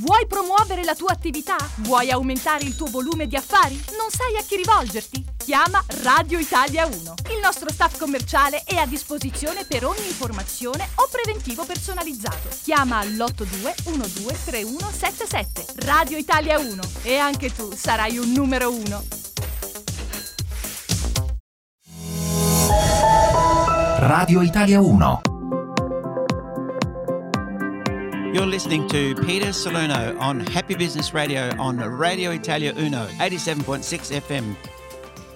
Vuoi 0.00 0.26
promuovere 0.28 0.84
la 0.84 0.94
tua 0.94 1.10
attività? 1.10 1.56
Vuoi 1.78 2.12
aumentare 2.12 2.62
il 2.62 2.76
tuo 2.76 2.86
volume 2.86 3.26
di 3.26 3.34
affari? 3.34 3.74
Non 3.98 4.10
sai 4.10 4.36
a 4.36 4.44
chi 4.46 4.54
rivolgerti? 4.54 5.24
Chiama 5.36 5.82
Radio 6.02 6.38
Italia 6.38 6.86
1. 6.86 6.94
Il 7.30 7.40
nostro 7.42 7.68
staff 7.72 7.98
commerciale 7.98 8.62
è 8.64 8.76
a 8.76 8.86
disposizione 8.86 9.64
per 9.64 9.84
ogni 9.84 10.06
informazione 10.06 10.88
o 10.96 11.08
preventivo 11.10 11.64
personalizzato. 11.64 12.48
Chiama 12.62 12.98
all'82 12.98 13.74
12 13.82 14.44
3177. 14.44 15.64
Radio 15.86 16.16
Italia 16.16 16.60
1 16.60 16.80
e 17.02 17.16
anche 17.16 17.52
tu 17.52 17.72
sarai 17.74 18.18
un 18.18 18.30
numero 18.30 18.72
1. 18.72 19.04
Radio 23.98 24.42
Italia 24.42 24.80
1. 24.80 25.27
You're 28.38 28.46
listening 28.46 28.88
to 28.90 29.16
Peter 29.16 29.52
Salerno 29.52 30.16
on 30.20 30.38
Happy 30.38 30.76
Business 30.76 31.12
Radio 31.12 31.50
on 31.58 31.76
Radio 31.76 32.30
Italia 32.30 32.72
Uno, 32.76 33.08
87.6 33.18 34.20
FM. 34.20 34.54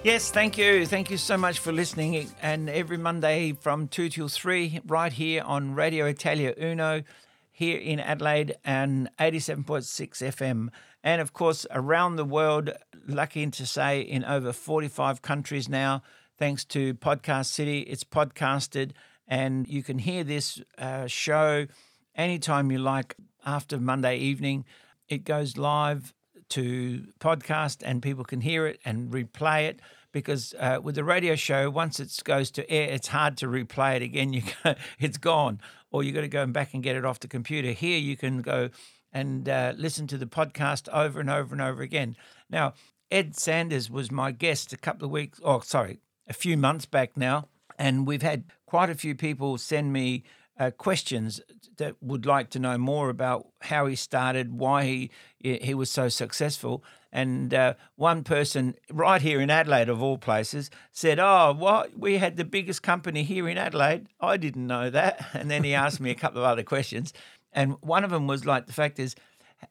Yes, 0.05 0.31
thank 0.31 0.57
you. 0.57 0.85
Thank 0.85 1.11
you 1.11 1.17
so 1.17 1.35
much 1.35 1.59
for 1.59 1.73
listening. 1.73 2.29
And 2.41 2.69
every 2.69 2.95
Monday 2.95 3.57
from 3.59 3.89
2 3.89 4.07
till 4.07 4.29
3, 4.29 4.79
right 4.87 5.11
here 5.11 5.43
on 5.43 5.75
Radio 5.75 6.05
Italia 6.05 6.53
Uno, 6.57 7.03
here 7.51 7.77
in 7.77 7.99
Adelaide 7.99 8.55
and 8.63 9.09
87.6 9.19 9.83
FM. 9.83 10.69
And 11.03 11.21
of 11.21 11.33
course, 11.33 11.67
around 11.71 12.15
the 12.15 12.23
world, 12.23 12.69
lucky 13.05 13.45
to 13.45 13.65
say, 13.65 13.99
in 13.99 14.23
over 14.23 14.53
45 14.53 15.21
countries 15.21 15.67
now, 15.67 16.03
thanks 16.37 16.63
to 16.63 16.93
Podcast 16.93 17.47
City. 17.47 17.81
It's 17.81 18.05
podcasted, 18.05 18.91
and 19.27 19.67
you 19.67 19.83
can 19.83 19.99
hear 19.99 20.23
this 20.23 20.61
uh, 20.77 21.07
show 21.07 21.67
anytime 22.15 22.71
you 22.71 22.79
like 22.79 23.15
after 23.45 23.79
Monday 23.79 24.17
evening. 24.17 24.65
It 25.07 25.25
goes 25.25 25.57
live 25.57 26.13
to 26.49 27.07
podcast 27.19 27.81
and 27.83 28.01
people 28.01 28.23
can 28.23 28.41
hear 28.41 28.67
it 28.67 28.79
and 28.85 29.11
replay 29.11 29.67
it 29.69 29.79
because 30.11 30.53
uh, 30.59 30.79
with 30.81 30.95
the 30.95 31.03
radio 31.03 31.35
show, 31.35 31.69
once 31.69 31.99
it 31.99 32.17
goes 32.23 32.51
to 32.51 32.69
air, 32.69 32.89
it's 32.89 33.07
hard 33.07 33.37
to 33.37 33.47
replay 33.47 33.95
it 33.97 34.01
again. 34.01 34.33
You 34.33 34.43
go, 34.63 34.75
it's 34.99 35.17
gone, 35.17 35.59
or 35.91 36.03
you 36.03 36.11
got 36.11 36.21
to 36.21 36.27
go 36.27 36.45
back 36.45 36.73
and 36.73 36.83
get 36.83 36.95
it 36.95 37.05
off 37.05 37.19
the 37.19 37.27
computer. 37.27 37.71
Here, 37.71 37.97
you 37.97 38.15
can 38.15 38.41
go 38.41 38.69
and 39.11 39.49
uh, 39.49 39.73
listen 39.75 40.07
to 40.07 40.17
the 40.17 40.25
podcast 40.25 40.87
over 40.93 41.19
and 41.19 41.29
over 41.29 41.53
and 41.53 41.61
over 41.61 41.81
again. 41.81 42.15
Now, 42.49 42.73
Ed 43.11 43.35
Sanders 43.35 43.89
was 43.89 44.11
my 44.11 44.31
guest 44.31 44.73
a 44.73 44.77
couple 44.77 45.05
of 45.05 45.11
weeks, 45.11 45.39
oh, 45.43 45.59
sorry, 45.59 45.99
a 46.27 46.33
few 46.33 46.57
months 46.57 46.85
back 46.85 47.17
now, 47.17 47.47
and 47.77 48.07
we've 48.07 48.21
had 48.21 48.45
quite 48.65 48.89
a 48.89 48.95
few 48.95 49.15
people 49.15 49.57
send 49.57 49.93
me 49.93 50.23
uh, 50.63 50.71
questions 50.71 51.41
that 51.77 51.95
would 52.01 52.25
like 52.25 52.49
to 52.51 52.59
know 52.59 52.77
more 52.77 53.09
about 53.09 53.47
how 53.61 53.85
he 53.85 53.95
started, 53.95 54.53
why 54.53 54.83
he 54.85 55.11
he 55.39 55.73
was 55.73 55.91
so 55.91 56.09
successful. 56.09 56.83
And 57.11 57.53
uh, 57.53 57.73
one 57.95 58.23
person 58.23 58.75
right 58.91 59.21
here 59.21 59.39
in 59.41 59.49
Adelaide, 59.49 59.89
of 59.89 60.01
all 60.01 60.17
places, 60.17 60.69
said, 60.91 61.19
"Oh, 61.19 61.53
what? 61.57 61.97
We 61.97 62.17
had 62.17 62.37
the 62.37 62.45
biggest 62.45 62.81
company 62.81 63.23
here 63.23 63.47
in 63.49 63.57
Adelaide. 63.57 64.07
I 64.19 64.37
didn't 64.37 64.67
know 64.67 64.89
that." 64.89 65.25
And 65.33 65.49
then 65.51 65.63
he 65.63 65.73
asked 65.73 65.99
me 65.99 66.11
a 66.11 66.15
couple 66.15 66.39
of 66.39 66.47
other 66.47 66.63
questions, 66.63 67.13
and 67.51 67.75
one 67.81 68.03
of 68.03 68.11
them 68.11 68.27
was 68.27 68.45
like, 68.45 68.67
"The 68.67 68.73
fact 68.73 68.99
is, 68.99 69.15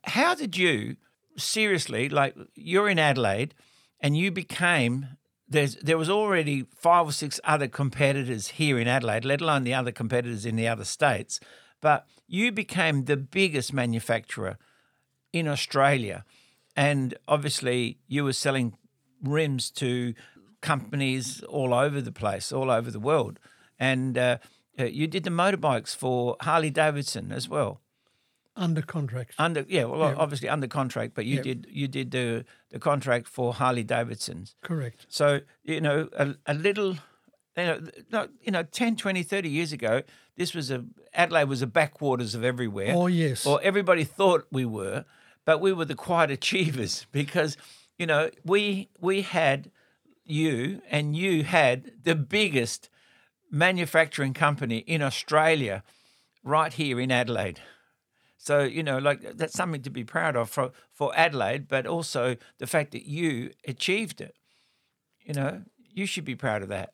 how 0.05 0.35
did 0.35 0.57
you 0.57 0.97
seriously 1.37 2.09
like 2.09 2.37
you're 2.55 2.89
in 2.89 2.99
Adelaide, 2.99 3.55
and 4.01 4.17
you 4.17 4.31
became 4.31 5.07
there's 5.53 5.77
there 5.77 5.99
was 5.99 6.11
already 6.11 6.67
five 6.77 7.07
or 7.07 7.13
six 7.13 7.41
other 7.45 7.69
competitors 7.69 8.49
here 8.59 8.79
in 8.83 8.89
Adelaide, 8.89 9.25
let 9.25 9.41
alone 9.41 9.65
the 9.65 9.75
other 9.75 9.93
competitors 9.93 10.45
in 10.45 10.57
the 10.57 10.69
other 10.73 10.85
states. 10.85 11.41
But 11.81 12.07
you 12.27 12.53
became 12.53 13.05
the 13.05 13.17
biggest 13.17 13.73
manufacturer 13.73 14.57
in 15.33 15.49
Australia, 15.49 16.25
and 16.75 17.15
obviously 17.27 17.99
you 18.07 18.25
were 18.25 18.35
selling 18.35 18.77
rims 19.23 19.71
to 19.71 20.15
companies 20.61 21.43
all 21.49 21.73
over 21.73 22.03
the 22.03 22.13
place, 22.13 22.57
all 22.57 22.71
over 22.71 22.91
the 22.91 23.05
world. 23.11 23.39
And 23.79 24.17
uh, 24.19 24.37
Uh, 24.79 24.85
you 24.85 25.07
did 25.07 25.23
the 25.23 25.31
motorbikes 25.31 25.95
for 25.95 26.37
Harley 26.41 26.71
Davidson 26.71 27.33
as 27.33 27.47
well. 27.49 27.81
Under 28.55 28.83
contract. 28.83 29.35
Under 29.39 29.65
yeah, 29.69 29.85
well 29.85 30.11
Yeah. 30.11 30.15
obviously 30.19 30.49
under 30.49 30.67
contract, 30.67 31.15
but 31.15 31.25
you 31.25 31.37
Yeah. 31.37 31.43
did 31.43 31.67
you 31.71 31.89
did 31.89 32.11
the 32.11 32.45
the 32.71 32.79
contract 32.79 33.27
for 33.29 33.55
Harley 33.55 33.83
Davidsons. 33.85 34.55
Correct. 34.63 35.07
So, 35.09 35.41
you 35.65 35.81
know, 35.81 36.09
a, 36.17 36.35
a 36.47 36.55
little 36.55 36.99
you 37.57 37.65
know, 37.67 37.79
th- 37.81 38.05
no, 38.11 38.29
you 38.43 38.51
know, 38.51 38.63
10, 38.63 38.97
20, 38.97 39.23
30 39.23 39.49
years 39.51 39.73
ago, 39.73 40.03
this 40.37 40.55
was 40.55 40.71
a 40.71 40.85
Adelaide 41.15 41.45
was 41.49 41.61
a 41.63 41.67
backwaters 41.67 42.35
of 42.35 42.45
everywhere. 42.45 42.95
Oh, 42.97 43.07
yes. 43.09 43.45
Or 43.47 43.61
everybody 43.63 44.05
thought 44.05 44.47
we 44.51 44.65
were, 44.65 45.05
but 45.45 45.61
we 45.61 45.73
were 45.73 45.85
the 45.85 45.95
quiet 45.95 46.31
achievers 46.31 47.07
because, 47.13 47.57
you 47.99 48.07
know, 48.07 48.31
we 48.45 48.89
we 49.01 49.23
had 49.23 49.71
you 50.25 50.81
and 50.91 51.17
you 51.17 51.43
had 51.45 51.93
the 52.05 52.15
biggest 52.15 52.89
manufacturing 53.51 54.33
company 54.35 54.79
in 54.79 55.03
Australia 55.03 55.83
right 56.43 56.73
here 56.73 56.99
in 57.01 57.11
Adelaide. 57.11 57.61
So, 58.45 58.65
you 58.65 58.83
know, 58.83 58.99
like 58.99 59.25
uh, 59.25 59.33
that's 59.37 59.55
something 59.55 59.83
to 59.83 59.91
be 59.91 60.03
proud 60.03 60.35
of 60.35 60.51
for, 60.51 60.73
for 60.93 61.13
Adelaide, 61.17 61.69
but 61.69 61.87
also 61.87 62.35
the 62.59 62.67
fact 62.67 62.91
that 62.91 63.07
you 63.07 63.53
achieved 63.69 64.21
it. 64.21 64.35
You 65.25 65.35
know, 65.35 65.63
you 65.95 66.07
should 66.07 66.25
be 66.25 66.35
proud 66.35 66.63
of 66.63 66.69
that. 66.69 66.93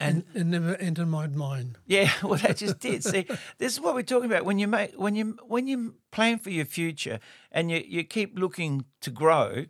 And 0.00 0.24
it 0.34 0.46
never 0.46 0.74
entered 0.76 1.08
my 1.08 1.26
mind. 1.26 1.76
Yeah, 1.84 2.10
well, 2.22 2.38
that 2.38 2.56
just 2.56 2.78
did. 2.78 3.04
See, 3.04 3.26
this 3.58 3.74
is 3.74 3.80
what 3.80 3.94
we're 3.94 4.04
talking 4.04 4.30
about. 4.30 4.46
When 4.46 4.58
you 4.58 4.68
make, 4.68 4.94
when 4.94 5.14
you, 5.14 5.36
when 5.46 5.66
you 5.66 5.96
plan 6.10 6.38
for 6.38 6.48
your 6.48 6.64
future, 6.64 7.20
and 7.50 7.70
you, 7.70 7.84
you 7.86 8.02
keep 8.02 8.38
looking 8.38 8.86
to 9.02 9.10
grow, 9.10 9.66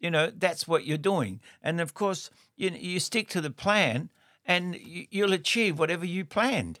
you 0.00 0.10
know 0.10 0.32
that's 0.34 0.66
what 0.66 0.86
you're 0.86 0.96
doing. 0.96 1.40
And 1.62 1.78
of 1.78 1.92
course, 1.92 2.30
you 2.56 2.70
you 2.70 3.00
stick 3.00 3.28
to 3.30 3.42
the 3.42 3.50
plan, 3.50 4.10
and 4.46 4.76
you, 4.76 5.06
you'll 5.10 5.34
achieve 5.34 5.78
whatever 5.78 6.06
you 6.06 6.24
planned. 6.24 6.80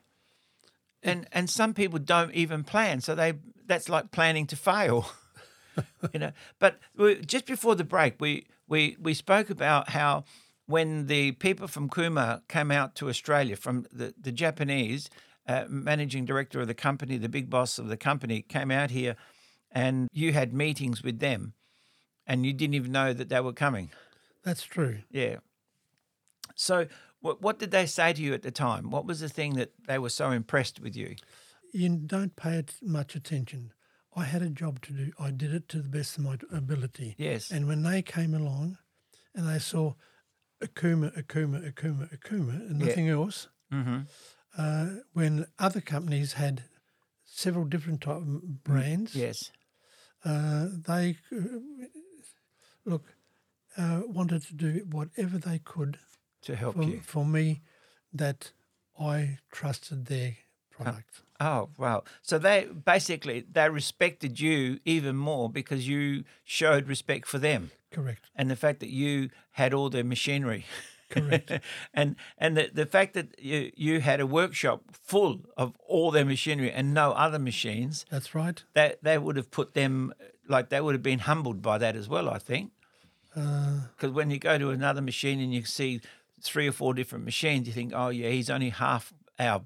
And 1.06 1.26
and 1.32 1.48
some 1.48 1.72
people 1.74 1.98
don't 1.98 2.34
even 2.34 2.64
plan, 2.64 3.00
so 3.00 3.14
they 3.14 3.34
that's 3.66 3.88
like 3.88 4.10
planning 4.10 4.46
to 4.48 4.56
fail. 4.56 5.06
you 6.12 6.18
know, 6.18 6.32
but 6.58 6.78
we, 6.96 7.16
just 7.20 7.46
before 7.46 7.74
the 7.74 7.84
break, 7.84 8.20
we 8.20 8.46
we 8.68 8.96
we 9.00 9.14
spoke 9.14 9.50
about 9.50 9.90
how 9.90 10.24
when 10.66 11.06
the 11.06 11.32
people 11.32 11.68
from 11.68 11.88
Okuma 11.88 12.42
came 12.48 12.70
out 12.70 12.94
to 12.96 13.08
Australia, 13.08 13.56
from 13.56 13.86
the, 13.92 14.14
the 14.20 14.32
Japanese 14.32 15.08
uh, 15.46 15.64
managing 15.68 16.24
director 16.24 16.60
of 16.60 16.66
the 16.66 16.74
company, 16.74 17.16
the 17.16 17.28
big 17.28 17.48
boss 17.48 17.78
of 17.78 17.88
the 17.88 17.96
company, 17.96 18.42
came 18.42 18.70
out 18.70 18.90
here 18.90 19.16
and 19.70 20.08
you 20.12 20.32
had 20.32 20.52
meetings 20.52 21.02
with 21.02 21.20
them 21.20 21.52
and 22.26 22.44
you 22.44 22.52
didn't 22.52 22.74
even 22.74 22.92
know 22.92 23.12
that 23.12 23.28
they 23.28 23.40
were 23.40 23.52
coming. 23.52 23.90
That's 24.42 24.64
true. 24.64 24.98
Yeah. 25.10 25.36
So, 26.54 26.86
what, 27.20 27.42
what 27.42 27.58
did 27.58 27.70
they 27.70 27.86
say 27.86 28.12
to 28.12 28.22
you 28.22 28.34
at 28.34 28.42
the 28.42 28.50
time? 28.50 28.90
What 28.90 29.06
was 29.06 29.20
the 29.20 29.28
thing 29.28 29.54
that 29.54 29.72
they 29.86 29.98
were 29.98 30.08
so 30.10 30.30
impressed 30.30 30.80
with 30.80 30.96
you? 30.96 31.16
You 31.72 31.88
don't 31.96 32.36
pay 32.36 32.56
it 32.58 32.74
much 32.82 33.14
attention. 33.14 33.72
I 34.14 34.24
had 34.24 34.42
a 34.42 34.48
job 34.48 34.80
to 34.82 34.92
do. 34.92 35.12
I 35.18 35.30
did 35.30 35.52
it 35.52 35.68
to 35.70 35.78
the 35.78 35.88
best 35.88 36.16
of 36.16 36.24
my 36.24 36.38
ability. 36.52 37.14
Yes. 37.18 37.50
And 37.50 37.66
when 37.66 37.82
they 37.82 38.00
came 38.02 38.32
along 38.34 38.78
and 39.34 39.48
they 39.48 39.58
saw 39.58 39.94
Okuma, 40.62 41.16
Okuma, 41.22 41.70
Okuma, 41.72 42.16
Okuma, 42.16 42.70
and 42.70 42.80
Yeah. 42.80 42.86
nothing 42.86 43.08
else, 43.08 43.48
Mm-hmm. 43.72 44.02
uh, 44.56 44.86
when 45.12 45.46
other 45.58 45.80
companies 45.80 46.34
had 46.34 46.64
several 47.24 47.64
different 47.64 48.00
type 48.00 48.16
of 48.22 48.62
brands, 48.64 49.14
Yes. 49.14 49.50
uh, 50.24 50.68
they 50.70 51.18
uh, 51.32 51.58
look 52.84 53.14
uh, 53.76 54.02
wanted 54.06 54.42
to 54.44 54.54
do 54.54 54.86
whatever 54.90 55.36
they 55.36 55.58
could 55.58 55.98
To 56.46 56.56
help 56.56 56.76
for, 56.76 56.82
you. 56.82 57.00
for 57.04 57.24
me 57.24 57.62
that 58.12 58.52
I 58.98 59.38
trusted 59.52 60.06
their 60.06 60.36
product. 60.70 61.22
Oh 61.40 61.68
wow! 61.76 62.04
So 62.22 62.38
they 62.38 62.66
basically 62.66 63.44
they 63.50 63.68
respected 63.68 64.40
you 64.40 64.78
even 64.84 65.16
more 65.16 65.50
because 65.50 65.86
you 65.88 66.24
showed 66.44 66.88
respect 66.88 67.26
for 67.26 67.38
them. 67.38 67.70
Correct. 67.92 68.30
And 68.34 68.50
the 68.50 68.56
fact 68.56 68.80
that 68.80 68.90
you 68.90 69.30
had 69.52 69.74
all 69.74 69.90
their 69.90 70.04
machinery. 70.04 70.66
Correct. 71.10 71.52
and 71.94 72.16
and 72.38 72.56
the, 72.56 72.70
the 72.72 72.86
fact 72.86 73.14
that 73.14 73.38
you, 73.40 73.70
you 73.76 74.00
had 74.00 74.20
a 74.20 74.26
workshop 74.26 74.82
full 74.92 75.40
of 75.56 75.76
all 75.86 76.10
their 76.10 76.24
machinery 76.24 76.70
and 76.70 76.94
no 76.94 77.12
other 77.12 77.38
machines. 77.38 78.06
That's 78.10 78.34
right. 78.34 78.62
That 78.74 79.02
they 79.02 79.18
would 79.18 79.36
have 79.36 79.50
put 79.50 79.74
them 79.74 80.12
like 80.48 80.68
they 80.68 80.80
would 80.80 80.94
have 80.94 81.02
been 81.02 81.20
humbled 81.20 81.60
by 81.62 81.78
that 81.78 81.96
as 81.96 82.08
well. 82.08 82.28
I 82.28 82.38
think 82.38 82.70
Uh, 83.36 83.80
because 83.94 84.12
when 84.12 84.30
you 84.30 84.38
go 84.38 84.58
to 84.58 84.70
another 84.70 85.02
machine 85.02 85.40
and 85.40 85.52
you 85.52 85.64
see 85.64 86.00
three 86.42 86.68
or 86.68 86.72
four 86.72 86.94
different 86.94 87.24
machines, 87.24 87.66
you 87.66 87.72
think, 87.72 87.92
oh 87.94 88.08
yeah, 88.08 88.28
he's 88.28 88.50
only 88.50 88.70
half 88.70 89.12
our 89.38 89.62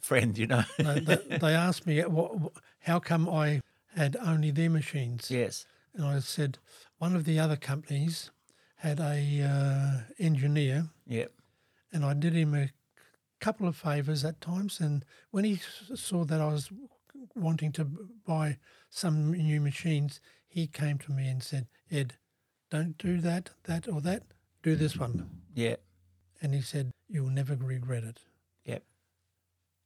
friend, 0.00 0.36
you 0.36 0.46
know. 0.46 0.62
they, 0.78 1.00
they, 1.00 1.16
they 1.40 1.54
asked 1.54 1.86
me, 1.86 2.00
what, 2.02 2.52
how 2.80 2.98
come 2.98 3.28
I 3.28 3.60
had 3.94 4.16
only 4.22 4.50
their 4.50 4.70
machines? 4.70 5.30
Yes. 5.30 5.66
And 5.94 6.04
I 6.04 6.18
said, 6.18 6.58
one 6.98 7.14
of 7.16 7.24
the 7.24 7.38
other 7.38 7.56
companies 7.56 8.30
had 8.76 9.00
a 9.00 9.42
uh, 9.42 10.12
engineer, 10.18 10.88
Yep. 11.06 11.32
and 11.92 12.04
I 12.04 12.14
did 12.14 12.34
him 12.34 12.54
a 12.54 12.70
couple 13.40 13.66
of 13.68 13.76
favours 13.76 14.24
at 14.24 14.40
times. 14.40 14.80
And 14.80 15.04
when 15.30 15.44
he 15.44 15.60
saw 15.94 16.24
that 16.24 16.40
I 16.40 16.46
was 16.48 16.70
wanting 17.34 17.72
to 17.72 17.84
buy 18.26 18.58
some 18.90 19.32
new 19.32 19.60
machines, 19.60 20.20
he 20.46 20.66
came 20.66 20.98
to 20.98 21.12
me 21.12 21.28
and 21.28 21.42
said, 21.42 21.66
Ed, 21.90 22.14
don't 22.70 22.98
do 22.98 23.20
that, 23.20 23.50
that, 23.64 23.88
or 23.88 24.00
that. 24.02 24.24
Do 24.62 24.74
this 24.74 24.96
one. 24.96 25.30
Yeah. 25.56 25.76
And 26.42 26.54
he 26.54 26.60
said, 26.60 26.92
you'll 27.08 27.30
never 27.30 27.56
regret 27.56 28.04
it. 28.04 28.20
Yep. 28.66 28.82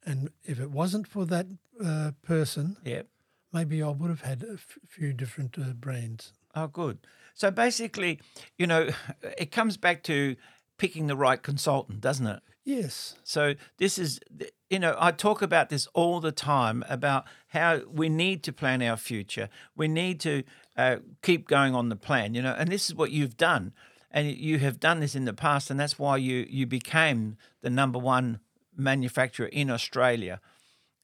And 0.04 0.30
if 0.44 0.58
it 0.60 0.70
wasn't 0.70 1.06
for 1.06 1.24
that 1.26 1.46
uh, 1.82 2.10
person, 2.22 2.76
Yep. 2.84 3.06
maybe 3.52 3.82
I 3.82 3.88
would 3.88 4.10
have 4.10 4.22
had 4.22 4.42
a 4.42 4.54
f- 4.54 4.78
few 4.86 5.12
different 5.12 5.56
uh, 5.58 5.72
brands. 5.74 6.32
Oh, 6.54 6.66
good. 6.66 6.98
So 7.34 7.50
basically, 7.50 8.18
you 8.58 8.66
know, 8.66 8.90
it 9.38 9.52
comes 9.52 9.76
back 9.76 10.02
to 10.04 10.34
picking 10.76 11.06
the 11.06 11.16
right 11.16 11.40
consultant, 11.42 12.00
doesn't 12.00 12.26
it? 12.26 12.40
Yes. 12.64 13.14
So 13.22 13.54
this 13.78 13.98
is, 13.98 14.20
you 14.68 14.78
know, 14.78 14.96
I 14.98 15.12
talk 15.12 15.40
about 15.42 15.68
this 15.68 15.86
all 15.94 16.20
the 16.20 16.32
time 16.32 16.84
about 16.88 17.24
how 17.48 17.80
we 17.90 18.08
need 18.08 18.42
to 18.44 18.52
plan 18.52 18.82
our 18.82 18.96
future. 18.96 19.48
We 19.76 19.88
need 19.88 20.20
to 20.20 20.42
uh, 20.76 20.96
keep 21.22 21.46
going 21.48 21.74
on 21.74 21.88
the 21.88 21.96
plan, 21.96 22.34
you 22.34 22.42
know, 22.42 22.54
and 22.58 22.70
this 22.70 22.88
is 22.90 22.94
what 22.96 23.12
you've 23.12 23.36
done, 23.36 23.72
and 24.10 24.28
you 24.28 24.58
have 24.58 24.80
done 24.80 25.00
this 25.00 25.14
in 25.14 25.24
the 25.24 25.32
past, 25.32 25.70
and 25.70 25.78
that's 25.78 25.98
why 25.98 26.16
you 26.16 26.46
you 26.48 26.66
became 26.66 27.36
the 27.62 27.70
number 27.70 27.98
one 27.98 28.40
manufacturer 28.76 29.46
in 29.46 29.70
Australia, 29.70 30.40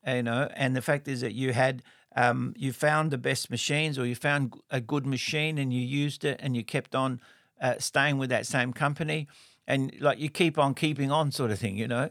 you 0.07 0.23
know. 0.23 0.49
And 0.55 0.75
the 0.75 0.83
fact 0.83 1.09
is 1.09 1.21
that 1.21 1.35
you 1.35 1.53
had. 1.53 1.83
Um, 2.19 2.55
you 2.57 2.73
found 2.73 3.11
the 3.11 3.19
best 3.19 3.51
machines, 3.51 3.99
or 3.99 4.07
you 4.07 4.15
found 4.15 4.55
a 4.71 4.81
good 4.81 5.05
machine, 5.05 5.59
and 5.59 5.71
you 5.71 5.83
used 5.83 6.25
it, 6.25 6.41
and 6.43 6.57
you 6.57 6.65
kept 6.65 6.95
on 6.95 7.21
uh, 7.61 7.75
staying 7.79 8.17
with 8.17 8.31
that 8.31 8.47
same 8.47 8.73
company, 8.73 9.29
and 9.67 9.93
like 10.01 10.19
you 10.19 10.31
keep 10.31 10.57
on 10.57 10.73
keeping 10.73 11.13
on, 11.13 11.31
sort 11.31 11.51
of 11.51 11.59
thing, 11.59 11.77
you 11.77 11.87
know. 11.87 12.09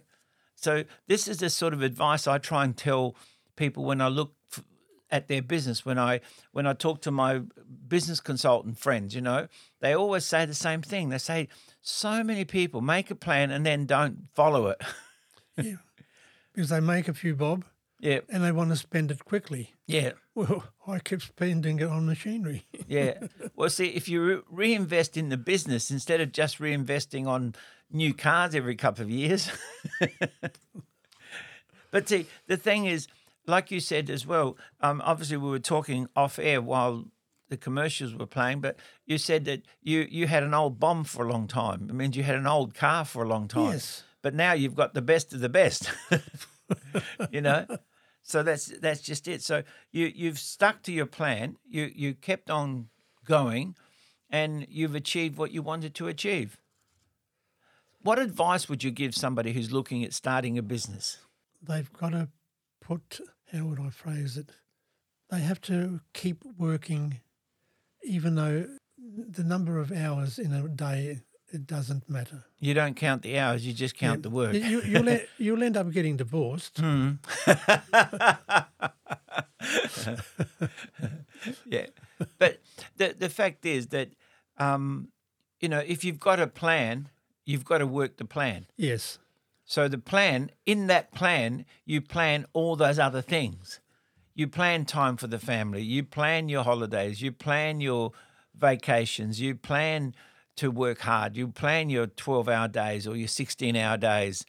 So 0.55 0.83
this 1.07 1.27
is 1.27 1.37
the 1.37 1.49
sort 1.49 1.73
of 1.73 1.81
advice 1.81 2.27
I 2.27 2.37
try 2.37 2.63
and 2.63 2.77
tell 2.77 3.15
people 3.55 3.83
when 3.83 3.99
I 3.99 4.07
look 4.07 4.34
at 5.15 5.27
their 5.27 5.41
business. 5.41 5.85
When 5.85 5.97
I 5.97 6.19
when 6.51 6.67
I 6.67 6.73
talk 6.73 7.01
to 7.01 7.11
my 7.11 7.41
business 7.87 8.19
consultant 8.19 8.77
friends, 8.77 9.15
you 9.15 9.21
know, 9.21 9.47
they 9.79 9.93
always 9.93 10.25
say 10.25 10.45
the 10.45 10.53
same 10.53 10.81
thing. 10.81 11.09
They 11.09 11.17
say 11.17 11.47
so 11.81 12.23
many 12.23 12.45
people 12.45 12.81
make 12.81 13.09
a 13.09 13.15
plan 13.15 13.51
and 13.51 13.65
then 13.65 13.85
don't 13.85 14.27
follow 14.33 14.67
it. 14.67 14.81
yeah. 15.57 15.77
Because 16.53 16.69
they 16.69 16.79
make 16.79 17.07
a 17.07 17.13
few 17.13 17.35
bob. 17.35 17.65
Yeah. 17.99 18.19
And 18.29 18.43
they 18.43 18.51
want 18.51 18.71
to 18.71 18.75
spend 18.75 19.09
it 19.09 19.23
quickly. 19.23 19.73
Yeah. 19.87 20.11
Well, 20.35 20.65
I 20.87 20.99
keep 20.99 21.21
spending 21.21 21.79
it 21.79 21.87
on 21.87 22.05
machinery. 22.05 22.65
yeah. 22.87 23.27
Well, 23.55 23.69
see, 23.69 23.87
if 23.87 24.09
you 24.09 24.21
re- 24.21 24.41
reinvest 24.49 25.15
in 25.15 25.29
the 25.29 25.37
business 25.37 25.89
instead 25.89 26.19
of 26.21 26.31
just 26.31 26.59
reinvesting 26.59 27.25
on 27.25 27.55
new 27.91 28.13
cars 28.13 28.53
every 28.53 28.75
couple 28.75 29.03
of 29.03 29.09
years. 29.09 29.49
but 31.91 32.09
see, 32.09 32.27
the 32.47 32.57
thing 32.57 32.85
is, 32.85 33.07
like 33.47 33.71
you 33.71 33.79
said 33.79 34.09
as 34.09 34.25
well, 34.25 34.57
um, 34.81 35.01
obviously 35.05 35.37
we 35.37 35.49
were 35.49 35.59
talking 35.59 36.07
off 36.15 36.39
air 36.39 36.61
while 36.61 37.05
the 37.49 37.57
commercials 37.57 38.15
were 38.15 38.25
playing, 38.25 38.61
but 38.61 38.77
you 39.05 39.17
said 39.17 39.45
that 39.45 39.61
you, 39.81 40.07
you 40.09 40.27
had 40.27 40.43
an 40.43 40.53
old 40.53 40.79
bomb 40.79 41.03
for 41.03 41.25
a 41.25 41.31
long 41.31 41.47
time. 41.47 41.87
It 41.89 41.93
means 41.93 42.17
you 42.17 42.23
had 42.23 42.35
an 42.35 42.47
old 42.47 42.73
car 42.73 43.05
for 43.05 43.23
a 43.23 43.27
long 43.27 43.47
time. 43.47 43.73
Yes. 43.73 44.03
But 44.21 44.33
now 44.33 44.53
you've 44.53 44.75
got 44.75 44.93
the 44.93 45.01
best 45.01 45.33
of 45.33 45.39
the 45.39 45.49
best. 45.49 45.91
you 47.29 47.41
know? 47.41 47.67
So 48.23 48.41
that's 48.41 48.65
that's 48.79 49.01
just 49.01 49.27
it. 49.27 49.43
So 49.43 49.61
you 49.91 50.11
you've 50.13 50.39
stuck 50.39 50.81
to 50.83 50.91
your 50.91 51.05
plan. 51.05 51.57
You 51.63 51.91
you 51.93 52.15
kept 52.15 52.49
on 52.49 52.87
going, 53.23 53.75
and 54.31 54.65
you've 54.67 54.95
achieved 54.95 55.37
what 55.37 55.51
you 55.51 55.61
wanted 55.61 55.93
to 55.95 56.07
achieve. 56.07 56.57
What 58.01 58.17
advice 58.17 58.67
would 58.67 58.83
you 58.83 58.91
give 58.91 59.15
somebody 59.15 59.53
who's 59.53 59.71
looking 59.71 60.03
at 60.03 60.13
starting 60.13 60.57
a 60.57 60.63
business? 60.63 61.17
They've 61.61 61.91
got 61.91 62.09
to 62.09 62.29
put, 62.79 63.19
how 63.55 63.65
would 63.65 63.79
I 63.79 63.89
phrase 63.89 64.37
it? 64.37 64.49
They 65.29 65.39
have 65.39 65.61
to 65.61 66.01
keep 66.13 66.43
working, 66.57 67.19
even 68.03 68.35
though 68.35 68.67
the 68.97 69.43
number 69.43 69.79
of 69.79 69.91
hours 69.91 70.37
in 70.39 70.53
a 70.53 70.67
day 70.67 71.21
it 71.51 71.67
doesn't 71.67 72.09
matter. 72.09 72.43
You 72.59 72.73
don't 72.73 72.95
count 72.95 73.21
the 73.21 73.37
hours; 73.39 73.65
you 73.65 73.73
just 73.73 73.95
count 73.95 74.19
Yeah. 74.19 74.21
the 74.23 74.29
work. 74.29 74.53
You, 74.53 74.81
you'll, 74.81 75.09
e- 75.17 75.25
you'll 75.37 75.63
end 75.63 75.77
up 75.77 75.91
getting 75.91 76.17
divorced. 76.17 76.77
Hmm. 76.79 77.11
yeah, 81.65 81.85
but 82.37 82.59
the 82.97 83.15
the 83.17 83.29
fact 83.29 83.65
is 83.65 83.87
that 83.87 84.09
um, 84.57 85.09
you 85.59 85.69
know 85.69 85.79
if 85.79 86.03
you've 86.03 86.19
got 86.19 86.39
a 86.39 86.47
plan, 86.47 87.09
you've 87.45 87.65
got 87.65 87.79
to 87.79 87.87
work 87.87 88.17
the 88.17 88.25
plan. 88.25 88.65
Yes. 88.77 89.19
So 89.65 89.87
the 89.87 89.97
plan, 89.97 90.51
in 90.65 90.87
that 90.87 91.11
plan, 91.13 91.65
you 91.85 92.01
plan 92.01 92.45
all 92.53 92.75
those 92.75 92.99
other 92.99 93.21
things. 93.21 93.79
You 94.35 94.47
plan 94.47 94.85
time 94.85 95.17
for 95.17 95.27
the 95.27 95.39
family. 95.39 95.81
You 95.81 96.03
plan 96.03 96.49
your 96.49 96.63
holidays. 96.63 97.21
You 97.21 97.31
plan 97.31 97.81
your 97.81 98.11
vacations. 98.53 99.41
You 99.41 99.55
plan 99.55 100.13
to 100.57 100.71
work 100.71 100.99
hard. 100.99 101.35
You 101.35 101.47
plan 101.47 101.89
your 101.89 102.07
12 102.07 102.47
hour 102.47 102.67
days 102.67 103.07
or 103.07 103.15
your 103.15 103.27
16 103.27 103.75
hour 103.75 103.97
days, 103.97 104.45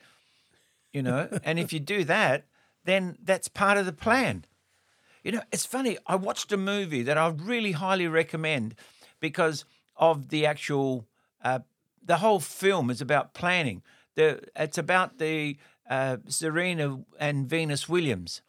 you 0.93 1.03
know. 1.03 1.29
and 1.45 1.59
if 1.59 1.73
you 1.73 1.81
do 1.81 2.05
that, 2.05 2.47
then 2.85 3.17
that's 3.23 3.49
part 3.49 3.79
of 3.79 3.87
the 3.87 3.93
plan. 3.93 4.45
You 5.23 5.33
know, 5.33 5.43
it's 5.51 5.67
funny. 5.67 5.99
I 6.07 6.15
watched 6.17 6.53
a 6.53 6.57
movie 6.57 7.03
that 7.03 7.19
I 7.19 7.29
really 7.29 7.73
highly 7.73 8.07
recommend 8.07 8.77
because 9.19 9.65
of 9.97 10.29
the 10.29 10.47
actual, 10.47 11.09
uh, 11.43 11.61
the 12.05 12.19
whole 12.19 12.39
film 12.39 12.91
is 12.91 13.01
about 13.01 13.35
planning. 13.35 13.83
The 14.17 14.41
it's 14.57 14.79
about 14.79 15.19
the 15.19 15.57
uh, 15.89 16.17
Serena 16.29 17.01
and 17.19 17.49
Venus 17.49 17.89
Williams, 17.89 18.43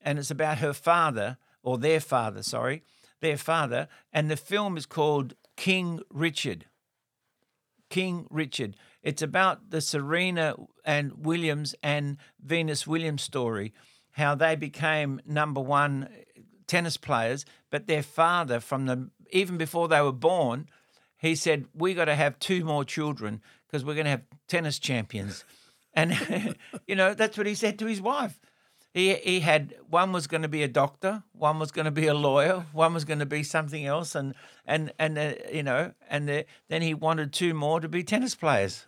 and 0.00 0.18
it's 0.18 0.30
about 0.30 0.58
her 0.58 0.72
father 0.72 1.38
or 1.62 1.78
their 1.78 2.00
father, 2.00 2.42
sorry, 2.42 2.82
their 3.20 3.36
father, 3.36 3.88
and 4.12 4.30
the 4.30 4.36
film 4.36 4.76
is 4.76 4.86
called 4.86 5.34
King 5.56 6.00
Richard. 6.10 6.66
King 7.88 8.26
Richard. 8.30 8.74
It's 9.02 9.20
about 9.22 9.70
the 9.70 9.82
Serena 9.82 10.56
and 10.84 11.24
Williams 11.26 11.74
and 11.82 12.16
Venus 12.42 12.86
Williams 12.86 13.22
story, 13.22 13.74
how 14.12 14.34
they 14.34 14.56
became 14.56 15.20
number 15.26 15.60
one 15.60 16.08
tennis 16.66 16.96
players, 16.96 17.44
but 17.70 17.86
their 17.86 18.02
father, 18.02 18.60
from 18.60 18.86
the 18.86 19.10
even 19.30 19.58
before 19.58 19.88
they 19.88 20.00
were 20.00 20.10
born, 20.10 20.68
he 21.18 21.34
said, 21.34 21.66
"We 21.74 21.92
got 21.92 22.06
to 22.06 22.14
have 22.14 22.38
two 22.38 22.64
more 22.64 22.84
children 22.84 23.42
because 23.72 23.84
we're 23.84 23.94
going 23.94 24.04
to 24.04 24.10
have 24.10 24.22
tennis 24.48 24.78
champions," 24.78 25.44
and 25.94 26.56
you 26.86 26.94
know 26.94 27.14
that's 27.14 27.38
what 27.38 27.46
he 27.46 27.54
said 27.54 27.78
to 27.78 27.86
his 27.86 28.00
wife. 28.00 28.38
He 28.94 29.14
he 29.14 29.40
had 29.40 29.74
one 29.88 30.12
was 30.12 30.26
going 30.26 30.42
to 30.42 30.48
be 30.48 30.62
a 30.62 30.68
doctor, 30.68 31.22
one 31.32 31.58
was 31.58 31.72
going 31.72 31.86
to 31.86 31.90
be 31.90 32.06
a 32.06 32.14
lawyer, 32.14 32.66
one 32.72 32.92
was 32.92 33.06
going 33.06 33.20
to 33.20 33.26
be 33.26 33.42
something 33.42 33.86
else, 33.86 34.14
and 34.14 34.34
and 34.66 34.92
and 34.98 35.18
uh, 35.18 35.32
you 35.50 35.62
know, 35.62 35.92
and 36.10 36.28
the, 36.28 36.44
then 36.68 36.82
he 36.82 36.92
wanted 36.92 37.32
two 37.32 37.54
more 37.54 37.80
to 37.80 37.88
be 37.88 38.04
tennis 38.04 38.34
players. 38.34 38.86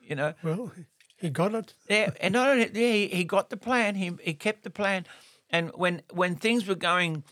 You 0.00 0.16
know, 0.16 0.34
Well, 0.42 0.72
he 1.16 1.30
got 1.30 1.54
it. 1.54 1.74
yeah, 1.88 2.10
and 2.20 2.32
not 2.32 2.48
only 2.48 2.70
yeah, 2.72 2.92
he, 2.92 3.08
he 3.08 3.24
got 3.24 3.50
the 3.50 3.56
plan. 3.56 3.94
He 3.94 4.12
he 4.20 4.34
kept 4.34 4.64
the 4.64 4.70
plan, 4.70 5.06
and 5.50 5.70
when 5.74 6.02
when 6.12 6.34
things 6.34 6.66
were 6.66 6.74
going 6.74 7.22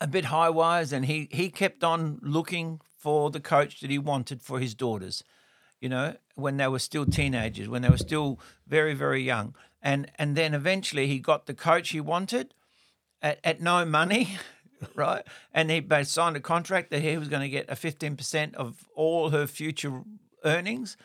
a 0.00 0.06
bit 0.06 0.26
high 0.26 0.50
wise, 0.50 0.92
and 0.92 1.06
he 1.06 1.28
he 1.30 1.48
kept 1.48 1.82
on 1.82 2.18
looking 2.20 2.80
for 2.98 3.30
the 3.30 3.40
coach 3.40 3.80
that 3.80 3.90
he 3.90 3.98
wanted 3.98 4.42
for 4.42 4.58
his 4.60 4.74
daughters. 4.74 5.24
You 5.84 5.90
know, 5.90 6.14
when 6.34 6.56
they 6.56 6.66
were 6.66 6.78
still 6.78 7.04
teenagers, 7.04 7.68
when 7.68 7.82
they 7.82 7.90
were 7.90 7.98
still 7.98 8.40
very 8.66 8.94
very 8.94 9.22
young, 9.22 9.54
and 9.82 10.10
and 10.18 10.34
then 10.34 10.54
eventually 10.54 11.06
he 11.08 11.18
got 11.18 11.44
the 11.44 11.52
coach 11.52 11.90
he 11.90 12.00
wanted 12.00 12.54
at, 13.20 13.38
at 13.44 13.60
no 13.60 13.84
money. 13.84 14.38
Right, 14.94 15.22
and 15.52 15.70
he 15.70 15.82
signed 16.04 16.36
a 16.36 16.40
contract 16.40 16.90
that 16.90 17.00
he 17.00 17.16
was 17.16 17.28
going 17.28 17.42
to 17.42 17.48
get 17.48 17.70
a 17.70 17.76
fifteen 17.76 18.16
percent 18.16 18.54
of 18.54 18.86
all 18.94 19.30
her 19.30 19.46
future 19.46 20.02
earnings, 20.44 20.96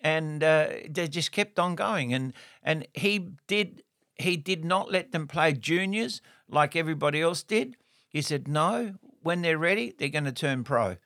and 0.00 0.44
uh, 0.44 0.68
they 0.88 1.08
just 1.08 1.32
kept 1.32 1.58
on 1.58 1.74
going. 1.74 2.12
And 2.12 2.32
and 2.62 2.86
he 2.94 3.30
did 3.48 3.82
he 4.16 4.36
did 4.36 4.64
not 4.64 4.92
let 4.92 5.12
them 5.12 5.26
play 5.26 5.52
juniors 5.52 6.20
like 6.48 6.76
everybody 6.76 7.20
else 7.20 7.42
did. 7.42 7.76
He 8.08 8.22
said 8.22 8.48
no. 8.48 8.94
When 9.22 9.42
they're 9.42 9.58
ready, 9.58 9.94
they're 9.96 10.08
going 10.08 10.24
to 10.24 10.32
turn 10.32 10.62
pro. 10.62 10.96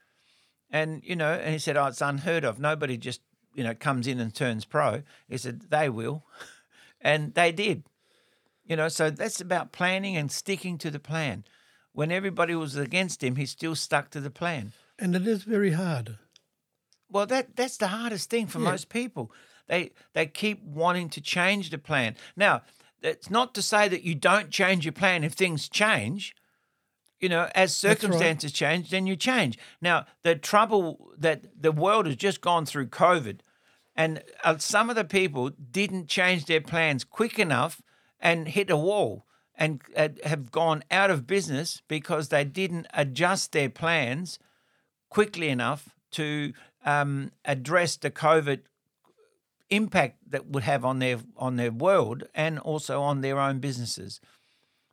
And 0.71 1.03
you 1.05 1.17
know, 1.17 1.33
and 1.33 1.53
he 1.53 1.59
said, 1.59 1.77
"Oh, 1.77 1.87
it's 1.87 2.01
unheard 2.01 2.45
of. 2.45 2.59
Nobody 2.59 2.97
just 2.97 3.21
you 3.55 3.65
know 3.65 3.75
comes 3.75 4.07
in 4.07 4.21
and 4.21 4.35
turns 4.35 4.65
pro." 4.65 5.03
He 5.29 5.37
said, 5.37 5.63
"They 5.71 5.89
will," 5.89 6.25
and 7.01 7.35
they 7.35 7.53
did. 7.53 7.85
You 8.65 8.77
know, 8.77 8.89
so 8.89 9.11
that's 9.11 9.41
about 9.41 9.73
planning 9.73 10.17
and 10.17 10.31
sticking 10.31 10.79
to 10.79 10.91
the 10.91 11.01
plan. 11.01 11.45
When 11.93 12.13
everybody 12.13 12.55
was 12.55 12.77
against 12.77 13.23
him, 13.25 13.35
he 13.35 13.47
still 13.47 13.75
stuck 13.75 14.11
to 14.11 14.21
the 14.21 14.31
plan. 14.31 14.73
And 14.97 15.17
it 15.17 15.27
is 15.27 15.43
very 15.43 15.73
hard. 15.73 16.19
Well, 17.11 17.27
that 17.27 17.57
that's 17.57 17.77
the 17.79 17.89
hardest 17.89 18.31
thing 18.31 18.47
for 18.47 18.59
Yeah. 18.61 18.71
most 18.71 18.89
people. 18.89 19.33
They 19.67 19.91
they 20.13 20.27
keep 20.27 20.63
wanting 20.63 21.09
to 21.11 21.21
change 21.21 21.71
the 21.71 21.79
plan. 21.79 22.17
Now, 22.37 22.63
it's 23.03 23.31
not 23.31 23.55
to 23.55 23.63
say 23.63 23.89
that 23.89 24.05
you 24.05 24.15
don't 24.15 24.51
change 24.51 24.85
your 24.85 24.93
plan 24.93 25.25
if 25.25 25.33
things 25.33 25.69
change. 25.69 26.35
You 27.21 27.29
know, 27.29 27.51
as 27.55 27.79
That's 27.81 27.85
right. 27.85 28.01
circumstances 28.01 28.53
change, 28.53 28.91
then 28.91 29.07
you 29.07 29.15
change. 29.15 29.59
Now, 29.81 30.07
the 30.23 30.35
trouble 30.35 31.13
that 31.19 31.63
the 31.63 31.73
world 31.73 32.07
has 32.07 32.17
just 32.17 32.41
gone 32.41 32.65
through 32.65 32.87
COVID, 32.89 33.41
and 33.95 34.23
uh, 34.43 34.57
some 34.59 34.89
of 34.89 34.97
the 34.97 35.05
people 35.05 35.51
didn't 35.51 36.09
change 36.09 36.47
their 36.47 36.61
plans 36.61 37.05
quick 37.05 37.39
enough 37.39 37.83
and 38.21 38.49
hit 38.49 38.71
a 38.71 38.77
wall 38.77 39.27
and 39.55 39.83
uh, 39.95 40.09
have 40.25 40.51
gone 40.51 40.83
out 40.91 41.11
of 41.11 41.27
business 41.27 41.83
because 41.87 42.29
they 42.29 42.45
didn't 42.45 42.87
adjust 42.95 43.53
their 43.53 43.69
plans 43.69 44.39
quickly 45.11 45.51
enough 45.51 45.91
to 46.13 46.53
um, 46.85 47.31
address 47.45 47.97
the 47.97 48.11
COVID 48.11 48.61
impact 49.69 50.19
that 50.31 50.47
would 50.47 50.65
have 50.65 50.85
on 50.85 50.99
their 50.99 51.19
on 51.37 51.57
their 51.57 51.71
world 51.71 52.25
and 52.35 52.59
also 52.59 53.03
on 53.03 53.21
their 53.21 53.39
own 53.39 53.59
businesses. 53.59 54.21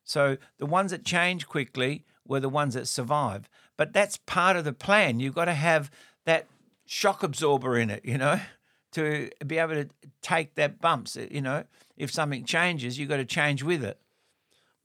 So 0.03 0.37
the 0.57 0.65
ones 0.65 0.91
that 0.91 1.03
change 1.03 1.47
quickly 1.47 2.05
were 2.29 2.39
the 2.39 2.49
ones 2.49 2.73
that 2.73 2.87
survive. 2.87 3.49
But 3.77 3.93
that's 3.93 4.17
part 4.17 4.55
of 4.57 4.63
the 4.65 4.73
plan. 4.73 5.19
You've 5.19 5.35
got 5.35 5.45
to 5.45 5.53
have 5.53 5.89
that 6.25 6.47
shock 6.85 7.23
absorber 7.23 7.77
in 7.77 7.89
it, 7.89 8.03
you 8.05 8.17
know, 8.17 8.39
to 8.93 9.29
be 9.45 9.57
able 9.57 9.75
to 9.75 9.89
take 10.21 10.55
that 10.55 10.79
bumps. 10.81 11.15
You 11.15 11.41
know, 11.41 11.63
if 11.95 12.11
something 12.11 12.45
changes, 12.45 12.97
you've 12.97 13.09
got 13.09 13.17
to 13.17 13.25
change 13.25 13.63
with 13.63 13.83
it. 13.83 13.99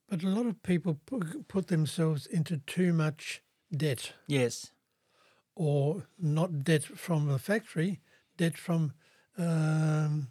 But 0.09 0.22
a 0.22 0.28
lot 0.28 0.47
of 0.47 0.62
people 0.62 1.01
put, 1.07 1.49
put 1.49 1.68
themselves 1.68 2.26
into 2.26 2.59
too 2.59 2.93
much 2.93 3.43
debt, 3.74 4.12
Yes. 4.26 4.70
or 5.55 6.07
not 6.18 6.64
debt 6.64 6.84
from 6.84 7.28
the 7.28 7.38
factory, 7.38 8.01
debt 8.36 8.59
from 8.59 8.93
um, 9.38 10.28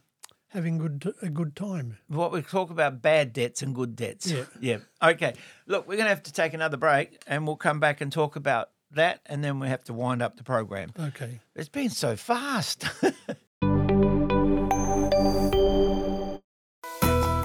having 0.51 0.77
good 0.77 1.13
a 1.21 1.29
good 1.29 1.55
time. 1.55 1.97
What 2.07 2.31
we 2.31 2.41
talk 2.41 2.69
about 2.69 3.01
bad 3.01 3.33
debts 3.33 3.61
and 3.61 3.73
good 3.73 3.95
debts. 3.95 4.29
Yeah. 4.29 4.45
Yeah. 4.59 4.77
Okay. 5.01 5.33
Look, 5.65 5.87
we're 5.87 5.95
going 5.95 6.05
to 6.05 6.09
have 6.09 6.23
to 6.23 6.33
take 6.33 6.53
another 6.53 6.77
break 6.77 7.21
and 7.27 7.47
we'll 7.47 7.55
come 7.55 7.79
back 7.79 8.01
and 8.01 8.11
talk 8.11 8.35
about 8.35 8.69
that 8.91 9.21
and 9.25 9.43
then 9.43 9.59
we 9.59 9.67
have 9.69 9.83
to 9.85 9.93
wind 9.93 10.21
up 10.21 10.37
the 10.37 10.43
program. 10.43 10.91
Okay. 10.99 11.39
It's 11.55 11.69
been 11.69 11.89
so 11.89 12.15
fast. 12.15 12.85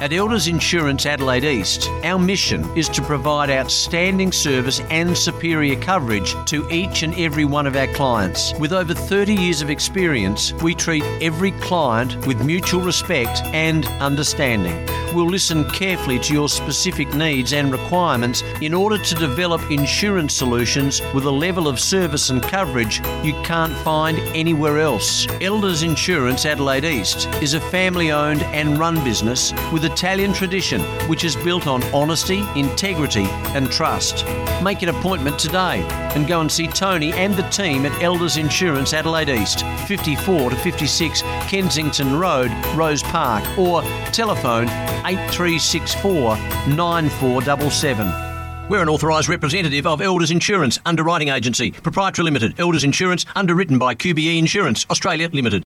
At 0.06 0.12
Elders 0.12 0.46
Insurance 0.46 1.04
Adelaide 1.04 1.42
East, 1.42 1.90
our 2.04 2.16
mission 2.16 2.64
is 2.78 2.88
to 2.90 3.02
provide 3.02 3.50
outstanding 3.50 4.30
service 4.30 4.78
and 4.88 5.18
superior 5.18 5.74
coverage 5.80 6.32
to 6.44 6.64
each 6.70 7.02
and 7.02 7.12
every 7.14 7.44
one 7.44 7.66
of 7.66 7.74
our 7.74 7.88
clients. 7.88 8.54
With 8.60 8.72
over 8.72 8.94
30 8.94 9.34
years 9.34 9.62
of 9.62 9.68
experience, 9.68 10.52
we 10.62 10.76
treat 10.76 11.02
every 11.20 11.50
client 11.50 12.24
with 12.24 12.44
mutual 12.44 12.82
respect 12.82 13.40
and 13.46 13.84
understanding. 13.98 14.86
We'll 15.16 15.30
listen 15.30 15.64
carefully 15.70 16.18
to 16.18 16.34
your 16.34 16.48
specific 16.50 17.14
needs 17.14 17.54
and 17.54 17.72
requirements 17.72 18.42
in 18.60 18.74
order 18.74 18.98
to 18.98 19.14
develop 19.14 19.70
insurance 19.70 20.34
solutions 20.34 21.00
with 21.14 21.24
a 21.24 21.30
level 21.30 21.68
of 21.68 21.80
service 21.80 22.28
and 22.28 22.42
coverage 22.42 22.98
you 23.24 23.32
can't 23.42 23.72
find 23.78 24.18
anywhere 24.36 24.78
else. 24.78 25.26
Elders 25.40 25.82
Insurance 25.82 26.44
Adelaide 26.44 26.84
East 26.84 27.28
is 27.40 27.54
a 27.54 27.60
family 27.60 28.12
owned 28.12 28.42
and 28.42 28.78
run 28.78 29.02
business 29.04 29.54
with 29.72 29.86
Italian 29.96 30.30
tradition 30.34 30.82
which 31.08 31.24
is 31.24 31.34
built 31.36 31.66
on 31.66 31.82
honesty, 31.84 32.44
integrity, 32.54 33.24
and 33.56 33.72
trust. 33.72 34.26
Make 34.62 34.82
an 34.82 34.90
appointment 34.90 35.38
today 35.38 35.80
and 36.14 36.28
go 36.28 36.42
and 36.42 36.52
see 36.52 36.66
Tony 36.66 37.14
and 37.14 37.32
the 37.32 37.48
team 37.48 37.86
at 37.86 38.02
Elders 38.02 38.36
Insurance 38.36 38.92
Adelaide 38.92 39.30
East, 39.30 39.64
54 39.88 40.50
to 40.50 40.56
56 40.56 41.22
Kensington 41.48 42.18
Road, 42.18 42.50
Rose 42.74 43.02
Park, 43.04 43.42
or 43.56 43.80
telephone 44.12 44.68
8364 45.06 46.36
9477. 46.76 48.68
We're 48.68 48.82
an 48.82 48.90
authorised 48.90 49.30
representative 49.30 49.86
of 49.86 50.02
Elders 50.02 50.30
Insurance 50.30 50.78
Underwriting 50.84 51.30
Agency, 51.30 51.70
Proprietary 51.70 52.24
Limited, 52.26 52.60
Elders 52.60 52.84
Insurance, 52.84 53.24
underwritten 53.34 53.78
by 53.78 53.94
QBE 53.94 54.38
Insurance, 54.38 54.84
Australia 54.90 55.30
Limited. 55.32 55.62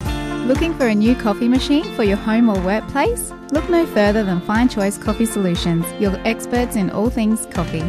Looking 0.51 0.77
for 0.77 0.89
a 0.89 0.95
new 0.97 1.15
coffee 1.15 1.47
machine 1.47 1.85
for 1.95 2.03
your 2.03 2.17
home 2.17 2.49
or 2.49 2.61
workplace? 2.63 3.33
Look 3.53 3.71
no 3.71 3.87
further 3.87 4.25
than 4.25 4.41
Fine 4.41 4.69
Choice 4.69 4.99
Coffee 4.99 5.25
Solutions, 5.25 5.87
your 6.01 6.17
experts 6.27 6.75
in 6.75 6.91
all 6.91 7.09
things 7.09 7.47
coffee. 7.53 7.85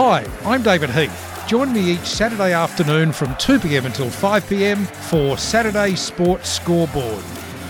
Hi, 0.00 0.24
I'm 0.44 0.62
David 0.62 0.90
Heath. 0.90 1.44
Join 1.48 1.72
me 1.72 1.80
each 1.80 2.06
Saturday 2.06 2.52
afternoon 2.52 3.10
from 3.10 3.30
2pm 3.30 3.84
until 3.84 4.06
5pm 4.06 4.86
for 4.86 5.36
Saturday 5.36 5.96
Sports 5.96 6.50
Scoreboard. 6.50 7.24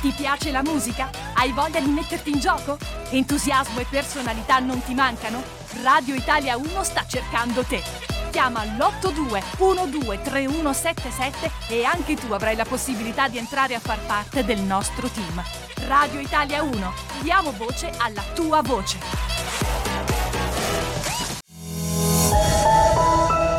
Ti 0.00 0.12
piace 0.16 0.50
la 0.50 0.62
musica? 0.62 1.10
Hai 1.34 1.52
voglia 1.52 1.80
di 1.80 1.90
metterti 1.90 2.30
in 2.30 2.40
gioco? 2.40 2.76
Entusiasmo 3.10 3.78
e 3.80 3.86
personalità 3.88 4.58
non 4.58 4.82
ti 4.82 4.94
mancano? 4.94 5.42
Radio 5.82 6.14
Italia 6.14 6.56
1 6.56 6.82
sta 6.82 7.04
cercando 7.06 7.62
te. 7.62 8.11
Chiama 8.32 8.64
l'82 8.64 9.42
123177 9.58 11.50
e 11.68 11.84
anche 11.84 12.16
tu 12.16 12.32
avrai 12.32 12.56
la 12.56 12.64
possibilità 12.64 13.28
di 13.28 13.36
entrare 13.36 13.74
a 13.74 13.78
far 13.78 13.98
parte 14.06 14.42
del 14.42 14.60
nostro 14.60 15.06
team. 15.08 15.42
Radio 15.86 16.18
Italia 16.18 16.62
1, 16.62 16.92
diamo 17.20 17.52
voce 17.52 17.92
alla 17.98 18.22
tua 18.34 18.62
voce. 18.62 18.98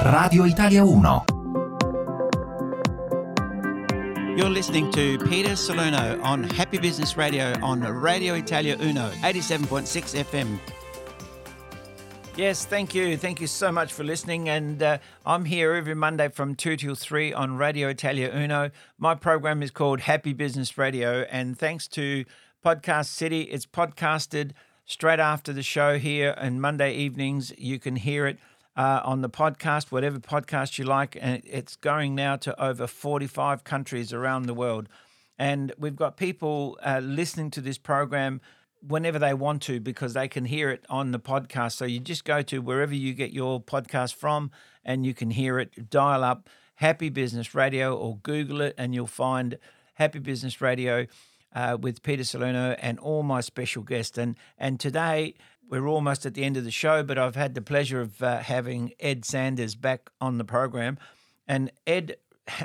Radio 0.01 0.45
Italia 0.45 0.83
1. 0.83 1.25
You're 4.35 4.49
listening 4.49 4.89
to 4.93 5.19
Peter 5.29 5.55
Salerno 5.55 6.19
on 6.23 6.49
Happy 6.57 6.79
Business 6.79 7.15
Radio 7.15 7.53
on 7.61 7.81
Radio 8.01 8.33
Italia 8.33 8.75
Uno, 8.79 9.11
87.6 9.21 10.23
FM. 10.25 10.82
Yes, 12.35 12.65
thank 12.65 12.95
you. 12.95 13.15
Thank 13.15 13.41
you 13.41 13.45
so 13.45 13.71
much 13.71 13.93
for 13.93 14.03
listening. 14.03 14.49
And 14.49 14.81
uh, 14.81 14.97
I'm 15.23 15.45
here 15.45 15.73
every 15.73 15.93
Monday 15.93 16.29
from 16.29 16.55
2 16.55 16.77
till 16.77 16.95
3 16.95 17.31
on 17.31 17.57
Radio 17.57 17.89
Italia 17.89 18.31
Uno. 18.33 18.71
My 18.97 19.13
program 19.13 19.61
is 19.61 19.69
called 19.69 19.99
Happy 19.99 20.33
Business 20.33 20.75
Radio. 20.75 21.27
And 21.29 21.55
thanks 21.55 21.87
to 21.89 22.25
Podcast 22.65 23.09
City, 23.09 23.41
it's 23.43 23.67
podcasted 23.67 24.53
straight 24.83 25.19
after 25.19 25.53
the 25.53 25.61
show 25.61 25.99
here. 25.99 26.33
And 26.35 26.59
Monday 26.59 26.95
evenings, 26.95 27.53
you 27.55 27.77
can 27.77 27.97
hear 27.97 28.25
it 28.25 28.39
uh, 28.75 29.01
on 29.05 29.21
the 29.21 29.29
podcast, 29.29 29.91
whatever 29.91 30.17
podcast 30.17 30.79
you 30.79 30.85
like. 30.85 31.15
And 31.21 31.43
it's 31.45 31.75
going 31.75 32.15
now 32.15 32.37
to 32.37 32.59
over 32.59 32.87
45 32.87 33.63
countries 33.63 34.11
around 34.11 34.47
the 34.47 34.55
world. 34.55 34.89
And 35.37 35.71
we've 35.77 35.95
got 35.95 36.17
people 36.17 36.79
uh, 36.83 36.99
listening 37.03 37.51
to 37.51 37.61
this 37.61 37.77
program 37.77 38.41
whenever 38.85 39.19
they 39.19 39.33
want 39.33 39.61
to 39.63 39.79
because 39.79 40.13
they 40.13 40.27
can 40.27 40.45
hear 40.45 40.69
it 40.69 40.85
on 40.89 41.11
the 41.11 41.19
podcast. 41.19 41.73
So 41.73 41.85
you 41.85 41.99
just 41.99 42.25
go 42.25 42.41
to 42.43 42.59
wherever 42.59 42.93
you 42.93 43.13
get 43.13 43.31
your 43.31 43.61
podcast 43.61 44.15
from 44.15 44.51
and 44.83 45.05
you 45.05 45.13
can 45.13 45.31
hear 45.31 45.59
it. 45.59 45.89
Dial 45.89 46.23
up 46.23 46.49
Happy 46.75 47.09
Business 47.09 47.55
Radio 47.55 47.95
or 47.95 48.17
Google 48.17 48.61
it 48.61 48.75
and 48.77 48.93
you'll 48.93 49.07
find 49.07 49.57
Happy 49.95 50.19
Business 50.19 50.59
Radio 50.59 51.07
uh, 51.55 51.77
with 51.79 52.03
Peter 52.03 52.23
Salerno 52.23 52.75
and 52.79 52.99
all 52.99 53.23
my 53.23 53.41
special 53.41 53.83
guests. 53.83 54.17
And 54.17 54.35
and 54.57 54.79
today 54.79 55.35
we're 55.69 55.87
almost 55.87 56.25
at 56.25 56.33
the 56.33 56.43
end 56.43 56.57
of 56.57 56.63
the 56.63 56.71
show, 56.71 57.03
but 57.03 57.17
I've 57.17 57.35
had 57.35 57.55
the 57.55 57.61
pleasure 57.61 58.01
of 58.01 58.21
uh, 58.21 58.39
having 58.39 58.91
Ed 58.99 59.25
Sanders 59.25 59.75
back 59.75 60.09
on 60.19 60.37
the 60.37 60.43
program, 60.43 60.97
and 61.47 61.71
Ed 61.87 62.17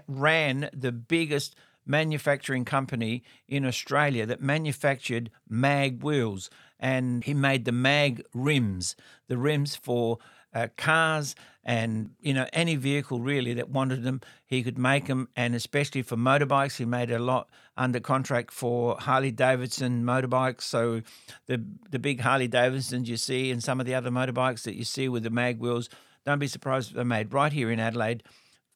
ran 0.08 0.68
the 0.72 0.92
biggest 0.92 1.54
manufacturing 1.88 2.64
company 2.64 3.22
in 3.48 3.64
Australia 3.64 4.26
that 4.26 4.40
manufactured 4.40 5.30
mag 5.48 6.02
wheels 6.02 6.50
and 6.78 7.24
he 7.24 7.34
made 7.34 7.64
the 7.64 7.72
mag 7.72 8.24
rims, 8.32 8.94
the 9.26 9.38
rims 9.38 9.74
for 9.74 10.18
uh, 10.54 10.68
cars 10.76 11.34
and 11.62 12.10
you 12.20 12.32
know 12.32 12.46
any 12.52 12.74
vehicle 12.74 13.20
really 13.20 13.52
that 13.52 13.68
wanted 13.68 14.02
them 14.02 14.20
he 14.46 14.62
could 14.62 14.78
make 14.78 15.06
them 15.06 15.28
and 15.36 15.54
especially 15.54 16.00
for 16.00 16.16
motorbikes 16.16 16.78
he 16.78 16.84
made 16.86 17.10
a 17.10 17.18
lot 17.18 17.50
under 17.76 18.00
contract 18.00 18.50
for 18.50 18.96
Harley 18.98 19.30
Davidson 19.30 20.04
motorbikes. 20.04 20.62
So 20.62 21.02
the 21.46 21.62
the 21.90 21.98
big 21.98 22.20
Harley 22.20 22.48
Davidsons 22.48 23.08
you 23.08 23.16
see 23.16 23.50
and 23.50 23.62
some 23.62 23.80
of 23.80 23.86
the 23.86 23.94
other 23.94 24.10
motorbikes 24.10 24.62
that 24.62 24.74
you 24.74 24.84
see 24.84 25.08
with 25.08 25.22
the 25.22 25.30
mag 25.30 25.60
wheels 25.60 25.88
don't 26.24 26.38
be 26.38 26.48
surprised 26.48 26.90
if 26.90 26.96
they're 26.96 27.04
made 27.04 27.32
right 27.32 27.52
here 27.52 27.70
in 27.70 27.78
Adelaide 27.78 28.22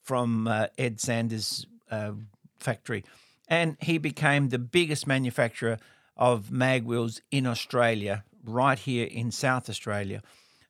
from 0.02 0.46
uh, 0.48 0.66
Ed 0.78 1.00
Sanders 1.00 1.66
uh, 1.90 2.12
factory 2.62 3.04
and 3.48 3.76
he 3.80 3.98
became 3.98 4.48
the 4.48 4.58
biggest 4.58 5.06
manufacturer 5.06 5.78
of 6.16 6.50
mag 6.50 6.84
wheels 6.84 7.20
in 7.30 7.46
Australia 7.46 8.24
right 8.44 8.78
here 8.78 9.06
in 9.06 9.30
South 9.30 9.68
Australia 9.68 10.22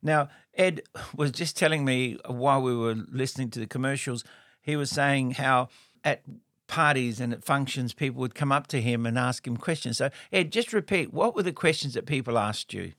now, 0.02 0.28
Ed 0.54 0.82
was 1.16 1.30
just 1.30 1.56
telling 1.56 1.84
me 1.84 2.18
while 2.26 2.60
we 2.60 2.76
were 2.76 2.94
listening 2.94 3.50
to 3.50 3.60
the 3.60 3.66
commercials, 3.66 4.24
he 4.60 4.76
was 4.76 4.90
saying 4.90 5.32
how 5.32 5.68
at 6.04 6.22
parties 6.66 7.20
and 7.20 7.32
at 7.32 7.44
functions, 7.44 7.94
people 7.94 8.20
would 8.20 8.34
come 8.34 8.50
up 8.50 8.66
to 8.68 8.80
him 8.80 9.06
and 9.06 9.18
ask 9.18 9.46
him 9.46 9.56
questions. 9.56 9.98
So, 9.98 10.10
Ed, 10.32 10.50
just 10.50 10.72
repeat 10.72 11.12
what 11.12 11.34
were 11.34 11.42
the 11.42 11.52
questions 11.52 11.94
that 11.94 12.06
people 12.06 12.38
asked 12.38 12.72
you? 12.72 12.92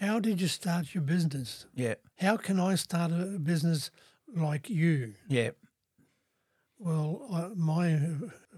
How 0.00 0.20
did 0.20 0.40
you 0.40 0.48
start 0.48 0.94
your 0.94 1.02
business? 1.02 1.66
Yeah. 1.74 1.94
How 2.18 2.36
can 2.36 2.60
I 2.60 2.74
start 2.74 3.12
a 3.12 3.38
business 3.38 3.90
like 4.34 4.68
you? 4.70 5.14
Yeah. 5.28 5.50
Well, 6.78 7.26
I, 7.32 7.48
my 7.54 7.98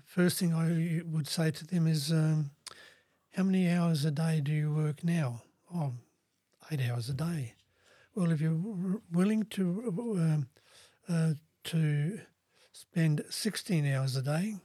first 0.04 0.38
thing 0.38 0.52
I 0.52 1.02
would 1.06 1.28
say 1.28 1.50
to 1.50 1.66
them 1.66 1.86
is, 1.86 2.10
um, 2.10 2.50
how 3.34 3.44
many 3.44 3.70
hours 3.70 4.04
a 4.04 4.10
day 4.10 4.40
do 4.40 4.52
you 4.52 4.74
work 4.74 5.04
now? 5.04 5.42
Oh, 5.72 5.92
eight 6.72 6.80
hours 6.80 7.08
a 7.08 7.14
day. 7.14 7.54
Well, 8.14 8.32
if 8.32 8.40
you're 8.40 9.00
willing 9.12 9.44
to 9.50 9.92
um, 9.96 10.48
uh, 11.08 11.34
to 11.64 12.20
spend 12.72 13.24
16 13.30 13.86
hours 13.86 14.16
a 14.16 14.22
day 14.22 14.56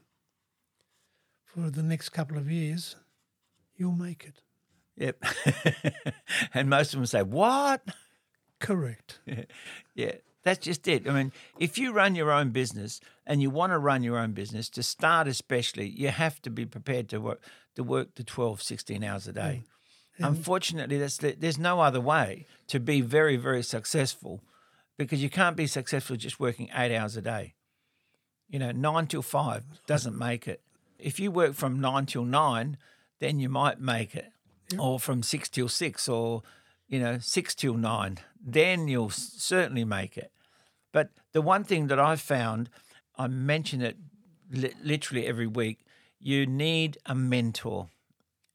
for 1.46 1.70
the 1.70 1.84
next 1.84 2.10
couple 2.10 2.38
of 2.38 2.50
years, 2.50 2.96
you'll 3.76 3.92
make 3.92 4.26
it. 4.26 4.42
Yep. 4.98 5.24
and 6.54 6.70
most 6.70 6.94
of 6.94 7.00
them 7.00 7.06
say, 7.06 7.22
What? 7.22 7.84
Correct. 8.60 9.20
yeah, 9.94 10.14
that's 10.44 10.60
just 10.60 10.88
it. 10.88 11.08
I 11.08 11.14
mean, 11.14 11.32
if 11.58 11.78
you 11.78 11.94
run 11.94 12.16
your 12.16 12.32
own 12.32 12.52
business 12.52 13.00
and 13.26 13.42
you 13.42 13.50
want 13.50 13.72
to 13.72 13.80
run 13.80 14.04
your 14.04 14.18
own 14.18 14.34
business, 14.34 14.70
to 14.70 14.84
start 14.84 15.28
especially, 15.28 15.88
you 15.88 16.10
have 16.10 16.42
to 16.42 16.50
be 16.50 16.66
prepared 16.66 17.10
to 17.10 17.20
work 17.20 17.42
to 17.76 17.84
work 17.84 18.16
the 18.16 18.24
12, 18.24 18.62
16 18.62 19.04
hours 19.04 19.28
a 19.28 19.34
day. 19.34 19.64
Mm. 20.20 20.28
Unfortunately, 20.28 21.00
that's 21.00 21.18
the, 21.18 21.36
there's 21.38 21.58
no 21.58 21.80
other 21.80 22.00
way 22.00 22.46
to 22.68 22.80
be 22.80 23.02
very, 23.02 23.36
very 23.36 23.64
successful 23.64 24.42
because 24.98 25.24
you 25.24 25.30
can't 25.30 25.58
be 25.58 25.66
successful 25.66 26.16
just 26.16 26.40
working 26.40 26.70
eight 26.76 26.96
hours 26.96 27.18
a 27.18 27.22
day. 27.22 27.56
You 28.48 28.60
know, 28.60 28.72
nine 28.72 29.08
till 29.08 29.24
five 29.24 29.64
doesn't 29.88 30.18
make 30.18 30.48
it. 30.48 30.62
If 31.00 31.20
you 31.20 31.32
work 31.32 31.54
from 31.56 31.82
nine 31.82 32.06
till 32.06 32.26
nine, 32.26 32.78
then 33.20 33.40
you 33.40 33.50
might 33.50 33.80
make 33.80 34.16
it, 34.16 34.32
or 34.78 35.00
from 35.00 35.24
six 35.24 35.50
till 35.50 35.68
six, 35.68 36.08
or 36.08 36.44
you 36.94 37.00
know, 37.00 37.18
six 37.18 37.56
till 37.56 37.74
nine, 37.74 38.20
then 38.40 38.88
you'll 38.88 39.10
certainly 39.10 39.84
make 39.84 40.16
it. 40.16 40.32
But 40.92 41.10
the 41.32 41.42
one 41.42 41.64
thing 41.64 41.88
that 41.88 42.00
I've 42.00 42.22
found, 42.22 42.70
I 43.18 43.26
mention 43.26 43.82
it 43.82 43.98
li- 44.52 44.76
literally 44.84 45.26
every 45.26 45.48
week, 45.48 45.80
you 46.20 46.46
need 46.46 47.00
a 47.08 47.16
mentor 47.16 47.88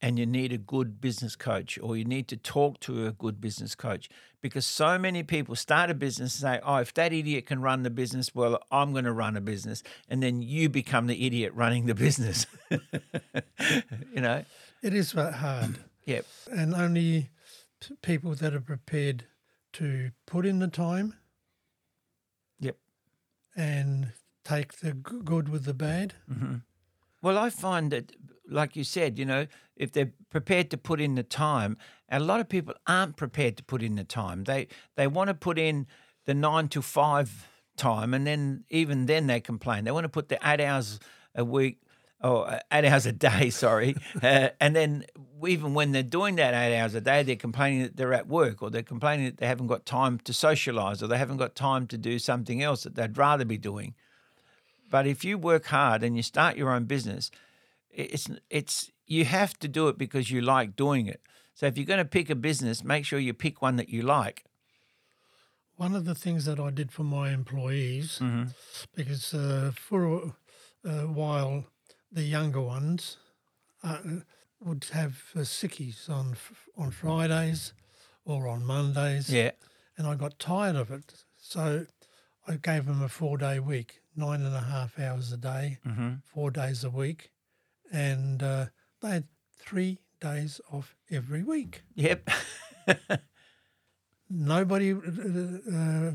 and 0.01 0.21
you 0.21 0.25
need 0.25 0.53
a 0.53 0.57
good 0.57 1.01
business 1.01 1.35
coach 1.35 1.81
or 1.83 1.97
you 1.97 2.05
need 2.05 2.29
to 2.29 2.37
talk 2.37 2.79
to 2.79 3.09
a 3.09 3.11
good 3.11 3.41
business 3.41 3.75
coach 3.75 4.09
because 4.41 4.65
so 4.65 4.97
many 4.97 5.25
people 5.25 5.57
start 5.57 5.91
a 5.91 5.95
business 5.95 6.41
and 6.41 6.43
say, 6.43 6.61
oh, 6.65 6.77
if 6.77 6.95
that 6.95 7.13
idiot 7.13 7.45
can 7.47 7.61
run 7.61 7.83
the 7.83 7.91
business, 7.91 8.37
well, 8.37 8.61
I'm 8.71 8.93
going 8.93 9.05
to 9.05 9.13
run 9.13 9.37
a 9.37 9.41
business. 9.41 9.83
And 10.09 10.23
then 10.23 10.43
you 10.43 10.69
become 10.69 11.09
the 11.09 11.27
idiot 11.27 11.53
running 11.57 11.87
the 11.87 11.95
business. 12.07 12.47
you 12.71 14.21
know? 14.21 14.45
It 14.81 14.95
is 14.95 15.11
hard. 15.11 15.81
Yep. 16.05 16.25
And 16.53 16.73
only 16.73 17.31
people 18.03 18.35
that 18.35 18.55
are 18.55 18.61
prepared 18.61 19.25
to 19.75 20.11
put 20.27 20.47
in 20.47 20.59
the 20.59 20.69
time. 20.69 21.15
Yep. 22.61 22.77
And 23.57 24.13
take 24.45 24.79
the 24.79 24.93
good 24.93 25.49
with 25.49 25.65
the 25.65 25.75
bad. 25.75 26.15
hmm 26.27 26.57
Well, 27.23 27.39
I 27.39 27.51
find 27.51 27.91
that, 27.93 28.13
like 28.49 28.77
you 28.77 28.85
said, 28.85 29.19
you 29.19 29.25
know, 29.25 29.47
if 29.77 29.93
they're 29.93 30.13
prepared 30.31 30.71
to 30.71 30.79
put 30.79 31.01
in 31.01 31.15
the 31.15 31.23
time, 31.23 31.77
a 32.11 32.19
lot 32.19 32.41
of 32.41 32.49
people 32.49 32.75
aren't 32.87 33.17
prepared 33.17 33.57
to 33.59 33.65
put 33.65 33.83
in 33.83 33.97
the 33.97 34.05
time. 34.05 34.45
They 34.45 34.69
they 34.97 35.07
want 35.07 35.29
to 35.29 35.35
put 35.35 35.59
in 35.59 35.87
the 36.25 36.35
nine 36.35 36.69
to 36.69 36.83
five 36.83 37.49
time, 37.77 38.15
and 38.15 38.27
then 38.27 38.65
even 38.71 39.07
then 39.07 39.27
they 39.27 39.41
complain. 39.41 39.85
They 39.85 39.93
want 39.93 40.05
to 40.05 40.09
put 40.09 40.29
the 40.29 40.39
eight 40.43 40.61
hours 40.61 40.99
a 41.35 41.45
week 41.45 41.81
or 42.23 42.49
uh, 42.51 42.59
eight 42.73 42.85
hours 42.85 43.07
a 43.07 43.13
day, 43.13 43.51
sorry, 43.65 43.95
uh, 44.23 44.49
and 44.61 44.75
then 44.75 45.05
even 45.47 45.73
when 45.75 45.93
they're 45.93 46.03
doing 46.03 46.37
that 46.37 46.53
eight 46.55 46.77
hours 46.79 46.95
a 46.95 47.01
day, 47.01 47.23
they're 47.23 47.37
complaining 47.37 47.83
that 47.83 47.97
they're 47.97 48.13
at 48.13 48.27
work, 48.27 48.63
or 48.63 48.71
they're 48.71 48.83
complaining 48.83 49.27
that 49.27 49.37
they 49.39 49.47
haven't 49.47 49.69
got 49.69 49.87
time 49.87 50.19
to 50.21 50.33
socialise, 50.33 51.03
or 51.03 51.07
they 51.07 51.19
haven't 51.19 51.37
got 51.37 51.55
time 51.55 51.87
to 51.87 51.97
do 51.97 52.19
something 52.19 52.63
else 52.63 52.83
that 52.83 52.95
they'd 52.97 53.17
rather 53.17 53.45
be 53.45 53.59
doing. 53.59 53.95
But 54.91 55.07
if 55.07 55.25
you 55.25 55.39
work 55.39 55.67
hard 55.67 56.03
and 56.03 56.17
you 56.17 56.23
start 56.23 56.57
your 56.57 56.71
own 56.71 56.85
business, 56.85 57.31
it's 57.91 58.29
it's 58.51 58.91
you 59.07 59.25
have 59.25 59.59
to 59.61 59.69
do 59.69 59.89
it 59.89 59.97
because 59.99 60.31
you 60.31 60.41
like 60.41 60.77
doing 60.77 61.07
it. 61.07 61.21
So 61.55 61.67
if 61.67 61.77
you're 61.77 61.87
going 61.87 61.99
to 61.99 62.05
pick 62.05 62.31
a 62.31 62.35
business, 62.35 62.83
make 62.85 63.05
sure 63.05 63.19
you 63.19 63.35
pick 63.35 63.61
one 63.63 63.77
that 63.77 63.89
you 63.89 64.03
like. 64.03 64.45
One 65.77 65.95
of 65.95 66.05
the 66.05 66.15
things 66.15 66.45
that 66.47 66.59
I 66.59 66.71
did 66.71 66.91
for 66.91 67.05
my 67.05 67.31
employees, 67.33 68.19
Mhm. 68.21 68.55
because 68.95 69.33
uh, 69.35 69.71
for 69.77 70.33
a, 70.85 70.89
a 70.89 71.07
while 71.07 71.65
the 72.11 72.23
younger 72.23 72.61
ones 72.61 73.17
uh, 73.83 73.99
would 74.61 74.85
have 74.93 75.23
uh, 75.37 75.41
sickies 75.41 76.09
on 76.09 76.37
on 76.77 76.91
Fridays 76.91 77.73
or 78.25 78.49
on 78.49 78.65
Mondays. 78.65 79.29
Yeah. 79.31 79.53
and 79.97 80.07
I 80.07 80.15
got 80.15 80.39
tired 80.39 80.77
of 80.77 80.91
it, 80.91 81.25
so 81.37 81.87
I 82.47 82.57
gave 82.57 82.87
them 82.87 83.03
a 83.03 83.09
four 83.09 83.37
day 83.39 83.59
week, 83.61 84.01
nine 84.17 84.43
and 84.43 84.55
a 84.55 84.61
half 84.61 84.99
hours 84.99 85.33
a 85.33 85.37
day, 85.37 85.79
Mhm. 85.87 86.23
four 86.25 86.51
days 86.51 86.85
a 86.85 86.91
week, 86.91 87.31
and 87.91 88.43
uh, 88.43 88.67
they 89.01 89.11
had 89.11 89.25
three 89.57 89.99
days 90.21 90.61
off 90.73 90.97
every 91.11 91.43
week. 91.43 91.83
Yep. 91.95 92.31
Nobody 94.31 94.93
uh, 94.93 96.13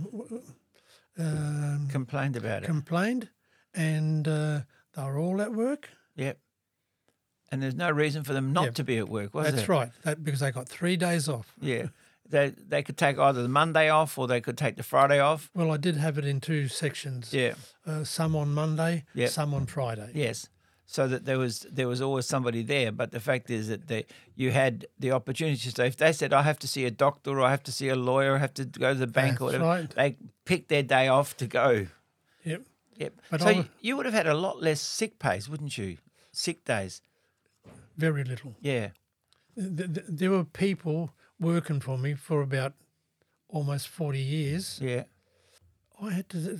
um, 1.17 1.87
Complained 1.89 2.35
about 2.37 2.63
it. 2.63 2.65
complained, 2.67 3.29
and 3.73 4.27
uh, 4.27 4.61
they 4.95 5.03
were 5.03 5.17
all 5.17 5.41
at 5.41 5.53
work. 5.53 5.89
Yep. 6.15 6.37
And 7.51 7.61
there's 7.61 7.75
no 7.75 7.91
reason 7.91 8.23
for 8.23 8.33
them 8.33 8.51
not 8.51 8.65
Yep. 8.65 8.75
to 8.75 8.83
be 8.83 8.97
at 8.97 9.09
work, 9.09 9.33
was 9.33 9.45
That's 9.45 9.57
there? 9.67 9.75
right, 9.75 9.91
that, 10.03 10.23
because 10.23 10.39
they 10.39 10.51
got 10.51 10.67
three 10.67 10.97
days 10.97 11.29
off. 11.29 11.53
Yeah. 11.61 11.87
They 12.29 12.49
they 12.49 12.81
could 12.81 12.97
take 12.97 13.19
either 13.19 13.43
the 13.43 13.49
Monday 13.49 13.89
off 13.89 14.17
or 14.17 14.27
they 14.27 14.41
could 14.41 14.57
take 14.57 14.75
the 14.77 14.81
Friday 14.81 15.19
off. 15.19 15.51
Well, 15.53 15.71
I 15.71 15.77
did 15.77 15.97
have 15.97 16.17
it 16.17 16.25
in 16.25 16.39
two 16.39 16.67
sections. 16.67 17.31
Yeah. 17.33 17.53
Uh, 17.85 18.05
some 18.05 18.35
on 18.35 18.53
Monday, 18.53 19.03
Yep. 19.13 19.29
some 19.29 19.53
on 19.53 19.65
Friday. 19.67 20.09
Yes. 20.15 20.47
So 20.85 21.07
that 21.09 21.25
there 21.25 21.37
was 21.37 21.67
there 21.69 21.87
was 21.87 22.01
always 22.01 22.25
somebody 22.25 22.63
there, 22.63 22.91
but 22.91 23.11
the 23.11 23.19
fact 23.19 23.49
is 23.51 23.67
that 23.67 23.87
they, 23.87 24.05
you 24.35 24.51
had 24.51 24.85
the 24.97 25.11
opportunity. 25.11 25.69
So 25.69 25.83
if 25.83 25.97
they 25.97 26.11
said 26.13 26.33
I 26.33 26.41
have 26.43 26.57
to 26.59 26.67
see 26.67 26.85
a 26.85 26.91
doctor 26.91 27.31
or 27.31 27.41
I 27.41 27.51
have 27.51 27.63
to 27.63 27.71
see 27.71 27.89
a 27.89 27.95
lawyer, 27.95 28.31
or 28.31 28.35
I 28.37 28.39
have 28.39 28.53
to 28.55 28.65
go 28.65 28.93
to 28.93 28.99
the 28.99 29.05
bank 29.07 29.39
or 29.41 29.45
whatever, 29.45 29.65
right. 29.65 29.89
they 29.91 30.17
picked 30.45 30.69
their 30.69 30.83
day 30.83 31.09
off 31.09 31.35
to 31.37 31.45
go. 31.45 31.87
Yep. 32.45 32.61
Yep. 32.97 33.13
But 33.31 33.41
so 33.41 33.65
you, 33.81 33.97
would 33.97 34.05
have 34.05 34.13
had 34.13 34.27
a 34.27 34.33
lot 34.35 34.61
less 34.61 34.81
sick 34.81 35.19
pays, 35.19 35.49
wouldn't 35.49 35.77
you? 35.77 35.97
Sick 36.31 36.63
days. 36.65 37.01
Very 37.97 38.23
little. 38.23 38.55
Yeah. 38.61 38.89
Th- 39.55 39.93
th- 39.93 40.05
There 40.09 40.31
were 40.31 40.43
people 40.45 41.11
working 41.39 41.79
for 41.79 41.97
me 41.97 42.13
for 42.15 42.41
about 42.41 42.73
almost 43.49 43.87
40 43.87 44.19
years. 44.19 44.79
Yeah. 44.81 45.03
I 46.01 46.11
had 46.11 46.29
to 46.29 46.59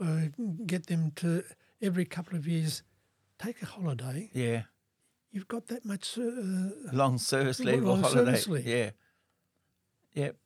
uh, 0.00 0.20
get 0.66 0.86
them 0.86 1.12
to 1.16 1.44
every 1.80 2.04
couple 2.04 2.36
of 2.36 2.46
years 2.46 2.82
take 3.38 3.62
a 3.62 3.66
holiday. 3.66 4.30
Yeah. 4.32 4.62
You've 5.30 5.48
got 5.48 5.66
that 5.68 5.84
much. 5.84 6.16
Uh, 6.18 6.92
Long 6.92 7.18
service 7.18 7.58
Long 7.60 7.74
leave 7.74 7.86
or 7.86 7.96
holiday. 7.96 8.14
service 8.36 8.48
leave. 8.48 8.66
Yeah. 8.66 8.90
Yep. 10.14 10.36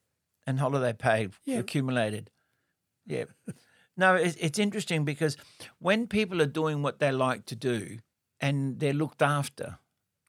And 0.47 0.59
holiday 0.61 0.93
pay 0.95 1.29
Yeah. 1.45 1.59
accumulated. 1.59 2.31
Yep. 3.07 3.31
No, 3.99 4.15
it's, 4.15 4.59
interesting 4.59 5.05
because 5.05 5.37
when 5.81 6.07
people 6.07 6.41
are 6.41 6.47
doing 6.47 6.83
what 6.83 7.01
they 7.01 7.11
like 7.11 7.45
to 7.47 7.57
do 7.57 7.99
and 8.41 8.79
they're 8.79 8.93
looked 8.93 9.23
after, 9.23 9.79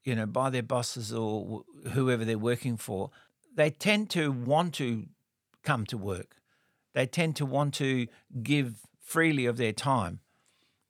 you 0.04 0.14
know, 0.14 0.26
by 0.26 0.50
their 0.50 0.62
bosses 0.62 1.12
or 1.12 1.64
wh- 1.84 1.90
whoever 1.90 2.24
they're 2.24 2.36
working 2.36 2.76
for, 2.76 3.10
they 3.54 3.70
tend 3.70 4.10
to 4.10 4.32
want 4.32 4.74
to 4.74 5.06
come 5.62 5.86
to 5.86 5.96
work. 5.96 6.36
They 6.94 7.06
tend 7.06 7.36
to 7.36 7.46
want 7.46 7.74
to 7.74 8.08
give 8.42 8.80
freely 9.00 9.46
of 9.46 9.56
their 9.56 9.72
time. 9.72 10.18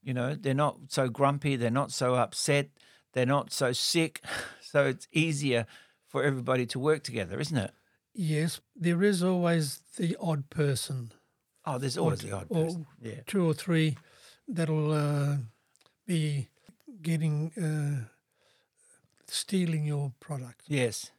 You 0.02 0.14
know, 0.14 0.34
they're 0.34 0.54
not 0.54 0.78
so 0.88 1.08
grumpy, 1.08 1.56
they're 1.56 1.70
not 1.70 1.92
so 1.92 2.14
upset, 2.14 2.70
they're 3.12 3.26
not 3.26 3.52
so 3.52 3.72
sick. 3.72 4.22
So 4.62 4.86
it's 4.86 5.08
easier 5.10 5.66
for 6.06 6.22
everybody 6.22 6.64
to 6.66 6.78
work 6.78 7.02
together, 7.02 7.40
isn't 7.40 7.56
it? 7.56 7.72
yes, 8.14 8.60
there 8.76 9.02
is 9.02 9.22
always 9.22 9.80
the 9.96 10.16
odd 10.20 10.50
person. 10.50 11.12
Oh, 11.66 11.78
there's 11.78 11.98
always 11.98 12.20
the 12.20 12.32
odd 12.32 12.46
or. 12.48 12.86
Yeah. 13.02 13.20
Two 13.26 13.46
or 13.46 13.54
three 13.54 13.96
that'll 14.48 14.92
uh, 14.92 15.36
be 16.06 16.48
getting, 17.02 17.52
uh, 17.56 18.08
stealing 19.26 19.84
your 19.84 20.12
product. 20.20 20.62
Yes. 20.66 21.10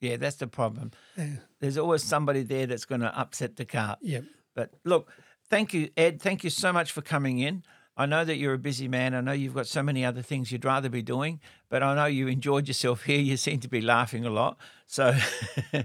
Yeah, 0.00 0.16
that's 0.16 0.36
the 0.36 0.46
problem. 0.46 0.92
Yeah. 1.16 1.36
There's 1.60 1.76
always 1.76 2.02
somebody 2.02 2.42
there 2.42 2.66
that's 2.66 2.86
going 2.86 3.02
to 3.02 3.18
upset 3.18 3.56
the 3.56 3.64
cart. 3.64 3.98
Yep. 4.00 4.24
But 4.54 4.70
look, 4.84 5.10
thank 5.48 5.74
you, 5.74 5.90
Ed. 5.96 6.22
Thank 6.22 6.42
you 6.42 6.50
so 6.50 6.72
much 6.72 6.92
for 6.92 7.02
coming 7.02 7.38
in. 7.38 7.62
I 7.96 8.06
know 8.06 8.24
that 8.24 8.36
you're 8.36 8.54
a 8.54 8.58
busy 8.58 8.88
man. 8.88 9.14
I 9.14 9.20
know 9.20 9.32
you've 9.32 9.54
got 9.54 9.66
so 9.66 9.82
many 9.82 10.06
other 10.06 10.22
things 10.22 10.50
you'd 10.50 10.64
rather 10.64 10.88
be 10.88 11.02
doing, 11.02 11.38
but 11.68 11.82
I 11.82 11.94
know 11.94 12.06
you 12.06 12.28
enjoyed 12.28 12.66
yourself 12.66 13.02
here. 13.04 13.20
You 13.20 13.36
seem 13.36 13.60
to 13.60 13.68
be 13.68 13.82
laughing 13.82 14.24
a 14.24 14.30
lot. 14.30 14.56
So, 14.86 15.14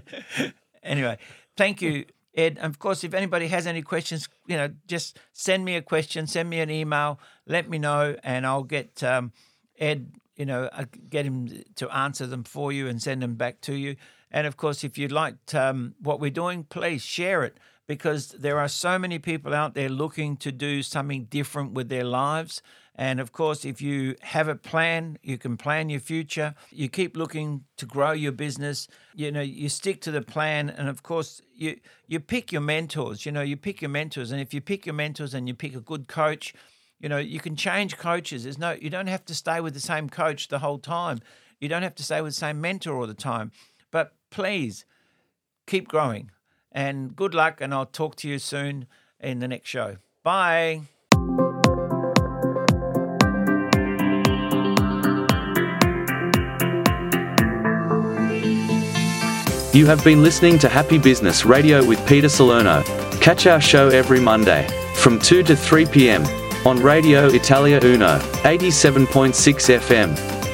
anyway, 0.82 1.18
thank 1.56 1.82
you, 1.82 2.06
Ed. 2.36 2.58
Of 2.58 2.78
course, 2.78 3.02
if 3.02 3.14
anybody 3.14 3.48
has 3.48 3.66
any 3.66 3.82
questions, 3.82 4.28
you 4.46 4.56
know, 4.56 4.70
just 4.86 5.18
send 5.32 5.64
me 5.64 5.76
a 5.76 5.82
question, 5.82 6.26
send 6.26 6.50
me 6.50 6.60
an 6.60 6.70
email, 6.70 7.18
let 7.46 7.68
me 7.68 7.78
know, 7.78 8.16
and 8.22 8.46
I'll 8.46 8.62
get 8.62 9.02
um, 9.02 9.32
Ed, 9.78 10.12
you 10.36 10.44
know, 10.44 10.64
uh, 10.64 10.84
get 11.08 11.24
him 11.24 11.64
to 11.76 11.88
answer 11.90 12.26
them 12.26 12.44
for 12.44 12.72
you 12.72 12.88
and 12.88 13.02
send 13.02 13.22
them 13.22 13.34
back 13.36 13.60
to 13.62 13.74
you. 13.74 13.96
And 14.30 14.46
of 14.46 14.56
course, 14.56 14.84
if 14.84 14.98
you 14.98 15.08
liked 15.08 15.54
um, 15.54 15.94
what 16.00 16.20
we're 16.20 16.30
doing, 16.30 16.64
please 16.64 17.02
share 17.02 17.42
it 17.42 17.56
because 17.86 18.28
there 18.28 18.58
are 18.58 18.68
so 18.68 18.98
many 18.98 19.18
people 19.18 19.54
out 19.54 19.74
there 19.74 19.88
looking 19.88 20.36
to 20.38 20.52
do 20.52 20.82
something 20.82 21.24
different 21.24 21.72
with 21.72 21.88
their 21.88 22.04
lives. 22.04 22.60
And 22.98 23.20
of 23.20 23.30
course, 23.30 23.66
if 23.66 23.82
you 23.82 24.16
have 24.22 24.48
a 24.48 24.54
plan, 24.54 25.18
you 25.22 25.36
can 25.36 25.58
plan 25.58 25.90
your 25.90 26.00
future. 26.00 26.54
You 26.70 26.88
keep 26.88 27.14
looking 27.16 27.64
to 27.76 27.84
grow 27.84 28.12
your 28.12 28.32
business. 28.32 28.88
You 29.14 29.30
know, 29.30 29.42
you 29.42 29.68
stick 29.68 30.00
to 30.02 30.10
the 30.10 30.22
plan, 30.22 30.70
and 30.70 30.88
of 30.88 31.02
course, 31.02 31.42
you 31.54 31.78
you 32.08 32.20
pick 32.20 32.52
your 32.52 32.62
mentors. 32.62 33.26
You 33.26 33.32
know, 33.32 33.42
you 33.42 33.56
pick 33.56 33.82
your 33.82 33.90
mentors, 33.90 34.32
and 34.32 34.40
if 34.40 34.54
you 34.54 34.62
pick 34.62 34.86
your 34.86 34.94
mentors 34.94 35.34
and 35.34 35.46
you 35.46 35.54
pick 35.54 35.74
a 35.76 35.80
good 35.80 36.08
coach, 36.08 36.54
you 36.98 37.08
know, 37.08 37.18
you 37.18 37.40
can 37.40 37.56
change 37.56 37.98
coaches. 37.98 38.44
There's 38.44 38.58
no, 38.58 38.72
you 38.72 38.90
don't 38.90 39.06
have 39.06 39.24
to 39.26 39.34
stay 39.34 39.60
with 39.60 39.74
the 39.74 39.80
same 39.80 40.08
coach 40.08 40.48
the 40.48 40.60
whole 40.60 40.78
time. 40.78 41.20
You 41.60 41.68
don't 41.68 41.82
have 41.82 41.94
to 41.96 42.02
stay 42.02 42.20
with 42.20 42.32
the 42.32 42.38
same 42.38 42.60
mentor 42.60 42.96
all 42.96 43.06
the 43.06 43.14
time. 43.14 43.52
But 43.90 44.14
please 44.30 44.84
keep 45.66 45.88
growing 45.88 46.30
and 46.72 47.14
good 47.14 47.34
luck. 47.34 47.60
And 47.60 47.74
I'll 47.74 47.86
talk 47.86 48.16
to 48.16 48.28
you 48.28 48.38
soon 48.38 48.86
in 49.20 49.40
the 49.40 49.48
next 49.48 49.68
show. 49.68 49.96
Bye. 50.22 50.95
You 59.76 59.84
have 59.84 60.02
been 60.02 60.22
listening 60.22 60.58
to 60.60 60.70
Happy 60.70 60.96
Business 60.96 61.44
Radio 61.44 61.84
with 61.84 62.00
Peter 62.08 62.30
Salerno. 62.30 62.82
Catch 63.20 63.46
our 63.46 63.60
show 63.60 63.88
every 63.88 64.18
Monday 64.18 64.66
from 64.94 65.18
2 65.18 65.42
to 65.42 65.54
3 65.54 65.84
p.m. 65.84 66.24
on 66.66 66.78
Radio 66.78 67.26
Italia 67.26 67.78
Uno, 67.84 68.18
87.6 68.42 69.34
FM. 69.78 70.45